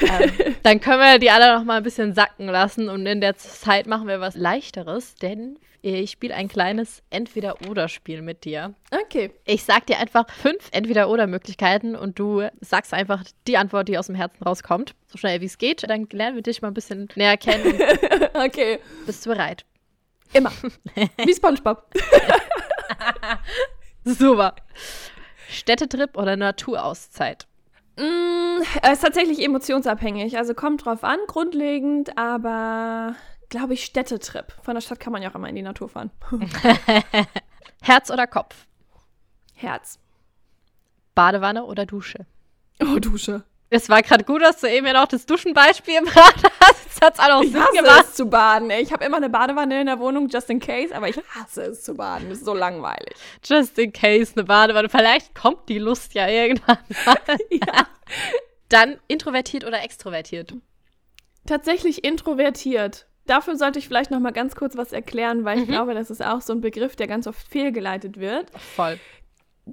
ähm, 0.00 0.54
dann 0.62 0.80
können 0.80 1.00
wir 1.00 1.18
die 1.18 1.30
alle 1.30 1.58
noch 1.58 1.64
mal 1.64 1.78
ein 1.78 1.82
bisschen 1.82 2.14
sacken 2.14 2.46
lassen 2.46 2.88
und 2.88 3.04
in 3.06 3.20
der 3.20 3.36
Zeit 3.36 3.86
machen 3.88 4.06
wir 4.06 4.20
was 4.20 4.36
Leichteres, 4.36 5.16
denn 5.16 5.58
ich 5.80 6.10
spiele 6.10 6.34
ein 6.34 6.48
kleines 6.48 7.02
Entweder-Oder-Spiel 7.10 8.22
mit 8.22 8.44
dir. 8.44 8.74
Okay. 8.90 9.30
Ich 9.44 9.64
sag 9.64 9.86
dir 9.86 9.98
einfach 9.98 10.28
fünf 10.28 10.68
Entweder-Oder-Möglichkeiten 10.72 11.94
und 11.94 12.18
du 12.18 12.48
sagst 12.60 12.92
einfach 12.92 13.22
die 13.46 13.56
Antwort, 13.56 13.88
die 13.88 13.96
aus 13.96 14.06
dem 14.06 14.16
Herzen 14.16 14.42
rauskommt. 14.42 14.94
So 15.06 15.18
schnell 15.18 15.40
wie 15.40 15.46
es 15.46 15.58
geht. 15.58 15.88
Dann 15.88 16.08
lernen 16.10 16.34
wir 16.34 16.42
dich 16.42 16.62
mal 16.62 16.68
ein 16.68 16.74
bisschen 16.74 17.08
näher 17.14 17.36
kennen. 17.36 17.80
okay. 18.34 18.80
Bist 19.06 19.24
du 19.24 19.30
bereit? 19.30 19.64
Immer. 20.32 20.52
Wie 21.24 21.34
SpongeBob. 21.34 21.90
Super. 24.04 24.54
Städtetrip 25.48 26.16
oder 26.16 26.36
Naturauszeit? 26.36 27.46
Mm, 27.96 28.62
es 28.82 28.92
ist 28.92 29.02
tatsächlich 29.02 29.42
emotionsabhängig. 29.42 30.36
Also 30.36 30.54
kommt 30.54 30.84
drauf 30.84 31.04
an, 31.04 31.18
grundlegend, 31.26 32.16
aber 32.16 33.14
glaube 33.48 33.74
ich 33.74 33.84
Städtetrip. 33.84 34.52
Von 34.62 34.74
der 34.74 34.82
Stadt 34.82 35.00
kann 35.00 35.12
man 35.12 35.22
ja 35.22 35.30
auch 35.30 35.34
immer 35.34 35.48
in 35.48 35.56
die 35.56 35.62
Natur 35.62 35.88
fahren. 35.88 36.10
Herz 37.82 38.10
oder 38.10 38.26
Kopf? 38.26 38.66
Herz. 39.54 39.98
Badewanne 41.14 41.64
oder 41.64 41.86
Dusche? 41.86 42.26
Oh, 42.80 42.98
Dusche. 42.98 43.42
Es 43.70 43.88
war 43.88 44.02
gerade 44.02 44.24
gut, 44.24 44.40
dass 44.40 44.60
du 44.60 44.66
eben 44.66 44.86
ja 44.86 44.94
noch 44.94 45.08
das 45.08 45.26
Duschenbeispiel 45.26 46.00
gebracht 46.04 46.42
hast. 46.60 46.86
Das 46.86 47.00
hat's 47.00 47.20
auch 47.20 47.42
ich 47.42 47.54
hasse 47.54 47.76
gemacht. 47.76 48.04
es 48.04 48.14
zu 48.14 48.26
baden. 48.26 48.70
Ich 48.70 48.92
habe 48.92 49.04
immer 49.04 49.18
eine 49.18 49.28
Badewanne 49.28 49.80
in 49.80 49.86
der 49.86 49.98
Wohnung, 49.98 50.28
just 50.28 50.48
in 50.50 50.58
case, 50.58 50.94
aber 50.94 51.08
ich 51.08 51.16
hasse 51.34 51.62
es 51.62 51.82
zu 51.82 51.94
baden. 51.94 52.28
Das 52.30 52.38
ist 52.38 52.44
so 52.44 52.54
langweilig. 52.54 53.14
Just 53.44 53.78
in 53.78 53.92
case 53.92 54.32
eine 54.34 54.44
Badewanne. 54.44 54.88
Vielleicht 54.88 55.34
kommt 55.34 55.68
die 55.68 55.78
Lust 55.78 56.14
ja 56.14 56.28
irgendwann. 56.28 56.78
ja. 57.50 57.86
Dann 58.68 58.98
introvertiert 59.06 59.64
oder 59.64 59.82
extrovertiert? 59.82 60.54
Tatsächlich 61.46 62.04
introvertiert. 62.04 63.06
Dafür 63.26 63.56
sollte 63.56 63.78
ich 63.78 63.86
vielleicht 63.86 64.10
noch 64.10 64.20
mal 64.20 64.32
ganz 64.32 64.56
kurz 64.56 64.76
was 64.76 64.92
erklären, 64.92 65.44
weil 65.44 65.58
ich 65.58 65.68
mhm. 65.68 65.72
glaube, 65.72 65.94
das 65.94 66.10
ist 66.10 66.24
auch 66.24 66.40
so 66.40 66.54
ein 66.54 66.62
Begriff, 66.62 66.96
der 66.96 67.06
ganz 67.06 67.26
oft 67.26 67.46
fehlgeleitet 67.46 68.18
wird. 68.18 68.50
Voll 68.58 68.98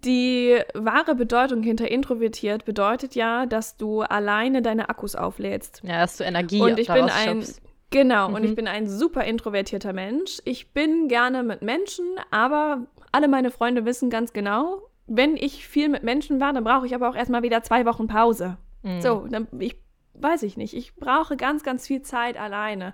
die 0.04 0.60
wahre 0.74 1.16
Bedeutung 1.16 1.64
hinter 1.64 1.90
introvertiert 1.90 2.66
bedeutet 2.66 3.16
ja, 3.16 3.46
dass 3.46 3.78
du 3.78 4.02
alleine 4.02 4.62
deine 4.62 4.90
Akkus 4.90 5.16
auflädst. 5.16 5.82
Ja, 5.84 6.02
dass 6.02 6.18
du 6.18 6.26
Energie 6.26 6.62
Und 6.62 6.78
ich 6.78 6.88
bin 6.88 7.10
ein 7.10 7.42
schöpfst. 7.42 7.62
Genau, 7.92 8.30
mhm. 8.30 8.36
und 8.36 8.44
ich 8.44 8.56
bin 8.56 8.68
ein 8.68 8.90
super 8.90 9.24
introvertierter 9.24 9.94
Mensch. 9.94 10.40
Ich 10.44 10.74
bin 10.74 11.08
gerne 11.08 11.44
mit 11.44 11.62
Menschen, 11.62 12.06
aber 12.30 12.88
alle 13.12 13.30
meine 13.30 13.52
Freunde 13.52 13.86
wissen 13.86 14.10
ganz 14.10 14.34
genau, 14.34 14.82
wenn 15.08 15.38
ich 15.38 15.68
viel 15.68 15.88
mit 15.88 16.04
Menschen 16.04 16.42
war, 16.42 16.52
dann 16.52 16.64
brauche 16.64 16.86
ich 16.86 16.96
aber 16.96 17.10
auch 17.10 17.16
erstmal 17.16 17.44
wieder 17.44 17.64
zwei 17.64 17.86
Wochen 17.86 18.08
Pause. 18.08 18.58
Mhm. 18.82 19.02
So, 19.02 19.28
dann 19.30 19.48
ich 19.60 19.78
weiß 20.14 20.44
ich 20.44 20.58
nicht. 20.58 20.74
Ich 20.74 20.96
brauche 20.96 21.38
ganz, 21.38 21.64
ganz 21.64 21.88
viel 21.88 22.02
Zeit 22.02 22.38
alleine 22.38 22.94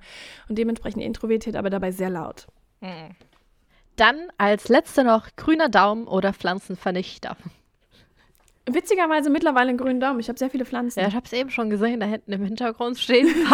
und 0.49 0.58
dementsprechend 0.58 1.04
introvertiert, 1.04 1.56
aber 1.56 1.70
dabei 1.70 1.91
sehr 1.91 2.10
laut. 2.10 2.47
Mhm. 2.82 3.16
Dann 4.02 4.32
als 4.39 4.68
letzte 4.68 5.04
noch 5.04 5.28
grüner 5.36 5.70
Daumen 5.70 6.08
oder 6.08 6.34
Pflanzenvernichter. 6.34 7.38
Witzigerweise 8.66 9.30
mittlerweile 9.30 9.70
einen 9.70 9.78
grünen 9.78 9.99
Daumen. 9.99 10.20
Ich 10.20 10.28
habe 10.28 10.39
sehr 10.39 10.49
viele 10.49 10.66
Pflanzen. 10.66 11.02
Ja, 11.02 11.08
ich 11.08 11.14
habe 11.14 11.28
es 11.28 11.34
eben 11.34 11.52
schon 11.52 11.70
gesehen. 11.70 11.99
Da 11.99 12.08
hinten 12.08 12.32
im 12.32 12.43
Hintergrund 12.43 12.97
stehen 12.97 13.28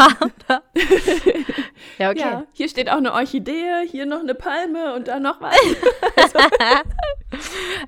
ja, 1.98 2.12
okay. 2.12 2.20
Ja, 2.20 2.44
hier 2.54 2.70
steht 2.70 2.90
auch 2.90 2.96
eine 2.96 3.12
Orchidee, 3.12 3.86
hier 3.88 4.06
noch 4.06 4.22
eine 4.22 4.36
Palme 4.36 4.96
und 4.96 5.10
da 5.10 5.20
noch 5.20 5.42
was. 5.42 5.54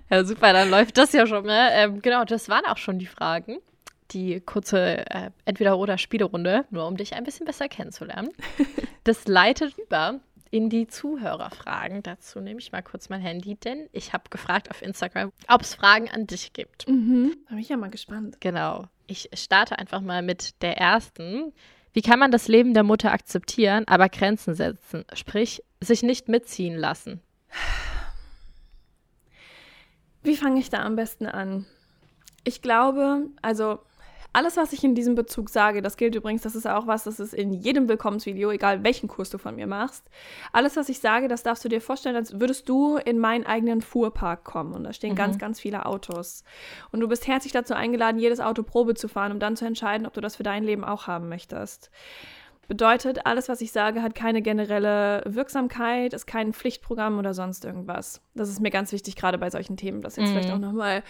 ja, 0.09 0.25
super, 0.25 0.51
dann 0.51 0.69
läuft 0.69 0.97
das 0.97 1.13
ja 1.13 1.25
schon. 1.27 1.45
Ne? 1.45 1.69
Ähm, 1.71 2.01
genau, 2.01 2.25
das 2.25 2.49
waren 2.49 2.65
auch 2.65 2.77
schon 2.77 2.99
die 2.99 3.07
Fragen. 3.07 3.59
die 4.11 4.41
kurze 4.41 5.09
äh, 5.09 5.29
Entweder-Oder-Spielerunde, 5.45 6.65
nur 6.71 6.87
um 6.87 6.97
dich 6.97 7.13
ein 7.13 7.23
bisschen 7.23 7.45
besser 7.45 7.69
kennenzulernen. 7.69 8.31
Das 9.05 9.27
leitet 9.27 9.75
über 9.77 10.19
in 10.51 10.69
die 10.69 10.87
Zuhörerfragen. 10.87 12.03
Dazu 12.03 12.39
nehme 12.39 12.59
ich 12.59 12.71
mal 12.71 12.81
kurz 12.81 13.09
mein 13.09 13.21
Handy, 13.21 13.55
denn 13.55 13.89
ich 13.91 14.13
habe 14.13 14.29
gefragt 14.29 14.69
auf 14.71 14.81
Instagram, 14.81 15.31
ob 15.47 15.61
es 15.61 15.75
Fragen 15.75 16.09
an 16.09 16.27
dich 16.27 16.53
gibt. 16.53 16.87
Mhm. 16.87 17.35
Da 17.45 17.49
bin 17.51 17.59
ich 17.59 17.69
ja 17.69 17.77
mal 17.77 17.89
gespannt. 17.89 18.37
Genau. 18.39 18.85
Ich 19.07 19.29
starte 19.33 19.77
einfach 19.79 20.01
mal 20.01 20.21
mit 20.21 20.61
der 20.61 20.77
ersten. 20.77 21.53
Wie 21.93 22.01
kann 22.01 22.19
man 22.19 22.31
das 22.31 22.47
Leben 22.47 22.73
der 22.73 22.83
Mutter 22.83 23.11
akzeptieren, 23.11 23.87
aber 23.87 24.09
Grenzen 24.09 24.53
setzen? 24.53 25.05
Sprich, 25.13 25.63
sich 25.81 26.03
nicht 26.03 26.27
mitziehen 26.27 26.77
lassen. 26.77 27.21
Wie 30.21 30.35
fange 30.35 30.59
ich 30.59 30.69
da 30.69 30.83
am 30.83 30.95
besten 30.95 31.25
an? 31.25 31.65
Ich 32.43 32.61
glaube, 32.61 33.27
also 33.41 33.79
alles, 34.31 34.57
was 34.57 34.73
ich 34.73 34.83
in 34.83 34.93
diesem 34.93 35.15
Bezug 35.15 35.49
sage, 35.49 35.81
das 35.81 35.97
gilt 35.97 36.15
übrigens, 36.15 36.43
das 36.43 36.55
ist 36.55 36.67
auch 36.67 36.85
was, 36.85 37.03
das 37.03 37.19
ist 37.19 37.33
in 37.33 37.51
jedem 37.51 37.89
Willkommensvideo, 37.89 38.51
egal 38.51 38.83
welchen 38.83 39.07
Kurs 39.07 39.29
du 39.29 39.37
von 39.37 39.55
mir 39.55 39.67
machst. 39.67 40.09
Alles, 40.53 40.75
was 40.75 40.89
ich 40.89 40.99
sage, 40.99 41.27
das 41.27 41.43
darfst 41.43 41.65
du 41.65 41.69
dir 41.69 41.81
vorstellen, 41.81 42.15
als 42.15 42.39
würdest 42.39 42.69
du 42.69 42.97
in 42.97 43.17
meinen 43.17 43.45
eigenen 43.45 43.81
Fuhrpark 43.81 44.43
kommen. 44.43 44.73
Und 44.73 44.83
da 44.83 44.93
stehen 44.93 45.13
mhm. 45.13 45.17
ganz, 45.17 45.37
ganz 45.39 45.59
viele 45.59 45.85
Autos. 45.85 46.43
Und 46.91 46.99
du 46.99 47.07
bist 47.07 47.27
herzlich 47.27 47.53
dazu 47.53 47.73
eingeladen, 47.73 48.19
jedes 48.19 48.39
Auto 48.39 48.61
Probe 48.63 48.93
zu 48.93 49.07
fahren, 49.07 49.31
um 49.31 49.39
dann 49.39 49.55
zu 49.55 49.65
entscheiden, 49.65 50.05
ob 50.05 50.13
du 50.13 50.21
das 50.21 50.35
für 50.35 50.43
dein 50.43 50.63
Leben 50.63 50.83
auch 50.83 51.07
haben 51.07 51.27
möchtest. 51.27 51.89
Bedeutet, 52.67 53.25
alles, 53.25 53.49
was 53.49 53.61
ich 53.61 53.71
sage, 53.71 54.03
hat 54.03 54.13
keine 54.13 54.43
generelle 54.43 55.23
Wirksamkeit, 55.25 56.13
ist 56.13 56.27
kein 56.27 56.53
Pflichtprogramm 56.53 57.17
oder 57.17 57.33
sonst 57.33 57.65
irgendwas. 57.65 58.21
Das 58.35 58.47
ist 58.47 58.61
mir 58.61 58.69
ganz 58.69 58.91
wichtig, 58.91 59.15
gerade 59.15 59.39
bei 59.39 59.49
solchen 59.49 59.75
Themen, 59.75 60.01
das 60.01 60.17
jetzt 60.17 60.27
mhm. 60.29 60.33
vielleicht 60.33 60.51
auch 60.51 60.59
nochmal 60.59 61.01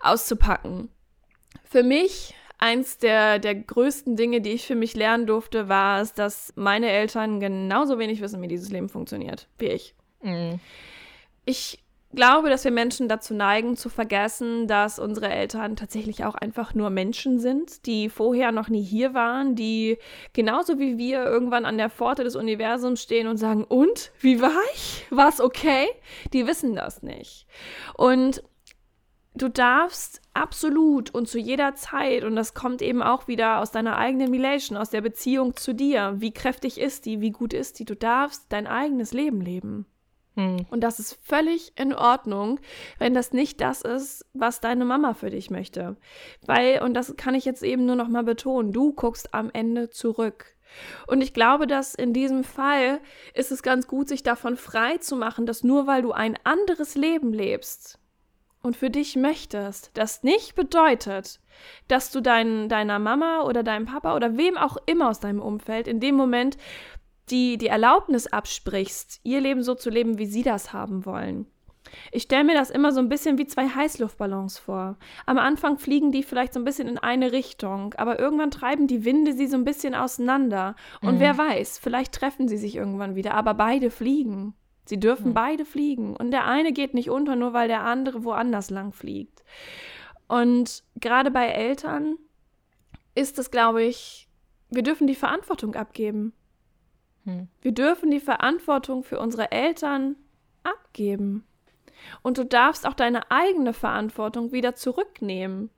auszupacken. 0.00 0.88
Für 1.64 1.82
mich 1.82 2.36
eins 2.60 2.98
der, 2.98 3.38
der 3.38 3.54
größten 3.54 4.16
Dinge, 4.16 4.40
die 4.40 4.50
ich 4.50 4.66
für 4.66 4.74
mich 4.74 4.94
lernen 4.94 5.26
durfte, 5.26 5.68
war 5.68 6.00
es, 6.00 6.12
dass 6.12 6.52
meine 6.56 6.90
Eltern 6.90 7.40
genauso 7.40 7.98
wenig 7.98 8.20
wissen, 8.20 8.40
wie 8.42 8.48
dieses 8.48 8.70
Leben 8.70 8.88
funktioniert, 8.88 9.48
wie 9.58 9.68
ich. 9.68 9.94
Mhm. 10.22 10.60
Ich 11.46 11.82
glaube, 12.12 12.50
dass 12.50 12.64
wir 12.64 12.70
Menschen 12.70 13.08
dazu 13.08 13.34
neigen, 13.34 13.76
zu 13.76 13.88
vergessen, 13.88 14.66
dass 14.66 14.98
unsere 14.98 15.30
Eltern 15.30 15.76
tatsächlich 15.76 16.24
auch 16.24 16.34
einfach 16.34 16.74
nur 16.74 16.90
Menschen 16.90 17.38
sind, 17.38 17.86
die 17.86 18.08
vorher 18.08 18.52
noch 18.52 18.68
nie 18.68 18.82
hier 18.82 19.14
waren, 19.14 19.54
die 19.54 19.98
genauso 20.32 20.78
wie 20.78 20.98
wir 20.98 21.24
irgendwann 21.24 21.64
an 21.64 21.78
der 21.78 21.88
Pforte 21.88 22.24
des 22.24 22.36
Universums 22.36 23.02
stehen 23.02 23.28
und 23.28 23.36
sagen, 23.36 23.64
und, 23.64 24.12
wie 24.20 24.40
war 24.40 24.60
ich? 24.74 25.06
War 25.10 25.28
es 25.28 25.40
okay? 25.40 25.86
Die 26.32 26.46
wissen 26.46 26.74
das 26.74 27.02
nicht. 27.02 27.46
Und 27.96 28.42
du 29.34 29.48
darfst 29.48 30.19
absolut 30.34 31.12
und 31.12 31.28
zu 31.28 31.38
jeder 31.38 31.74
Zeit, 31.74 32.24
und 32.24 32.36
das 32.36 32.54
kommt 32.54 32.82
eben 32.82 33.02
auch 33.02 33.28
wieder 33.28 33.60
aus 33.60 33.72
deiner 33.72 33.96
eigenen 33.96 34.32
Relation, 34.32 34.78
aus 34.78 34.90
der 34.90 35.00
Beziehung 35.00 35.56
zu 35.56 35.74
dir, 35.74 36.14
wie 36.18 36.32
kräftig 36.32 36.80
ist 36.80 37.06
die, 37.06 37.20
wie 37.20 37.30
gut 37.30 37.52
ist 37.52 37.78
die, 37.78 37.84
du 37.84 37.96
darfst 37.96 38.46
dein 38.50 38.66
eigenes 38.66 39.12
Leben 39.12 39.40
leben. 39.40 39.86
Hm. 40.36 40.66
Und 40.70 40.80
das 40.80 41.00
ist 41.00 41.18
völlig 41.22 41.72
in 41.76 41.92
Ordnung, 41.92 42.60
wenn 42.98 43.14
das 43.14 43.32
nicht 43.32 43.60
das 43.60 43.82
ist, 43.82 44.24
was 44.32 44.60
deine 44.60 44.84
Mama 44.84 45.14
für 45.14 45.30
dich 45.30 45.50
möchte. 45.50 45.96
Weil, 46.46 46.82
und 46.82 46.94
das 46.94 47.16
kann 47.16 47.34
ich 47.34 47.44
jetzt 47.44 47.62
eben 47.62 47.84
nur 47.84 47.96
noch 47.96 48.08
mal 48.08 48.22
betonen, 48.22 48.72
du 48.72 48.92
guckst 48.92 49.34
am 49.34 49.50
Ende 49.52 49.90
zurück. 49.90 50.56
Und 51.08 51.20
ich 51.20 51.34
glaube, 51.34 51.66
dass 51.66 51.94
in 51.96 52.12
diesem 52.12 52.44
Fall 52.44 53.00
ist 53.34 53.50
es 53.50 53.62
ganz 53.62 53.88
gut, 53.88 54.08
sich 54.08 54.22
davon 54.22 54.56
frei 54.56 54.98
zu 54.98 55.16
machen, 55.16 55.44
dass 55.44 55.64
nur 55.64 55.88
weil 55.88 56.02
du 56.02 56.12
ein 56.12 56.38
anderes 56.44 56.94
Leben 56.94 57.32
lebst, 57.32 57.98
und 58.62 58.76
für 58.76 58.90
dich 58.90 59.16
möchtest, 59.16 59.90
das 59.94 60.22
nicht 60.22 60.54
bedeutet, 60.54 61.40
dass 61.88 62.10
du 62.10 62.20
dein, 62.20 62.68
deiner 62.68 62.98
Mama 62.98 63.42
oder 63.42 63.62
deinem 63.62 63.86
Papa 63.86 64.14
oder 64.14 64.36
wem 64.36 64.56
auch 64.56 64.76
immer 64.86 65.08
aus 65.08 65.20
deinem 65.20 65.40
Umfeld 65.40 65.88
in 65.88 66.00
dem 66.00 66.14
Moment 66.14 66.56
die, 67.30 67.58
die 67.58 67.68
Erlaubnis 67.68 68.26
absprichst, 68.26 69.20
ihr 69.22 69.40
Leben 69.40 69.62
so 69.62 69.74
zu 69.74 69.88
leben, 69.90 70.18
wie 70.18 70.26
sie 70.26 70.42
das 70.42 70.72
haben 70.72 71.06
wollen. 71.06 71.46
Ich 72.12 72.24
stelle 72.24 72.44
mir 72.44 72.54
das 72.54 72.70
immer 72.70 72.92
so 72.92 73.00
ein 73.00 73.08
bisschen 73.08 73.38
wie 73.38 73.46
zwei 73.46 73.68
Heißluftballons 73.68 74.58
vor. 74.58 74.96
Am 75.26 75.38
Anfang 75.38 75.78
fliegen 75.78 76.12
die 76.12 76.22
vielleicht 76.22 76.52
so 76.52 76.60
ein 76.60 76.64
bisschen 76.64 76.88
in 76.88 76.98
eine 76.98 77.32
Richtung, 77.32 77.94
aber 77.94 78.18
irgendwann 78.18 78.50
treiben 78.50 78.86
die 78.86 79.04
Winde 79.04 79.32
sie 79.32 79.46
so 79.46 79.56
ein 79.56 79.64
bisschen 79.64 79.94
auseinander. 79.94 80.76
Und 81.00 81.16
mhm. 81.16 81.20
wer 81.20 81.38
weiß, 81.38 81.78
vielleicht 81.78 82.12
treffen 82.12 82.48
sie 82.48 82.58
sich 82.58 82.76
irgendwann 82.76 83.14
wieder, 83.14 83.34
aber 83.34 83.54
beide 83.54 83.90
fliegen. 83.90 84.54
Sie 84.90 84.98
dürfen 84.98 85.28
mhm. 85.28 85.34
beide 85.34 85.64
fliegen. 85.64 86.16
Und 86.16 86.32
der 86.32 86.46
eine 86.46 86.72
geht 86.72 86.94
nicht 86.94 87.10
unter, 87.10 87.36
nur 87.36 87.52
weil 87.52 87.68
der 87.68 87.84
andere 87.84 88.24
woanders 88.24 88.70
lang 88.70 88.92
fliegt. 88.92 89.44
Und 90.26 90.82
gerade 90.96 91.30
bei 91.30 91.46
Eltern 91.46 92.16
ist 93.14 93.38
es, 93.38 93.52
glaube 93.52 93.84
ich, 93.84 94.28
wir 94.68 94.82
dürfen 94.82 95.06
die 95.06 95.14
Verantwortung 95.14 95.76
abgeben. 95.76 96.32
Mhm. 97.24 97.46
Wir 97.62 97.70
dürfen 97.70 98.10
die 98.10 98.18
Verantwortung 98.18 99.04
für 99.04 99.20
unsere 99.20 99.52
Eltern 99.52 100.16
abgeben. 100.64 101.46
Und 102.22 102.38
du 102.38 102.44
darfst 102.44 102.84
auch 102.84 102.94
deine 102.94 103.30
eigene 103.30 103.72
Verantwortung 103.72 104.50
wieder 104.50 104.74
zurücknehmen 104.74 105.70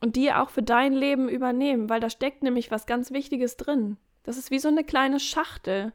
und 0.00 0.16
die 0.16 0.32
auch 0.32 0.48
für 0.48 0.62
dein 0.62 0.94
Leben 0.94 1.28
übernehmen, 1.28 1.90
weil 1.90 2.00
da 2.00 2.08
steckt 2.08 2.42
nämlich 2.42 2.70
was 2.70 2.86
ganz 2.86 3.10
Wichtiges 3.10 3.58
drin. 3.58 3.98
Das 4.22 4.38
ist 4.38 4.50
wie 4.50 4.58
so 4.58 4.68
eine 4.68 4.84
kleine 4.84 5.20
Schachtel. 5.20 5.92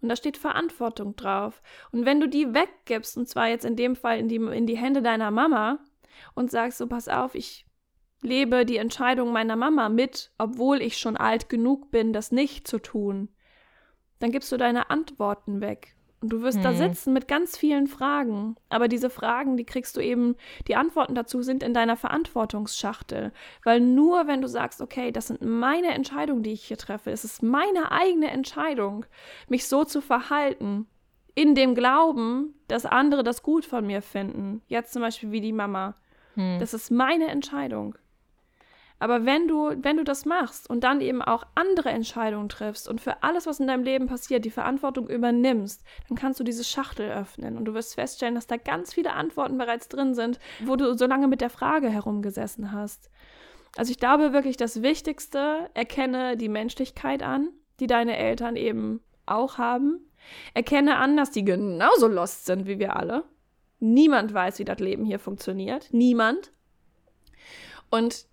Und 0.00 0.08
da 0.08 0.16
steht 0.16 0.36
Verantwortung 0.36 1.16
drauf. 1.16 1.62
Und 1.90 2.06
wenn 2.06 2.20
du 2.20 2.28
die 2.28 2.54
weggibst, 2.54 3.16
und 3.16 3.28
zwar 3.28 3.48
jetzt 3.48 3.64
in 3.64 3.76
dem 3.76 3.96
Fall 3.96 4.18
in 4.18 4.28
die, 4.28 4.36
in 4.36 4.66
die 4.66 4.76
Hände 4.76 5.02
deiner 5.02 5.30
Mama, 5.30 5.78
und 6.34 6.50
sagst 6.50 6.78
so, 6.78 6.86
pass 6.86 7.08
auf, 7.08 7.34
ich 7.34 7.66
lebe 8.22 8.64
die 8.64 8.76
Entscheidung 8.76 9.32
meiner 9.32 9.56
Mama 9.56 9.88
mit, 9.88 10.32
obwohl 10.38 10.82
ich 10.82 10.98
schon 10.98 11.16
alt 11.16 11.48
genug 11.48 11.90
bin, 11.90 12.12
das 12.12 12.32
nicht 12.32 12.66
zu 12.66 12.78
tun, 12.78 13.28
dann 14.18 14.32
gibst 14.32 14.50
du 14.50 14.56
deine 14.56 14.90
Antworten 14.90 15.60
weg. 15.60 15.96
Und 16.20 16.32
du 16.32 16.42
wirst 16.42 16.56
hm. 16.58 16.64
da 16.64 16.72
sitzen 16.74 17.12
mit 17.12 17.28
ganz 17.28 17.56
vielen 17.56 17.86
Fragen. 17.86 18.56
Aber 18.70 18.88
diese 18.88 19.08
Fragen, 19.08 19.56
die 19.56 19.64
kriegst 19.64 19.96
du 19.96 20.00
eben, 20.00 20.34
die 20.66 20.74
Antworten 20.74 21.14
dazu 21.14 21.42
sind 21.42 21.62
in 21.62 21.74
deiner 21.74 21.96
Verantwortungsschachtel. 21.96 23.32
Weil 23.64 23.80
nur 23.80 24.26
wenn 24.26 24.40
du 24.40 24.48
sagst, 24.48 24.80
okay, 24.80 25.12
das 25.12 25.28
sind 25.28 25.42
meine 25.42 25.94
Entscheidungen, 25.94 26.42
die 26.42 26.52
ich 26.52 26.64
hier 26.64 26.78
treffe, 26.78 27.10
es 27.10 27.24
ist 27.24 27.42
meine 27.42 27.92
eigene 27.92 28.30
Entscheidung, 28.30 29.06
mich 29.48 29.68
so 29.68 29.84
zu 29.84 30.00
verhalten, 30.00 30.86
in 31.36 31.54
dem 31.54 31.76
Glauben, 31.76 32.54
dass 32.66 32.84
andere 32.84 33.22
das 33.22 33.44
gut 33.44 33.64
von 33.64 33.86
mir 33.86 34.02
finden. 34.02 34.60
Jetzt 34.66 34.92
zum 34.92 35.02
Beispiel 35.02 35.30
wie 35.30 35.40
die 35.40 35.52
Mama. 35.52 35.94
Hm. 36.34 36.58
Das 36.58 36.74
ist 36.74 36.90
meine 36.90 37.28
Entscheidung. 37.28 37.96
Aber 39.00 39.24
wenn 39.24 39.46
du, 39.46 39.72
wenn 39.80 39.96
du 39.96 40.04
das 40.04 40.24
machst 40.24 40.68
und 40.68 40.82
dann 40.82 41.00
eben 41.00 41.22
auch 41.22 41.44
andere 41.54 41.90
Entscheidungen 41.90 42.48
triffst 42.48 42.88
und 42.88 43.00
für 43.00 43.22
alles, 43.22 43.46
was 43.46 43.60
in 43.60 43.68
deinem 43.68 43.84
Leben 43.84 44.06
passiert, 44.06 44.44
die 44.44 44.50
Verantwortung 44.50 45.08
übernimmst, 45.08 45.84
dann 46.08 46.18
kannst 46.18 46.40
du 46.40 46.44
diese 46.44 46.64
Schachtel 46.64 47.10
öffnen 47.10 47.56
und 47.56 47.64
du 47.64 47.74
wirst 47.74 47.94
feststellen, 47.94 48.34
dass 48.34 48.48
da 48.48 48.56
ganz 48.56 48.94
viele 48.94 49.12
Antworten 49.12 49.56
bereits 49.56 49.88
drin 49.88 50.14
sind, 50.14 50.40
wo 50.64 50.74
du 50.76 50.96
so 50.96 51.06
lange 51.06 51.28
mit 51.28 51.40
der 51.40 51.50
Frage 51.50 51.90
herumgesessen 51.90 52.72
hast. 52.72 53.10
Also 53.76 53.92
ich 53.92 53.98
glaube 53.98 54.32
wirklich, 54.32 54.56
das 54.56 54.82
Wichtigste, 54.82 55.70
erkenne 55.74 56.36
die 56.36 56.48
Menschlichkeit 56.48 57.22
an, 57.22 57.50
die 57.78 57.86
deine 57.86 58.16
Eltern 58.16 58.56
eben 58.56 59.00
auch 59.26 59.58
haben. 59.58 60.00
Erkenne 60.54 60.96
an, 60.96 61.16
dass 61.16 61.30
die 61.30 61.44
genauso 61.44 62.08
lost 62.08 62.46
sind 62.46 62.66
wie 62.66 62.80
wir 62.80 62.96
alle. 62.96 63.24
Niemand 63.78 64.34
weiß, 64.34 64.58
wie 64.58 64.64
das 64.64 64.80
Leben 64.80 65.04
hier 65.04 65.20
funktioniert. 65.20 65.88
Niemand. 65.92 66.52
Und 67.90 68.26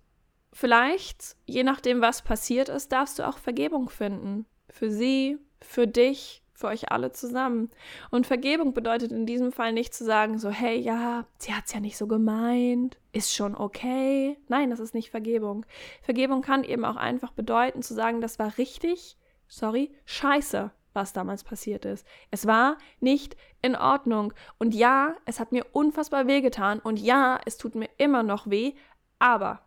Vielleicht, 0.58 1.36
je 1.44 1.64
nachdem, 1.64 2.00
was 2.00 2.22
passiert 2.22 2.70
ist, 2.70 2.90
darfst 2.90 3.18
du 3.18 3.28
auch 3.28 3.36
Vergebung 3.36 3.90
finden. 3.90 4.46
Für 4.70 4.90
sie, 4.90 5.36
für 5.60 5.86
dich, 5.86 6.42
für 6.54 6.68
euch 6.68 6.90
alle 6.90 7.12
zusammen. 7.12 7.70
Und 8.10 8.26
Vergebung 8.26 8.72
bedeutet 8.72 9.12
in 9.12 9.26
diesem 9.26 9.52
Fall 9.52 9.74
nicht 9.74 9.92
zu 9.92 10.02
sagen, 10.02 10.38
so, 10.38 10.48
hey, 10.48 10.78
ja, 10.78 11.26
sie 11.36 11.52
hat 11.52 11.64
es 11.66 11.74
ja 11.74 11.80
nicht 11.80 11.98
so 11.98 12.06
gemeint, 12.06 12.96
ist 13.12 13.34
schon 13.34 13.54
okay. 13.54 14.38
Nein, 14.48 14.70
das 14.70 14.80
ist 14.80 14.94
nicht 14.94 15.10
Vergebung. 15.10 15.66
Vergebung 16.00 16.40
kann 16.40 16.64
eben 16.64 16.86
auch 16.86 16.96
einfach 16.96 17.32
bedeuten, 17.32 17.82
zu 17.82 17.92
sagen, 17.92 18.22
das 18.22 18.38
war 18.38 18.56
richtig, 18.56 19.18
sorry, 19.48 19.92
scheiße, 20.06 20.70
was 20.94 21.12
damals 21.12 21.44
passiert 21.44 21.84
ist. 21.84 22.06
Es 22.30 22.46
war 22.46 22.78
nicht 23.00 23.36
in 23.60 23.76
Ordnung. 23.76 24.32
Und 24.58 24.74
ja, 24.74 25.16
es 25.26 25.38
hat 25.38 25.52
mir 25.52 25.66
unfassbar 25.72 26.26
wehgetan. 26.26 26.78
Und 26.78 26.98
ja, 26.98 27.38
es 27.44 27.58
tut 27.58 27.74
mir 27.74 27.90
immer 27.98 28.22
noch 28.22 28.48
weh. 28.48 28.72
Aber 29.18 29.60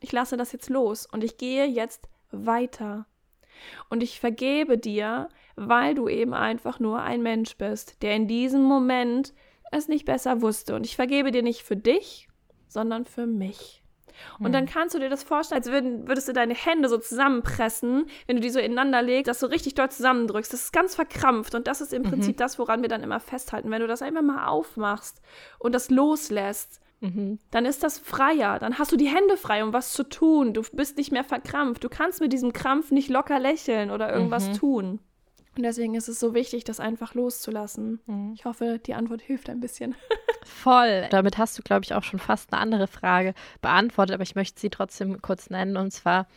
ich 0.00 0.12
lasse 0.12 0.36
das 0.36 0.52
jetzt 0.52 0.70
los 0.70 1.06
und 1.06 1.24
ich 1.24 1.36
gehe 1.36 1.66
jetzt 1.66 2.08
weiter. 2.30 3.06
Und 3.88 4.02
ich 4.02 4.20
vergebe 4.20 4.76
dir, 4.76 5.28
weil 5.56 5.94
du 5.94 6.08
eben 6.08 6.34
einfach 6.34 6.78
nur 6.78 7.00
ein 7.00 7.22
Mensch 7.22 7.56
bist, 7.56 8.02
der 8.02 8.14
in 8.14 8.28
diesem 8.28 8.62
Moment 8.62 9.32
es 9.72 9.88
nicht 9.88 10.04
besser 10.04 10.42
wusste. 10.42 10.74
Und 10.76 10.84
ich 10.84 10.96
vergebe 10.96 11.30
dir 11.30 11.42
nicht 11.42 11.62
für 11.62 11.76
dich, 11.76 12.28
sondern 12.68 13.04
für 13.04 13.26
mich. 13.26 13.82
Und 14.38 14.52
dann 14.52 14.66
hm. 14.66 14.72
kannst 14.72 14.94
du 14.94 14.98
dir 14.98 15.10
das 15.10 15.22
vorstellen, 15.22 15.60
als 15.60 15.70
würden, 15.70 16.08
würdest 16.08 16.28
du 16.28 16.32
deine 16.32 16.54
Hände 16.54 16.88
so 16.88 16.98
zusammenpressen, 16.98 18.06
wenn 18.26 18.36
du 18.36 18.42
die 18.42 18.50
so 18.50 18.58
ineinander 18.58 19.02
legst, 19.02 19.28
dass 19.28 19.40
du 19.40 19.46
richtig 19.46 19.74
dort 19.74 19.92
zusammendrückst. 19.92 20.52
Das 20.52 20.64
ist 20.64 20.72
ganz 20.72 20.94
verkrampft 20.94 21.54
und 21.54 21.66
das 21.66 21.80
ist 21.80 21.92
im 21.92 22.02
mhm. 22.02 22.10
Prinzip 22.10 22.36
das, 22.38 22.58
woran 22.58 22.82
wir 22.82 22.88
dann 22.88 23.02
immer 23.02 23.20
festhalten. 23.20 23.70
Wenn 23.70 23.82
du 23.82 23.86
das 23.86 24.02
einfach 24.02 24.22
mal 24.22 24.46
aufmachst 24.46 25.20
und 25.58 25.74
das 25.74 25.90
loslässt, 25.90 26.80
Mhm. 27.00 27.38
Dann 27.50 27.66
ist 27.66 27.82
das 27.82 27.98
freier. 27.98 28.58
Dann 28.58 28.78
hast 28.78 28.92
du 28.92 28.96
die 28.96 29.08
Hände 29.08 29.36
frei, 29.36 29.62
um 29.62 29.72
was 29.72 29.92
zu 29.92 30.02
tun. 30.02 30.54
Du 30.54 30.62
bist 30.72 30.96
nicht 30.96 31.12
mehr 31.12 31.24
verkrampft. 31.24 31.84
Du 31.84 31.88
kannst 31.88 32.20
mit 32.20 32.32
diesem 32.32 32.52
Krampf 32.52 32.90
nicht 32.90 33.08
locker 33.08 33.38
lächeln 33.38 33.90
oder 33.90 34.12
irgendwas 34.12 34.48
mhm. 34.48 34.52
tun. 34.54 35.00
Und 35.56 35.62
deswegen 35.62 35.94
ist 35.94 36.08
es 36.08 36.20
so 36.20 36.34
wichtig, 36.34 36.64
das 36.64 36.80
einfach 36.80 37.14
loszulassen. 37.14 38.00
Mhm. 38.06 38.34
Ich 38.36 38.44
hoffe, 38.44 38.78
die 38.78 38.94
Antwort 38.94 39.22
hilft 39.22 39.48
ein 39.48 39.60
bisschen. 39.60 39.94
Voll. 40.44 41.06
Damit 41.10 41.38
hast 41.38 41.58
du, 41.58 41.62
glaube 41.62 41.84
ich, 41.84 41.94
auch 41.94 42.02
schon 42.02 42.18
fast 42.18 42.52
eine 42.52 42.60
andere 42.60 42.86
Frage 42.86 43.34
beantwortet, 43.62 44.14
aber 44.14 44.22
ich 44.22 44.34
möchte 44.34 44.60
sie 44.60 44.70
trotzdem 44.70 45.20
kurz 45.22 45.48
nennen. 45.48 45.76
Und 45.76 45.92
zwar, 45.92 46.28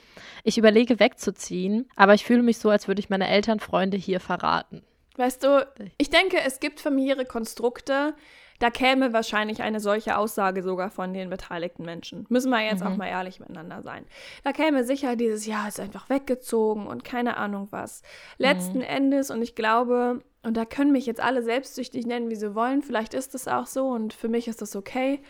ich 0.44 0.58
überlege 0.58 1.00
wegzuziehen, 1.00 1.90
aber 1.96 2.14
ich 2.14 2.24
fühle 2.24 2.44
mich 2.44 2.60
so, 2.60 2.70
als 2.70 2.88
würde 2.88 3.02
ich 3.02 3.10
meine 3.10 3.28
Eltern, 3.28 3.60
Freunde 3.60 3.98
hier 3.98 4.22
verraten. 4.22 4.84
Weißt 5.18 5.44
du, 5.44 5.68
ich 5.98 6.10
denke, 6.10 6.38
es 6.46 6.62
gibt 6.62 6.80
familiäre 6.80 7.26
Konstrukte, 7.26 8.16
da 8.60 8.70
käme 8.70 9.14
wahrscheinlich 9.14 9.62
eine 9.62 9.80
solche 9.80 10.18
Aussage 10.18 10.64
sogar 10.64 10.92
von 10.92 11.14
den 11.14 11.30
beteiligten 11.30 11.84
Menschen. 11.84 12.26
Müssen 12.30 12.52
wir 12.52 12.62
jetzt 12.62 12.82
mhm. 12.84 12.88
auch 12.88 12.98
mal 12.98 13.08
ehrlich 13.08 13.40
miteinander 13.40 13.82
sein. 13.82 14.06
Da 14.44 14.52
käme 14.52 14.84
sicher 14.84 15.16
dieses, 15.16 15.46
ja, 15.46 15.68
ist 15.68 15.80
einfach 15.80 16.10
weggezogen 16.10 16.86
und 16.86 17.04
keine 17.04 17.38
Ahnung 17.38 17.70
was. 17.72 18.04
Letzten 18.38 18.80
mhm. 18.80 18.84
Endes, 18.84 19.32
und 19.32 19.42
ich 19.42 19.56
glaube, 19.56 20.22
und 20.44 20.56
da 20.56 20.66
können 20.66 20.92
mich 20.92 21.06
jetzt 21.06 21.22
alle 21.22 21.42
selbstsüchtig 21.42 22.06
nennen, 22.06 22.30
wie 22.30 22.36
sie 22.36 22.54
wollen, 22.56 22.82
vielleicht 22.82 23.14
ist 23.14 23.34
es 23.34 23.48
auch 23.48 23.66
so 23.66 23.88
und 23.88 24.14
für 24.14 24.30
mich 24.30 24.48
ist 24.48 24.62
das 24.62 24.76
okay. 24.76 25.22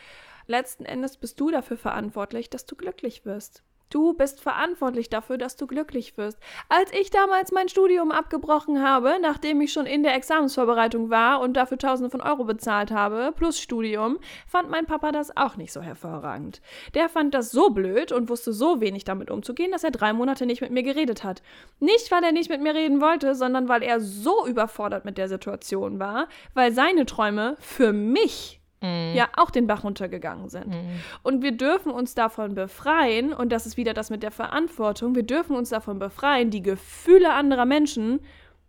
Letzten 0.47 0.85
Endes 0.85 1.17
bist 1.17 1.39
du 1.39 1.51
dafür 1.51 1.77
verantwortlich, 1.77 2.49
dass 2.49 2.65
du 2.65 2.75
glücklich 2.75 3.25
wirst. 3.25 3.63
Du 3.91 4.13
bist 4.13 4.39
verantwortlich 4.39 5.09
dafür, 5.09 5.39
dass 5.39 5.55
du 5.55 5.65
glücklich 5.65 6.15
wirst. 6.15 6.37
Als 6.67 6.93
ich 6.93 7.09
damals 7.09 7.51
mein 7.51 7.69
Studium 7.69 8.11
abgebrochen 8.11 8.83
habe, 8.83 9.15
nachdem 9.19 9.61
ich 9.61 9.73
schon 9.73 9.87
in 9.87 10.03
der 10.03 10.13
Examensvorbereitung 10.13 11.09
war 11.09 11.41
und 11.41 11.53
dafür 11.53 11.79
Tausende 11.79 12.11
von 12.11 12.21
Euro 12.21 12.43
bezahlt 12.43 12.91
habe, 12.91 13.33
plus 13.35 13.59
Studium, 13.59 14.19
fand 14.47 14.69
mein 14.69 14.85
Papa 14.85 15.11
das 15.11 15.35
auch 15.35 15.57
nicht 15.57 15.73
so 15.73 15.81
hervorragend. 15.81 16.61
Der 16.93 17.09
fand 17.09 17.33
das 17.33 17.49
so 17.49 17.71
blöd 17.71 18.11
und 18.11 18.29
wusste 18.29 18.53
so 18.53 18.79
wenig 18.79 19.05
damit 19.05 19.31
umzugehen, 19.31 19.71
dass 19.71 19.83
er 19.83 19.89
drei 19.89 20.13
Monate 20.13 20.45
nicht 20.45 20.61
mit 20.61 20.69
mir 20.69 20.83
geredet 20.83 21.23
hat. 21.23 21.41
Nicht, 21.79 22.11
weil 22.11 22.23
er 22.23 22.31
nicht 22.31 22.51
mit 22.51 22.61
mir 22.61 22.75
reden 22.75 23.01
wollte, 23.01 23.33
sondern 23.33 23.69
weil 23.69 23.81
er 23.81 24.01
so 24.01 24.45
überfordert 24.45 25.03
mit 25.03 25.17
der 25.17 25.29
Situation 25.29 25.97
war, 25.97 26.27
weil 26.53 26.73
seine 26.73 27.07
Träume 27.07 27.55
für 27.59 27.91
mich 27.91 28.58
mhm. 28.81 29.13
ja 29.13 29.27
auch 29.35 29.49
den 29.49 29.67
Bach 29.67 29.83
runtergegangen 29.83 30.49
sind. 30.49 30.67
Mhm. 30.67 31.01
Und 31.23 31.41
wir 31.41 31.51
dürfen 31.51 31.91
uns 31.91 32.15
davon 32.15 32.55
befreien, 32.55 33.33
und 33.33 33.51
das 33.51 33.65
ist 33.65 33.77
wieder 33.77 33.93
das 33.93 34.09
mit 34.09 34.23
der 34.23 34.31
Verantwortung, 34.31 35.15
wir 35.15 35.23
dürfen 35.23 35.55
uns 35.55 35.69
davon 35.69 35.99
befreien, 35.99 36.49
die 36.49 36.61
Gefühle 36.61 37.33
anderer 37.33 37.65
Menschen 37.65 38.19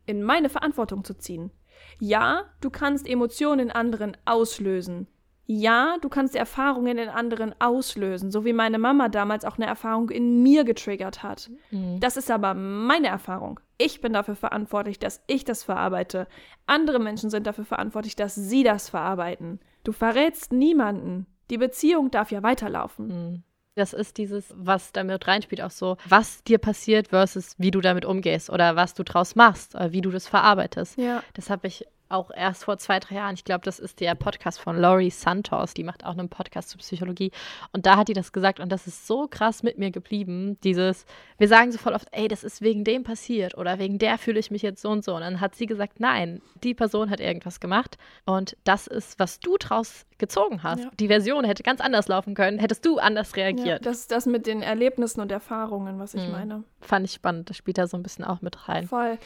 in 0.06 0.22
meine 0.22 0.48
Verantwortung 0.48 1.04
zu 1.04 1.14
ziehen. 1.14 1.50
Ja, 1.98 2.44
du 2.61 2.70
kannst 2.70 3.08
Emotionen 3.08 3.68
in 3.68 3.70
anderen 3.70 4.16
auslösen. 4.24 5.06
Ja, 5.52 5.96
du 6.00 6.08
kannst 6.08 6.36
Erfahrungen 6.36 6.96
in 6.96 7.08
anderen 7.08 7.56
auslösen, 7.61 8.30
so 8.30 8.44
wie 8.44 8.52
meine 8.52 8.78
Mama 8.78 9.08
damals 9.08 9.44
auch 9.44 9.56
eine 9.56 9.66
Erfahrung 9.66 10.08
in 10.08 10.44
mir 10.44 10.62
getriggert 10.62 11.24
hat. 11.24 11.50
Mhm. 11.72 11.98
Das 11.98 12.16
ist 12.16 12.30
aber 12.30 12.54
meine 12.54 13.08
Erfahrung. 13.08 13.58
Ich 13.76 14.00
bin 14.00 14.12
dafür 14.12 14.36
verantwortlich, 14.36 15.00
dass 15.00 15.24
ich 15.26 15.44
das 15.44 15.64
verarbeite. 15.64 16.28
Andere 16.66 17.00
Menschen 17.00 17.30
sind 17.30 17.48
dafür 17.48 17.64
verantwortlich, 17.64 18.14
dass 18.14 18.36
sie 18.36 18.62
das 18.62 18.90
verarbeiten. 18.90 19.58
Du 19.85 19.93
verrätst 19.93 20.53
niemanden. 20.53 21.26
Die 21.51 21.59
Beziehung 21.59 22.11
darf 22.11 22.31
ja 22.31 22.43
weiterlaufen. 22.43 23.07
Mhm. 23.07 23.43
Das 23.76 23.93
ist 23.93 24.18
dieses, 24.18 24.53
was 24.57 24.93
damit 24.93 25.26
reinspielt, 25.26 25.62
auch 25.62 25.70
so, 25.70 25.97
was 26.09 26.43
dir 26.45 26.59
passiert 26.59 27.09
versus 27.09 27.55
wie 27.59 27.70
du 27.70 27.81
damit 27.81 28.05
umgehst 28.05 28.51
oder 28.51 28.76
was 28.76 28.95
du 28.95 29.05
draus 29.05 29.37
machst, 29.37 29.74
oder 29.74 29.93
wie 29.93 30.01
du 30.01 30.11
das 30.11 30.26
verarbeitest. 30.26 30.99
Ja. 30.99 31.22
Das 31.35 31.51
habe 31.51 31.68
ich 31.68 31.87
auch 32.11 32.30
erst 32.30 32.64
vor 32.64 32.78
zwei, 32.78 32.98
drei 32.98 33.16
Jahren. 33.16 33.34
Ich 33.34 33.44
glaube, 33.44 33.64
das 33.64 33.78
ist 33.78 34.00
der 34.00 34.14
Podcast 34.14 34.61
von 34.61 34.76
Laurie 34.76 35.11
Santos. 35.11 35.74
Die 35.74 35.84
macht 35.84 36.04
auch 36.04 36.16
einen 36.16 36.28
Podcast 36.28 36.70
zur 36.70 36.78
Psychologie. 36.78 37.30
Und 37.72 37.86
da 37.86 37.96
hat 37.96 38.08
die 38.08 38.12
das 38.12 38.32
gesagt 38.32 38.61
und 38.61 38.70
das 38.70 38.86
ist 38.86 39.06
so 39.06 39.26
krass 39.28 39.62
mit 39.62 39.78
mir 39.78 39.90
geblieben. 39.90 40.58
Dieses, 40.62 41.06
wir 41.38 41.48
sagen 41.48 41.72
so 41.72 41.78
voll 41.78 41.94
oft, 41.94 42.08
ey, 42.12 42.28
das 42.28 42.44
ist 42.44 42.61
wegen 42.62 42.84
dem 42.84 43.04
passiert 43.04 43.56
oder 43.56 43.78
wegen 43.78 43.98
der 43.98 44.18
fühle 44.18 44.40
ich 44.40 44.50
mich 44.50 44.62
jetzt 44.62 44.82
so 44.82 44.90
und 44.90 45.04
so. 45.04 45.14
Und 45.14 45.22
dann 45.22 45.40
hat 45.40 45.54
sie 45.54 45.66
gesagt, 45.66 46.00
nein, 46.00 46.42
die 46.62 46.74
Person 46.74 47.11
hat 47.11 47.20
irgendwas 47.20 47.61
gemacht 47.61 47.98
und 48.24 48.56
das 48.64 48.86
ist, 48.86 49.18
was 49.18 49.40
du 49.40 49.56
draus 49.58 50.06
gezogen 50.20 50.62
hast. 50.62 50.84
Ja. 50.84 50.90
Die 51.00 51.08
Version 51.08 51.44
hätte 51.44 51.64
ganz 51.64 51.80
anders 51.80 52.06
laufen 52.06 52.34
können, 52.34 52.60
hättest 52.60 52.86
du 52.86 52.98
anders 52.98 53.34
reagiert. 53.34 53.66
Ja, 53.66 53.78
das 53.80 54.00
ist 54.00 54.12
das 54.12 54.26
mit 54.26 54.46
den 54.46 54.62
Erlebnissen 54.62 55.20
und 55.20 55.32
Erfahrungen, 55.32 55.98
was 55.98 56.14
ich 56.14 56.24
mhm. 56.24 56.32
meine. 56.32 56.64
Fand 56.80 57.04
ich 57.04 57.12
spannend. 57.12 57.50
Das 57.50 57.56
spielt 57.56 57.78
da 57.78 57.88
so 57.88 57.96
ein 57.96 58.02
bisschen 58.04 58.24
auch 58.24 58.40
mit 58.40 58.68
rein. 58.68 58.86
Voll. 58.86 59.18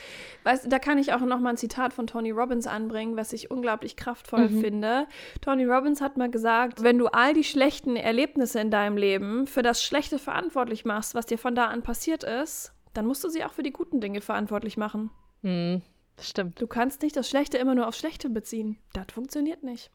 Weißt, 0.45 0.73
da 0.73 0.79
kann 0.79 0.97
ich 0.97 1.13
auch 1.13 1.21
noch 1.21 1.41
mal 1.41 1.51
ein 1.51 1.57
Zitat 1.57 1.93
von 1.93 2.07
Tony 2.07 2.31
Robbins 2.31 2.67
anbringen, 2.67 3.17
was 3.17 3.33
ich 3.35 3.51
unglaublich 3.51 3.97
kraftvoll 3.97 4.49
mhm. 4.49 4.61
finde. 4.61 5.07
Tony 5.43 5.67
Robbins 5.67 6.01
hat 6.01 6.17
mal 6.17 6.31
gesagt, 6.31 6.83
wenn 6.83 6.97
du 6.99 7.09
all 7.09 7.35
die 7.35 7.45
schlechten 7.45 7.97
Erlebnisse 7.97 8.61
in 8.61 8.71
deinem 8.71 8.97
Leben 8.97 9.47
für 9.47 9.63
das 9.63 9.83
Schlechte 9.83 10.19
verantwortlich 10.19 10.85
machst, 10.85 11.15
was 11.15 11.27
dir 11.27 11.39
von 11.39 11.55
da 11.55 11.67
an 11.67 11.83
passiert 11.83 12.25
ist, 12.25 12.73
dann 12.95 13.07
musst 13.07 13.23
du 13.25 13.29
sie 13.29 13.45
auch 13.45 13.53
für 13.53 13.63
die 13.63 13.73
guten 13.73 14.01
Dinge 14.01 14.21
verantwortlich 14.21 14.77
machen. 14.77 15.11
Mhm. 15.43 15.83
Das 16.17 16.29
stimmt. 16.31 16.61
Du 16.61 16.67
kannst 16.67 17.03
nicht 17.03 17.17
das 17.17 17.29
Schlechte 17.29 17.59
immer 17.59 17.75
nur 17.75 17.89
auf 17.89 17.97
Schlechte 17.97 18.31
beziehen. 18.31 18.79
Das 18.93 19.07
funktioniert 19.13 19.63
nicht. 19.63 19.91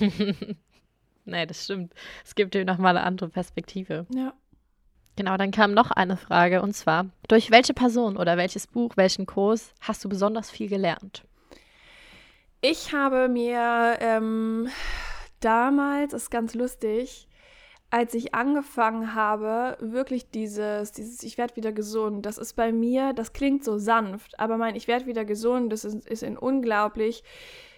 nee, 1.24 1.46
das 1.46 1.64
stimmt. 1.64 1.92
Es 2.24 2.34
gibt 2.34 2.54
dir 2.54 2.64
nochmal 2.64 2.96
eine 2.96 3.06
andere 3.06 3.28
Perspektive. 3.28 4.06
Ja. 4.14 4.32
Genau, 5.16 5.36
dann 5.36 5.50
kam 5.50 5.74
noch 5.74 5.90
eine 5.90 6.16
Frage 6.16 6.62
und 6.62 6.74
zwar: 6.74 7.06
Durch 7.26 7.50
welche 7.50 7.74
Person 7.74 8.16
oder 8.16 8.36
welches 8.36 8.66
Buch, 8.66 8.96
welchen 8.96 9.26
Kurs 9.26 9.74
hast 9.80 10.04
du 10.04 10.08
besonders 10.08 10.50
viel 10.50 10.68
gelernt? 10.68 11.24
Ich 12.60 12.92
habe 12.92 13.28
mir 13.28 13.98
ähm, 14.00 14.68
damals, 15.40 16.12
ist 16.12 16.30
ganz 16.30 16.54
lustig, 16.54 17.28
als 17.90 18.14
ich 18.14 18.34
angefangen 18.34 19.14
habe, 19.14 19.78
wirklich 19.80 20.30
dieses, 20.30 20.92
dieses 20.92 21.22
ich 21.22 21.38
werde 21.38 21.56
wieder 21.56 21.72
gesund, 21.72 22.26
das 22.26 22.36
ist 22.36 22.54
bei 22.54 22.70
mir, 22.70 23.14
das 23.14 23.32
klingt 23.32 23.64
so 23.64 23.78
sanft, 23.78 24.38
aber 24.38 24.58
mein 24.58 24.76
ich 24.76 24.88
werde 24.88 25.06
wieder 25.06 25.24
gesund, 25.24 25.72
das 25.72 25.84
ist, 25.84 26.06
ist 26.06 26.22
in 26.22 26.36
unglaublich, 26.36 27.24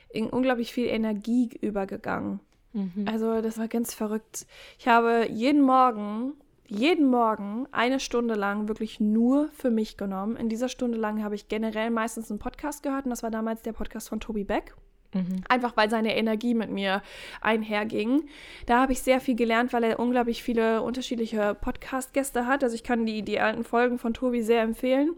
in 0.09 0.29
unglaublich 0.29 0.73
viel 0.73 0.89
Energie 0.89 1.51
übergegangen. 1.61 2.41
Mhm. 2.73 3.07
Also 3.07 3.41
das 3.41 3.59
war 3.59 3.69
ganz 3.69 3.95
verrückt. 3.95 4.47
Ich 4.79 4.89
habe 4.89 5.29
jeden 5.31 5.63
Morgen, 5.63 6.33
jeden 6.67 7.09
Morgen 7.09 7.69
eine 7.71 8.01
Stunde 8.01 8.35
lang 8.35 8.67
wirklich 8.67 8.99
nur 8.99 9.49
für 9.53 9.71
mich 9.71 9.97
genommen. 9.97 10.37
In 10.37 10.49
dieser 10.49 10.69
Stunde 10.69 10.99
lang 10.99 11.23
habe 11.23 11.37
ich 11.37 11.49
generell 11.49 11.91
meistens 11.91 12.31
einen 12.31 12.41
Podcast 12.41 12.83
gehört 12.83 13.05
und 13.05 13.11
das 13.11 13.23
war 13.23 13.31
damals 13.31 13.63
der 13.63 13.73
Podcast 13.73 14.09
von 14.09 14.19
Tobi 14.19 14.43
Beck. 14.43 14.75
Mhm. 15.13 15.43
Einfach 15.49 15.77
weil 15.77 15.91
seine 15.91 16.17
Energie 16.17 16.55
mit 16.55 16.71
mir 16.71 17.03
einherging. 17.41 18.29
Da 18.67 18.81
habe 18.81 18.93
ich 18.93 19.03
sehr 19.03 19.21
viel 19.21 19.35
gelernt, 19.35 19.73
weil 19.73 19.85
er 19.85 19.99
unglaublich 19.99 20.43
viele 20.43 20.83
unterschiedliche 20.83 21.55
Podcast-Gäste 21.55 22.47
hat. 22.47 22.63
Also 22.63 22.75
ich 22.75 22.85
kann 22.85 23.07
die, 23.07 23.23
die 23.23 23.41
alten 23.41 23.65
Folgen 23.65 23.99
von 23.99 24.15
Tobi 24.15 24.43
sehr 24.43 24.63
empfehlen. 24.63 25.11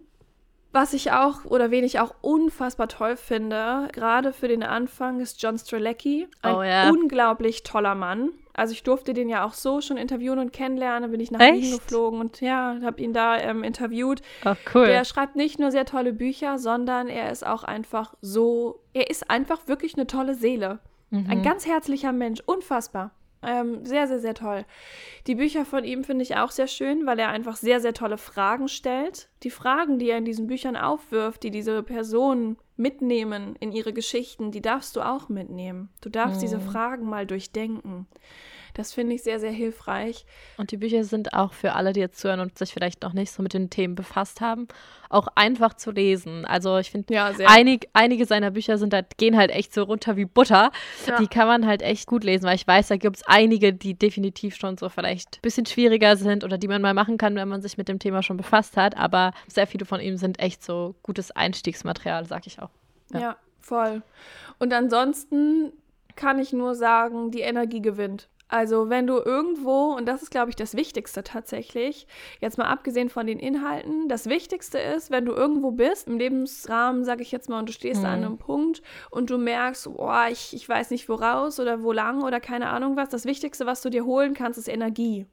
Was 0.72 0.94
ich 0.94 1.12
auch 1.12 1.44
oder 1.44 1.70
wen 1.70 1.84
ich 1.84 2.00
auch 2.00 2.14
unfassbar 2.22 2.88
toll 2.88 3.16
finde, 3.16 3.88
gerade 3.92 4.32
für 4.32 4.48
den 4.48 4.62
Anfang, 4.62 5.20
ist 5.20 5.42
John 5.42 5.58
Strelecki. 5.58 6.28
Ein 6.40 6.54
oh, 6.54 6.62
ja. 6.62 6.88
unglaublich 6.88 7.62
toller 7.62 7.94
Mann. 7.94 8.30
Also 8.54 8.72
ich 8.72 8.82
durfte 8.82 9.14
den 9.14 9.28
ja 9.28 9.44
auch 9.44 9.54
so 9.54 9.80
schon 9.80 9.96
interviewen 9.96 10.38
und 10.38 10.52
kennenlernen. 10.52 11.10
bin 11.10 11.20
ich 11.20 11.30
nach 11.30 11.40
Echt? 11.40 11.62
Wien 11.62 11.72
geflogen 11.72 12.20
und 12.20 12.40
ja, 12.40 12.78
habe 12.82 13.00
ihn 13.02 13.12
da 13.12 13.38
ähm, 13.38 13.64
interviewt. 13.64 14.20
Ach, 14.44 14.56
cool. 14.74 14.86
Der 14.86 15.04
schreibt 15.04 15.36
nicht 15.36 15.58
nur 15.58 15.70
sehr 15.70 15.86
tolle 15.86 16.12
Bücher, 16.12 16.58
sondern 16.58 17.08
er 17.08 17.30
ist 17.30 17.46
auch 17.46 17.64
einfach 17.64 18.14
so, 18.20 18.80
er 18.92 19.10
ist 19.10 19.30
einfach 19.30 19.68
wirklich 19.68 19.94
eine 19.94 20.06
tolle 20.06 20.34
Seele. 20.34 20.80
Mhm. 21.10 21.26
Ein 21.30 21.42
ganz 21.42 21.66
herzlicher 21.66 22.12
Mensch, 22.12 22.40
unfassbar. 22.44 23.12
Ähm, 23.42 23.84
sehr, 23.84 24.06
sehr, 24.06 24.20
sehr 24.20 24.34
toll. 24.34 24.64
Die 25.26 25.34
Bücher 25.34 25.64
von 25.64 25.84
ihm 25.84 26.04
finde 26.04 26.22
ich 26.22 26.36
auch 26.36 26.50
sehr 26.50 26.68
schön, 26.68 27.06
weil 27.06 27.18
er 27.18 27.28
einfach 27.28 27.56
sehr, 27.56 27.80
sehr 27.80 27.92
tolle 27.92 28.18
Fragen 28.18 28.68
stellt. 28.68 29.28
Die 29.42 29.50
Fragen, 29.50 29.98
die 29.98 30.10
er 30.10 30.18
in 30.18 30.24
diesen 30.24 30.46
Büchern 30.46 30.76
aufwirft, 30.76 31.42
die 31.42 31.50
diese 31.50 31.82
Personen 31.82 32.56
mitnehmen 32.76 33.56
in 33.58 33.72
ihre 33.72 33.92
Geschichten, 33.92 34.52
die 34.52 34.62
darfst 34.62 34.96
du 34.96 35.00
auch 35.00 35.28
mitnehmen. 35.28 35.90
Du 36.00 36.08
darfst 36.08 36.36
mhm. 36.36 36.40
diese 36.42 36.60
Fragen 36.60 37.08
mal 37.08 37.26
durchdenken. 37.26 38.06
Das 38.74 38.92
finde 38.92 39.14
ich 39.14 39.22
sehr, 39.22 39.38
sehr 39.38 39.50
hilfreich. 39.50 40.24
Und 40.56 40.70
die 40.70 40.76
Bücher 40.76 41.04
sind 41.04 41.34
auch 41.34 41.52
für 41.52 41.74
alle, 41.74 41.92
die 41.92 42.00
jetzt 42.00 42.18
zuhören 42.18 42.40
und 42.40 42.56
sich 42.56 42.72
vielleicht 42.72 43.02
noch 43.02 43.12
nicht 43.12 43.32
so 43.32 43.42
mit 43.42 43.54
den 43.54 43.70
Themen 43.70 43.94
befasst 43.94 44.40
haben, 44.40 44.68
auch 45.10 45.28
einfach 45.34 45.74
zu 45.74 45.90
lesen. 45.90 46.44
Also 46.44 46.78
ich 46.78 46.90
finde, 46.90 47.12
ja, 47.12 47.32
einig, 47.46 47.88
einige 47.92 48.24
seiner 48.24 48.50
Bücher 48.50 48.78
sind 48.78 48.94
halt, 48.94 49.18
gehen 49.18 49.36
halt 49.36 49.50
echt 49.50 49.74
so 49.74 49.82
runter 49.82 50.16
wie 50.16 50.24
Butter. 50.24 50.70
Ja. 51.06 51.18
Die 51.18 51.26
kann 51.26 51.46
man 51.46 51.66
halt 51.66 51.82
echt 51.82 52.06
gut 52.06 52.24
lesen, 52.24 52.46
weil 52.46 52.56
ich 52.56 52.66
weiß, 52.66 52.88
da 52.88 52.96
gibt 52.96 53.16
es 53.16 53.22
einige, 53.26 53.72
die 53.72 53.94
definitiv 53.94 54.56
schon 54.56 54.78
so 54.78 54.88
vielleicht 54.88 55.36
ein 55.36 55.42
bisschen 55.42 55.66
schwieriger 55.66 56.16
sind 56.16 56.44
oder 56.44 56.58
die 56.58 56.68
man 56.68 56.80
mal 56.80 56.94
machen 56.94 57.18
kann, 57.18 57.36
wenn 57.36 57.48
man 57.48 57.60
sich 57.60 57.76
mit 57.76 57.88
dem 57.88 57.98
Thema 57.98 58.22
schon 58.22 58.36
befasst 58.36 58.76
hat. 58.76 58.96
Aber 58.96 59.32
sehr 59.48 59.66
viele 59.66 59.84
von 59.84 60.00
ihm 60.00 60.16
sind 60.16 60.38
echt 60.38 60.64
so 60.64 60.94
gutes 61.02 61.30
Einstiegsmaterial, 61.30 62.26
sag 62.26 62.46
ich 62.46 62.60
auch. 62.60 62.70
ja, 63.12 63.20
ja 63.20 63.36
voll. 63.60 64.02
Und 64.58 64.72
ansonsten 64.72 65.72
kann 66.16 66.38
ich 66.38 66.52
nur 66.52 66.74
sagen, 66.74 67.30
die 67.30 67.40
Energie 67.40 67.80
gewinnt. 67.80 68.28
Also 68.52 68.90
wenn 68.90 69.06
du 69.06 69.16
irgendwo, 69.16 69.94
und 69.94 70.04
das 70.04 70.22
ist, 70.22 70.30
glaube 70.30 70.50
ich, 70.50 70.56
das 70.56 70.76
Wichtigste 70.76 71.24
tatsächlich, 71.24 72.06
jetzt 72.38 72.58
mal 72.58 72.66
abgesehen 72.66 73.08
von 73.08 73.26
den 73.26 73.38
Inhalten, 73.38 74.10
das 74.10 74.28
Wichtigste 74.28 74.78
ist, 74.78 75.10
wenn 75.10 75.24
du 75.24 75.32
irgendwo 75.32 75.70
bist, 75.70 76.06
im 76.06 76.18
Lebensrahmen, 76.18 77.02
sage 77.02 77.22
ich 77.22 77.32
jetzt 77.32 77.48
mal, 77.48 77.60
und 77.60 77.70
du 77.70 77.72
stehst 77.72 78.00
mhm. 78.00 78.06
an 78.06 78.12
einem 78.12 78.36
Punkt 78.36 78.82
und 79.10 79.30
du 79.30 79.38
merkst, 79.38 79.94
boah, 79.96 80.26
ich, 80.30 80.52
ich 80.52 80.68
weiß 80.68 80.90
nicht 80.90 81.08
woraus 81.08 81.60
oder 81.60 81.82
wo 81.82 81.92
lang 81.92 82.22
oder 82.22 82.40
keine 82.40 82.68
Ahnung 82.68 82.94
was, 82.94 83.08
das 83.08 83.24
Wichtigste, 83.24 83.64
was 83.64 83.80
du 83.80 83.88
dir 83.88 84.04
holen 84.04 84.34
kannst, 84.34 84.58
ist 84.58 84.68
Energie. 84.68 85.24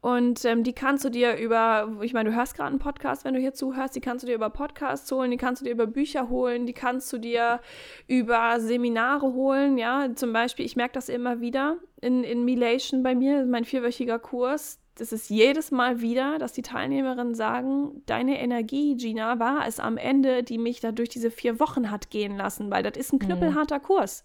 Und 0.00 0.44
ähm, 0.44 0.62
die 0.62 0.74
kannst 0.74 1.04
du 1.04 1.10
dir 1.10 1.36
über, 1.36 1.98
ich 2.02 2.12
meine, 2.12 2.30
du 2.30 2.36
hörst 2.36 2.54
gerade 2.54 2.70
einen 2.70 2.78
Podcast, 2.78 3.24
wenn 3.24 3.34
du 3.34 3.40
hier 3.40 3.52
zuhörst, 3.52 3.96
die 3.96 4.00
kannst 4.00 4.22
du 4.22 4.28
dir 4.28 4.36
über 4.36 4.48
Podcasts 4.48 5.10
holen, 5.10 5.32
die 5.32 5.36
kannst 5.36 5.60
du 5.60 5.64
dir 5.64 5.72
über 5.72 5.88
Bücher 5.88 6.28
holen, 6.28 6.66
die 6.66 6.72
kannst 6.72 7.12
du 7.12 7.18
dir 7.18 7.60
über 8.06 8.60
Seminare 8.60 9.32
holen, 9.32 9.76
ja. 9.76 10.14
Zum 10.14 10.32
Beispiel, 10.32 10.64
ich 10.64 10.76
merke 10.76 10.94
das 10.94 11.08
immer 11.08 11.40
wieder 11.40 11.78
in, 12.00 12.22
in 12.22 12.44
Milation 12.44 13.02
bei 13.02 13.16
mir, 13.16 13.44
mein 13.44 13.64
vierwöchiger 13.64 14.20
Kurs. 14.20 14.78
Das 14.94 15.12
ist 15.12 15.30
jedes 15.30 15.72
Mal 15.72 16.00
wieder, 16.00 16.38
dass 16.38 16.52
die 16.52 16.62
Teilnehmerinnen 16.62 17.34
sagen, 17.34 18.02
deine 18.06 18.40
Energie, 18.40 18.96
Gina, 18.96 19.40
war 19.40 19.66
es 19.66 19.80
am 19.80 19.96
Ende, 19.96 20.44
die 20.44 20.58
mich 20.58 20.80
da 20.80 20.92
durch 20.92 21.08
diese 21.08 21.30
vier 21.32 21.58
Wochen 21.58 21.90
hat 21.90 22.10
gehen 22.10 22.36
lassen, 22.36 22.70
weil 22.70 22.84
das 22.84 22.96
ist 22.96 23.12
ein 23.12 23.16
mhm. 23.16 23.26
knüppelharter 23.26 23.80
Kurs. 23.80 24.24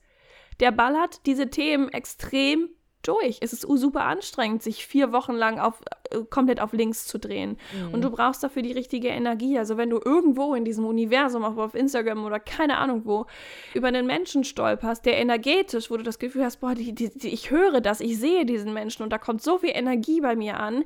Der 0.60 0.72
ballert 0.72 1.26
diese 1.26 1.50
Themen 1.50 1.90
extrem 1.90 2.70
durch. 3.04 3.38
Es 3.42 3.54
ist 3.54 3.62
super 3.62 4.06
anstrengend, 4.06 4.64
sich 4.64 4.86
vier 4.86 5.12
Wochen 5.12 5.34
lang 5.34 5.60
auf, 5.60 5.82
komplett 6.30 6.60
auf 6.62 6.74
links 6.74 7.06
zu 7.06 7.20
drehen. 7.20 7.58
Mhm. 7.74 7.94
Und 7.94 8.02
du 8.04 8.10
brauchst 8.10 8.44
dafür 8.44 8.62
die 8.62 8.72
richtige 8.72 9.10
Energie. 9.10 9.58
Also 9.58 9.78
wenn 9.78 9.90
du 9.90 10.00
irgendwo 10.04 10.56
in 10.56 10.66
diesem 10.66 10.86
Universum, 10.86 11.44
auch 11.44 11.58
auf 11.58 11.76
Instagram 11.76 12.26
oder 12.26 12.40
keine 12.40 12.78
Ahnung 12.78 13.02
wo, 13.06 13.26
über 13.74 13.88
einen 13.88 14.06
Menschen 14.06 14.44
stolperst, 14.44 15.06
der 15.06 15.18
energetisch, 15.18 15.92
wo 15.92 15.98
du 15.98 16.04
das 16.04 16.20
Gefühl 16.20 16.44
hast, 16.44 16.58
boah, 16.58 16.76
die, 16.76 16.94
die, 16.94 17.10
die, 17.10 17.30
ich 17.30 17.52
höre 17.52 17.82
das, 17.82 18.00
ich 18.00 18.20
sehe 18.20 18.46
diesen 18.46 18.74
Menschen 18.74 19.04
und 19.04 19.12
da 19.12 19.18
kommt 19.18 19.42
so 19.42 19.58
viel 19.58 19.72
Energie 19.74 20.22
bei 20.22 20.36
mir 20.36 20.60
an. 20.60 20.84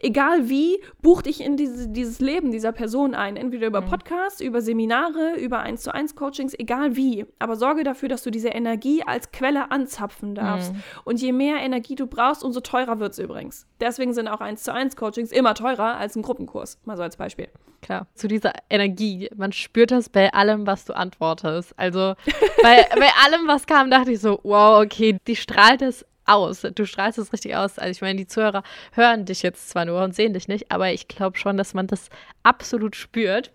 Egal 0.00 0.48
wie, 0.48 0.80
buch 1.02 1.22
dich 1.22 1.40
in 1.40 1.56
diese, 1.56 1.88
dieses 1.88 2.20
Leben 2.20 2.50
dieser 2.50 2.72
Person 2.72 3.14
ein. 3.14 3.36
Entweder 3.36 3.66
über 3.66 3.80
mhm. 3.80 3.86
Podcasts, 3.86 4.40
über 4.40 4.60
Seminare, 4.60 5.34
über 5.38 5.60
1 5.60 5.82
zu 5.82 5.94
1 5.94 6.16
Coachings, 6.16 6.54
egal 6.58 6.96
wie. 6.96 7.26
Aber 7.38 7.56
sorge 7.56 7.84
dafür, 7.84 8.08
dass 8.08 8.22
du 8.22 8.30
diese 8.30 8.48
Energie 8.48 9.02
als 9.04 9.30
Quelle 9.32 9.70
anzapfen 9.70 10.34
darfst. 10.34 10.72
Mhm. 10.72 10.82
Und 11.04 11.20
je 11.20 11.32
mehr 11.32 11.58
Energie 11.58 11.94
du 11.94 12.06
brauchst, 12.06 12.42
umso 12.44 12.60
teurer 12.60 12.98
wird 12.98 13.12
es 13.12 13.18
übrigens. 13.18 13.67
Deswegen 13.80 14.12
sind 14.12 14.28
auch 14.28 14.40
1 14.40 14.62
zu 14.62 14.72
1 14.72 14.96
Coachings 14.96 15.30
immer 15.30 15.54
teurer 15.54 15.96
als 15.96 16.16
ein 16.16 16.22
Gruppenkurs. 16.22 16.78
Mal 16.84 16.96
so 16.96 17.02
als 17.02 17.16
Beispiel. 17.16 17.48
Klar, 17.80 18.06
zu 18.14 18.26
dieser 18.26 18.52
Energie. 18.68 19.30
Man 19.36 19.52
spürt 19.52 19.92
das 19.92 20.08
bei 20.08 20.32
allem, 20.32 20.66
was 20.66 20.84
du 20.84 20.96
antwortest. 20.96 21.74
Also 21.76 22.14
bei, 22.62 22.86
bei 22.96 23.10
allem, 23.24 23.46
was 23.46 23.66
kam, 23.66 23.90
dachte 23.90 24.12
ich 24.12 24.20
so, 24.20 24.40
wow, 24.42 24.84
okay, 24.84 25.18
die 25.26 25.36
strahlt 25.36 25.82
es 25.82 26.04
aus. 26.26 26.62
Du 26.74 26.86
strahlst 26.86 27.18
es 27.18 27.32
richtig 27.32 27.56
aus. 27.56 27.78
Also 27.78 27.90
ich 27.90 28.00
meine, 28.00 28.18
die 28.18 28.26
Zuhörer 28.26 28.62
hören 28.92 29.24
dich 29.24 29.42
jetzt 29.42 29.70
zwar 29.70 29.84
nur 29.84 30.02
und 30.02 30.14
sehen 30.14 30.34
dich 30.34 30.48
nicht, 30.48 30.70
aber 30.70 30.92
ich 30.92 31.08
glaube 31.08 31.38
schon, 31.38 31.56
dass 31.56 31.74
man 31.74 31.86
das 31.86 32.10
absolut 32.42 32.96
spürt 32.96 33.52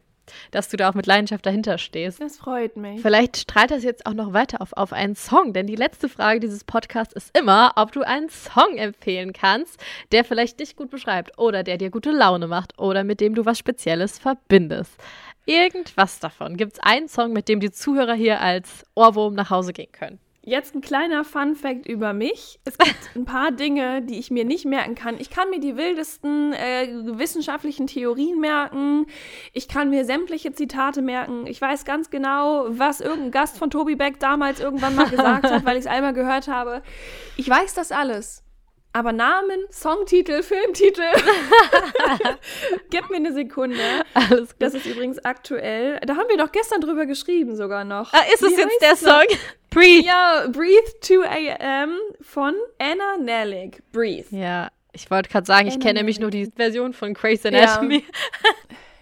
dass 0.51 0.69
du 0.69 0.78
da 0.78 0.89
auch 0.89 0.93
mit 0.93 1.05
Leidenschaft 1.05 1.45
dahinter 1.45 1.78
stehst. 1.78 2.21
Das 2.21 2.38
freut 2.38 2.78
mich. 2.78 3.01
Vielleicht 3.01 3.38
strahlt 3.38 3.71
das 3.71 3.84
jetzt 3.84 4.05
auch 4.05 4.13
noch 4.13 4.34
weiter 4.34 4.61
auf, 4.61 4.74
auf 4.74 4.93
einen 4.93 5.15
Song, 5.15 5.53
denn 5.53 5.67
die 5.67 5.76
letzte 5.76 6.09
Frage 6.09 6.39
dieses 6.39 6.63
Podcasts 6.63 7.13
ist 7.13 7.38
immer, 7.38 7.74
ob 7.76 7.91
du 7.91 8.01
einen 8.01 8.30
Song 8.30 8.78
empfehlen 8.78 9.34
kannst, 9.34 9.80
der 10.11 10.24
vielleicht 10.24 10.59
dich 10.59 10.76
gut 10.76 10.89
beschreibt 10.89 11.38
oder 11.38 11.63
der 11.63 11.78
dir 11.78 11.89
gute 11.89 12.11
Laune 12.11 12.47
macht 12.47 12.80
oder 12.80 13.03
mit 13.03 13.19
dem 13.19 13.36
du 13.36 13.45
was 13.45 13.59
Spezielles 13.59 14.19
verbindest. 14.19 14.93
Irgendwas 15.45 16.19
davon. 16.19 16.55
Gibt 16.55 16.74
es 16.74 16.80
einen 16.80 17.09
Song, 17.09 17.34
mit 17.34 17.49
dem 17.49 17.59
die 17.59 17.71
Zuhörer 17.71 18.13
hier 18.13 18.39
als 18.39 18.86
Ohrwurm 18.95 19.34
nach 19.34 19.49
Hause 19.49 19.74
gehen 19.74 19.91
können? 19.91 20.19
Jetzt 20.46 20.76
ein 20.76 20.82
kleiner 20.82 21.24
Fun-Fact 21.24 21.86
über 21.88 22.12
mich. 22.12 22.60
Es 22.66 22.78
gibt 22.78 22.98
ein 23.16 23.24
paar 23.24 23.52
Dinge, 23.52 24.02
die 24.02 24.20
ich 24.20 24.30
mir 24.30 24.44
nicht 24.44 24.66
merken 24.66 24.94
kann. 24.94 25.18
Ich 25.18 25.30
kann 25.30 25.50
mir 25.50 25.62
die 25.62 25.78
wildesten 25.78 26.52
äh, 26.52 26.89
wissenschaftlichen 27.18 27.88
Theorien 27.88 28.41
merken. 28.41 29.06
Ich 29.54 29.70
kann 29.70 29.89
mir 29.89 30.04
sämtliche 30.04 30.52
Zitate 30.52 31.02
merken. 31.02 31.48
Ich 31.48 31.62
weiß 31.62 31.86
ganz 31.86 32.10
genau, 32.10 32.66
was 32.68 33.00
irgendein 33.00 33.32
Gast 33.32 33.58
von 33.58 33.70
Tobi 33.70 33.96
Beck 33.96 34.20
damals 34.20 34.60
irgendwann 34.60 34.96
mal 34.96 35.10
gesagt 35.10 35.50
hat, 35.50 35.64
weil 35.66 35.78
ich 35.78 35.86
es 35.86 35.88
einmal 35.88 36.14
gehört 36.14 36.50
habe. 36.50 36.84
Ich 37.38 37.50
weiß 37.50 37.74
das 37.76 37.94
alles. 37.94 38.43
Aber 38.96 39.12
Namen, 39.12 39.60
Songtitel, 39.72 40.44
Filmtitel. 40.44 41.02
Gib 42.91 43.10
mir 43.10 43.18
eine 43.18 43.34
Sekunde. 43.34 43.78
Alles 44.14 44.52
gut. 44.52 44.56
Das 44.60 44.76
ist 44.76 44.86
übrigens 44.86 45.18
aktuell. 45.26 46.00
Da 46.06 46.16
haben 46.16 46.30
wir 46.30 46.38
doch 46.38 46.52
gestern 46.52 46.80
drüber 46.80 47.08
geschrieben 47.08 47.56
sogar 47.56 47.84
noch. 47.84 48.14
Ah, 48.14 48.22
ist 48.34 48.44
es 48.44 48.56
jetzt 48.56 48.82
der 48.82 48.96
Song? 48.96 49.26
Breathe. 49.72 50.06
Ja, 50.06 50.48
Breathe 50.48 51.00
2 51.02 51.60
AM 51.60 51.98
von 52.22 52.54
Anna 52.78 53.18
Nellig. 53.20 53.82
Breathe. 53.91 54.28
Ja, 54.30 54.70
ich 54.91 55.10
wollte 55.10 55.30
gerade 55.30 55.48
sagen, 55.48 55.68
ich 55.68 55.80
kenne 55.80 55.96
nämlich 55.96 56.20
nur 56.20 56.30
die 56.30 56.52
Version 56.56 56.94
von 56.94 57.16
Crazy 57.16 57.48
Anatomy. 57.48 57.98
Ja. 57.98 58.02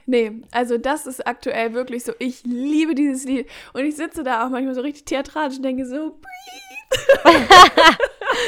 Nee, 0.08 0.42
also 0.52 0.78
das 0.78 1.06
ist 1.06 1.26
aktuell 1.26 1.74
wirklich 1.74 2.04
so. 2.04 2.12
Ich 2.20 2.44
liebe 2.44 2.96
dieses 2.96 3.24
Lied. 3.24 3.48
Und 3.72 3.86
ich 3.86 3.96
sitze 3.96 4.24
da 4.24 4.44
auch 4.46 4.50
manchmal 4.50 4.74
so 4.74 4.82
richtig 4.82 5.06
theatralisch 5.06 5.58
und 5.58 5.64
denke 5.64 5.86
so, 5.86 6.10
breathe. 6.10 6.71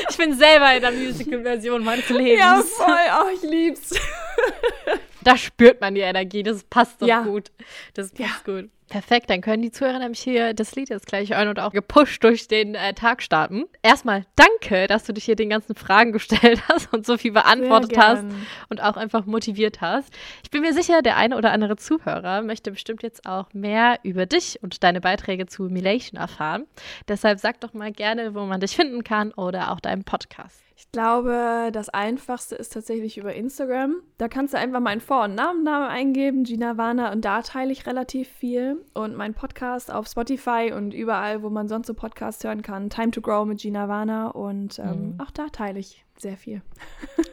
Ich 0.10 0.18
bin 0.18 0.38
selber 0.38 0.76
in 0.76 0.82
der 0.82 0.91
Musical-Version 0.91 1.84
meines 1.84 2.10
Lebens. 2.10 2.39
Ja, 2.39 2.62
voll. 2.62 2.96
Oh, 3.20 3.30
ich 3.34 3.41
lieb's. 3.50 3.91
da 5.24 5.38
spürt 5.38 5.82
man 5.82 5.95
die 5.95 6.01
Energie. 6.01 6.43
Das 6.43 6.63
passt 6.63 7.01
doch 7.01 7.07
ja. 7.07 7.21
gut. 7.24 7.51
Das 7.93 8.11
passt 8.11 8.47
ja. 8.47 8.53
gut. 8.53 8.69
Perfekt, 8.89 9.32
dann 9.32 9.41
können 9.41 9.63
die 9.63 9.71
Zuhörer 9.71 9.97
nämlich 9.97 10.19
hier 10.19 10.53
das 10.53 10.76
Lied 10.76 10.89
jetzt 10.89 11.07
gleich 11.07 11.32
hören 11.32 11.47
und 11.47 11.59
auch 11.59 11.71
gepusht 11.71 12.24
durch 12.24 12.47
den 12.47 12.76
äh, 12.76 12.93
Tag 12.93 13.24
starten. 13.24 13.63
Erstmal 13.82 14.26
danke, 14.36 14.86
dass 14.86 15.03
du 15.03 15.13
dich 15.13 15.24
hier 15.24 15.36
den 15.36 15.49
ganzen 15.49 15.74
Fragen 15.74 16.11
gestellt 16.11 16.61
hast 16.69 16.93
und 16.93 17.03
so 17.03 17.17
viel 17.17 17.32
beantwortet 17.32 17.97
hast 17.97 18.26
und 18.69 18.84
auch 18.84 18.95
einfach 18.95 19.26
motiviert 19.26 19.82
hast. 19.82 20.13
Ich 20.43 20.51
bin 20.51 20.61
mir 20.61 20.74
sicher, 20.74 21.01
der 21.01 21.17
eine 21.17 21.38
oder 21.38 21.51
andere 21.51 21.76
Zuhörer 21.76 22.43
möchte 22.43 22.69
bestimmt 22.69 23.01
jetzt 23.01 23.26
auch 23.26 23.51
mehr 23.53 23.99
über 24.03 24.28
dich 24.28 24.59
und 24.61 24.84
deine 24.84 25.01
Beiträge 25.01 25.47
zu 25.47 25.63
Milation 25.63 26.19
erfahren. 26.19 26.65
Deshalb 27.07 27.39
sag 27.39 27.61
doch 27.61 27.74
mal 27.74 27.91
gerne, 27.91 28.36
wo 28.36 28.41
man 28.41 28.59
dich 28.59 28.76
finden 28.76 29.03
kann 29.03 29.32
oder 29.32 29.71
auch 29.71 29.80
deinen 29.80 30.03
Podcast. 30.03 30.62
Ich 30.76 30.91
glaube, 30.91 31.69
das 31.71 31.89
Einfachste 31.89 32.55
ist 32.55 32.74
tatsächlich 32.74 33.17
über 33.17 33.34
Instagram. 33.34 33.95
Da 34.17 34.28
kannst 34.28 34.53
du 34.53 34.57
einfach 34.57 34.80
meinen 34.80 35.01
Vor- 35.01 35.26
und 35.26 35.36
Namenname 35.36 35.88
eingeben, 35.88 36.43
Gina 36.43 36.78
Warner, 36.78 37.11
und 37.11 37.24
da 37.26 37.41
teile 37.41 37.71
ich 37.71 37.86
relativ 37.86 38.28
viel. 38.28 38.84
Und 38.93 39.15
mein 39.15 39.34
Podcast 39.34 39.91
auf 39.91 40.07
Spotify 40.07 40.71
und 40.76 40.93
überall, 40.93 41.43
wo 41.43 41.49
man 41.49 41.67
sonst 41.67 41.88
so 41.88 41.93
Podcasts 41.93 42.43
hören 42.43 42.61
kann, 42.61 42.89
Time 42.89 43.11
to 43.11 43.21
Grow 43.21 43.45
mit 43.45 43.59
Gina 43.59 43.88
Warner. 43.88 44.36
Und 44.36 44.80
ähm, 44.80 45.13
mhm. 45.13 45.19
auch 45.19 45.32
da 45.32 45.47
teile 45.49 45.80
ich 45.80 46.05
sehr 46.17 46.38
viel. 46.38 46.61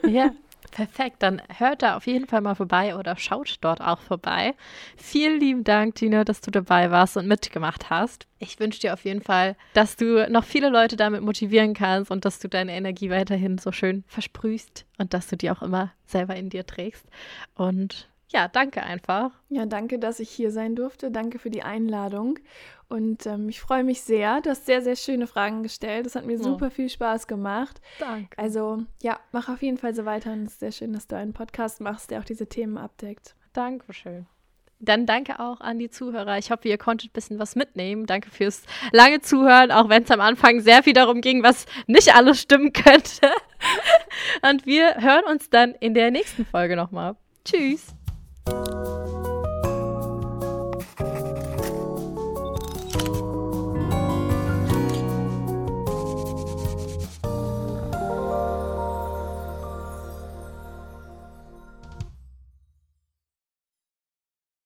Ja, 0.07 0.32
Perfekt, 0.71 1.16
dann 1.21 1.43
hört 1.59 1.83
da 1.83 1.97
auf 1.97 2.07
jeden 2.07 2.27
Fall 2.27 2.41
mal 2.41 2.55
vorbei 2.55 2.97
oder 2.97 3.16
schaut 3.16 3.57
dort 3.61 3.81
auch 3.81 3.99
vorbei. 3.99 4.55
Vielen 4.97 5.41
lieben 5.41 5.64
Dank, 5.64 5.97
Tina, 5.97 6.25
dass 6.25 6.41
du 6.41 6.51
dabei 6.51 6.91
warst 6.91 7.16
und 7.16 7.27
mitgemacht 7.27 7.91
hast. 7.91 8.27
Ich 8.39 8.59
wünsche 8.61 8.81
dir 8.81 8.95
auf 8.95 9.05
jeden 9.05 9.23
Fall, 9.23 9.57
dass 9.75 9.97
du 9.97 10.31
noch 10.31 10.45
viele 10.45 10.68
Leute 10.68 10.97
damit 10.97 11.23
motivieren 11.23 11.75
kannst 11.75 12.11
und 12.11 12.25
dass 12.25 12.39
du 12.39 12.49
deine 12.49 12.73
Energie 12.73 13.11
weiterhin 13.11 13.59
so 13.59 13.73
schön 13.73 14.05
versprühst 14.07 14.87
und 14.99 15.12
dass 15.12 15.27
du 15.27 15.37
die 15.37 15.51
auch 15.51 15.62
immer 15.62 15.93
selber 16.07 16.37
in 16.37 16.51
dir 16.51 16.64
trägst. 16.64 17.07
Und 17.55 18.09
ja, 18.33 18.47
danke 18.47 18.83
einfach. 18.83 19.33
Ja, 19.49 19.66
danke, 19.66 19.99
dass 19.99 20.21
ich 20.21 20.31
hier 20.31 20.53
sein 20.53 20.77
durfte. 20.77 21.11
Danke 21.11 21.41
für 21.41 21.51
die 21.51 21.62
Einladung. 21.62 22.39
Und 22.91 23.24
ähm, 23.24 23.49
ich 23.49 23.61
freue 23.61 23.84
mich 23.84 24.03
sehr. 24.03 24.41
Du 24.41 24.51
hast 24.51 24.66
sehr, 24.66 24.82
sehr 24.82 24.97
schöne 24.97 25.28
Fragen 25.28 25.62
gestellt. 25.62 26.07
Das 26.07 26.16
hat 26.16 26.26
mir 26.26 26.38
oh. 26.41 26.43
super 26.43 26.72
viel 26.72 26.88
Spaß 26.88 27.28
gemacht. 27.28 27.80
Danke. 28.01 28.36
Also, 28.36 28.82
ja, 29.01 29.20
mach 29.30 29.49
auf 29.49 29.62
jeden 29.62 29.78
Fall 29.78 29.95
so 29.95 30.05
weiter. 30.05 30.32
Und 30.32 30.43
es 30.43 30.55
ist 30.55 30.61
sehr 30.61 30.72
schön, 30.72 30.93
dass 30.93 31.07
du 31.07 31.16
einen 31.16 31.32
Podcast 31.32 31.80
machst, 31.80 32.11
der 32.11 32.18
auch 32.18 32.24
diese 32.24 32.49
Themen 32.49 32.76
abdeckt. 32.76 33.36
Dankeschön. 33.53 34.26
Dann 34.80 35.07
danke 35.07 35.38
auch 35.38 35.61
an 35.61 35.78
die 35.78 35.91
Zuhörer. 35.91 36.38
Ich 36.38 36.51
hoffe, 36.51 36.66
ihr 36.66 36.78
konntet 36.78 37.11
ein 37.11 37.12
bisschen 37.12 37.38
was 37.38 37.55
mitnehmen. 37.55 38.07
Danke 38.07 38.30
fürs 38.30 38.64
lange 38.91 39.20
Zuhören, 39.20 39.70
auch 39.70 39.88
wenn 39.88 40.03
es 40.03 40.11
am 40.11 40.20
Anfang 40.20 40.61
sehr 40.61 40.82
viel 40.82 40.95
darum 40.95 41.20
ging, 41.20 41.45
was 41.45 41.66
nicht 41.86 42.16
alles 42.16 42.41
stimmen 42.41 42.72
könnte. 42.72 43.30
Und 44.43 44.66
wir 44.66 44.97
hören 44.97 45.24
uns 45.30 45.49
dann 45.49 45.74
in 45.74 45.95
der 45.95 46.11
nächsten 46.11 46.45
Folge 46.45 46.74
nochmal. 46.74 47.14
Tschüss. 47.45 47.95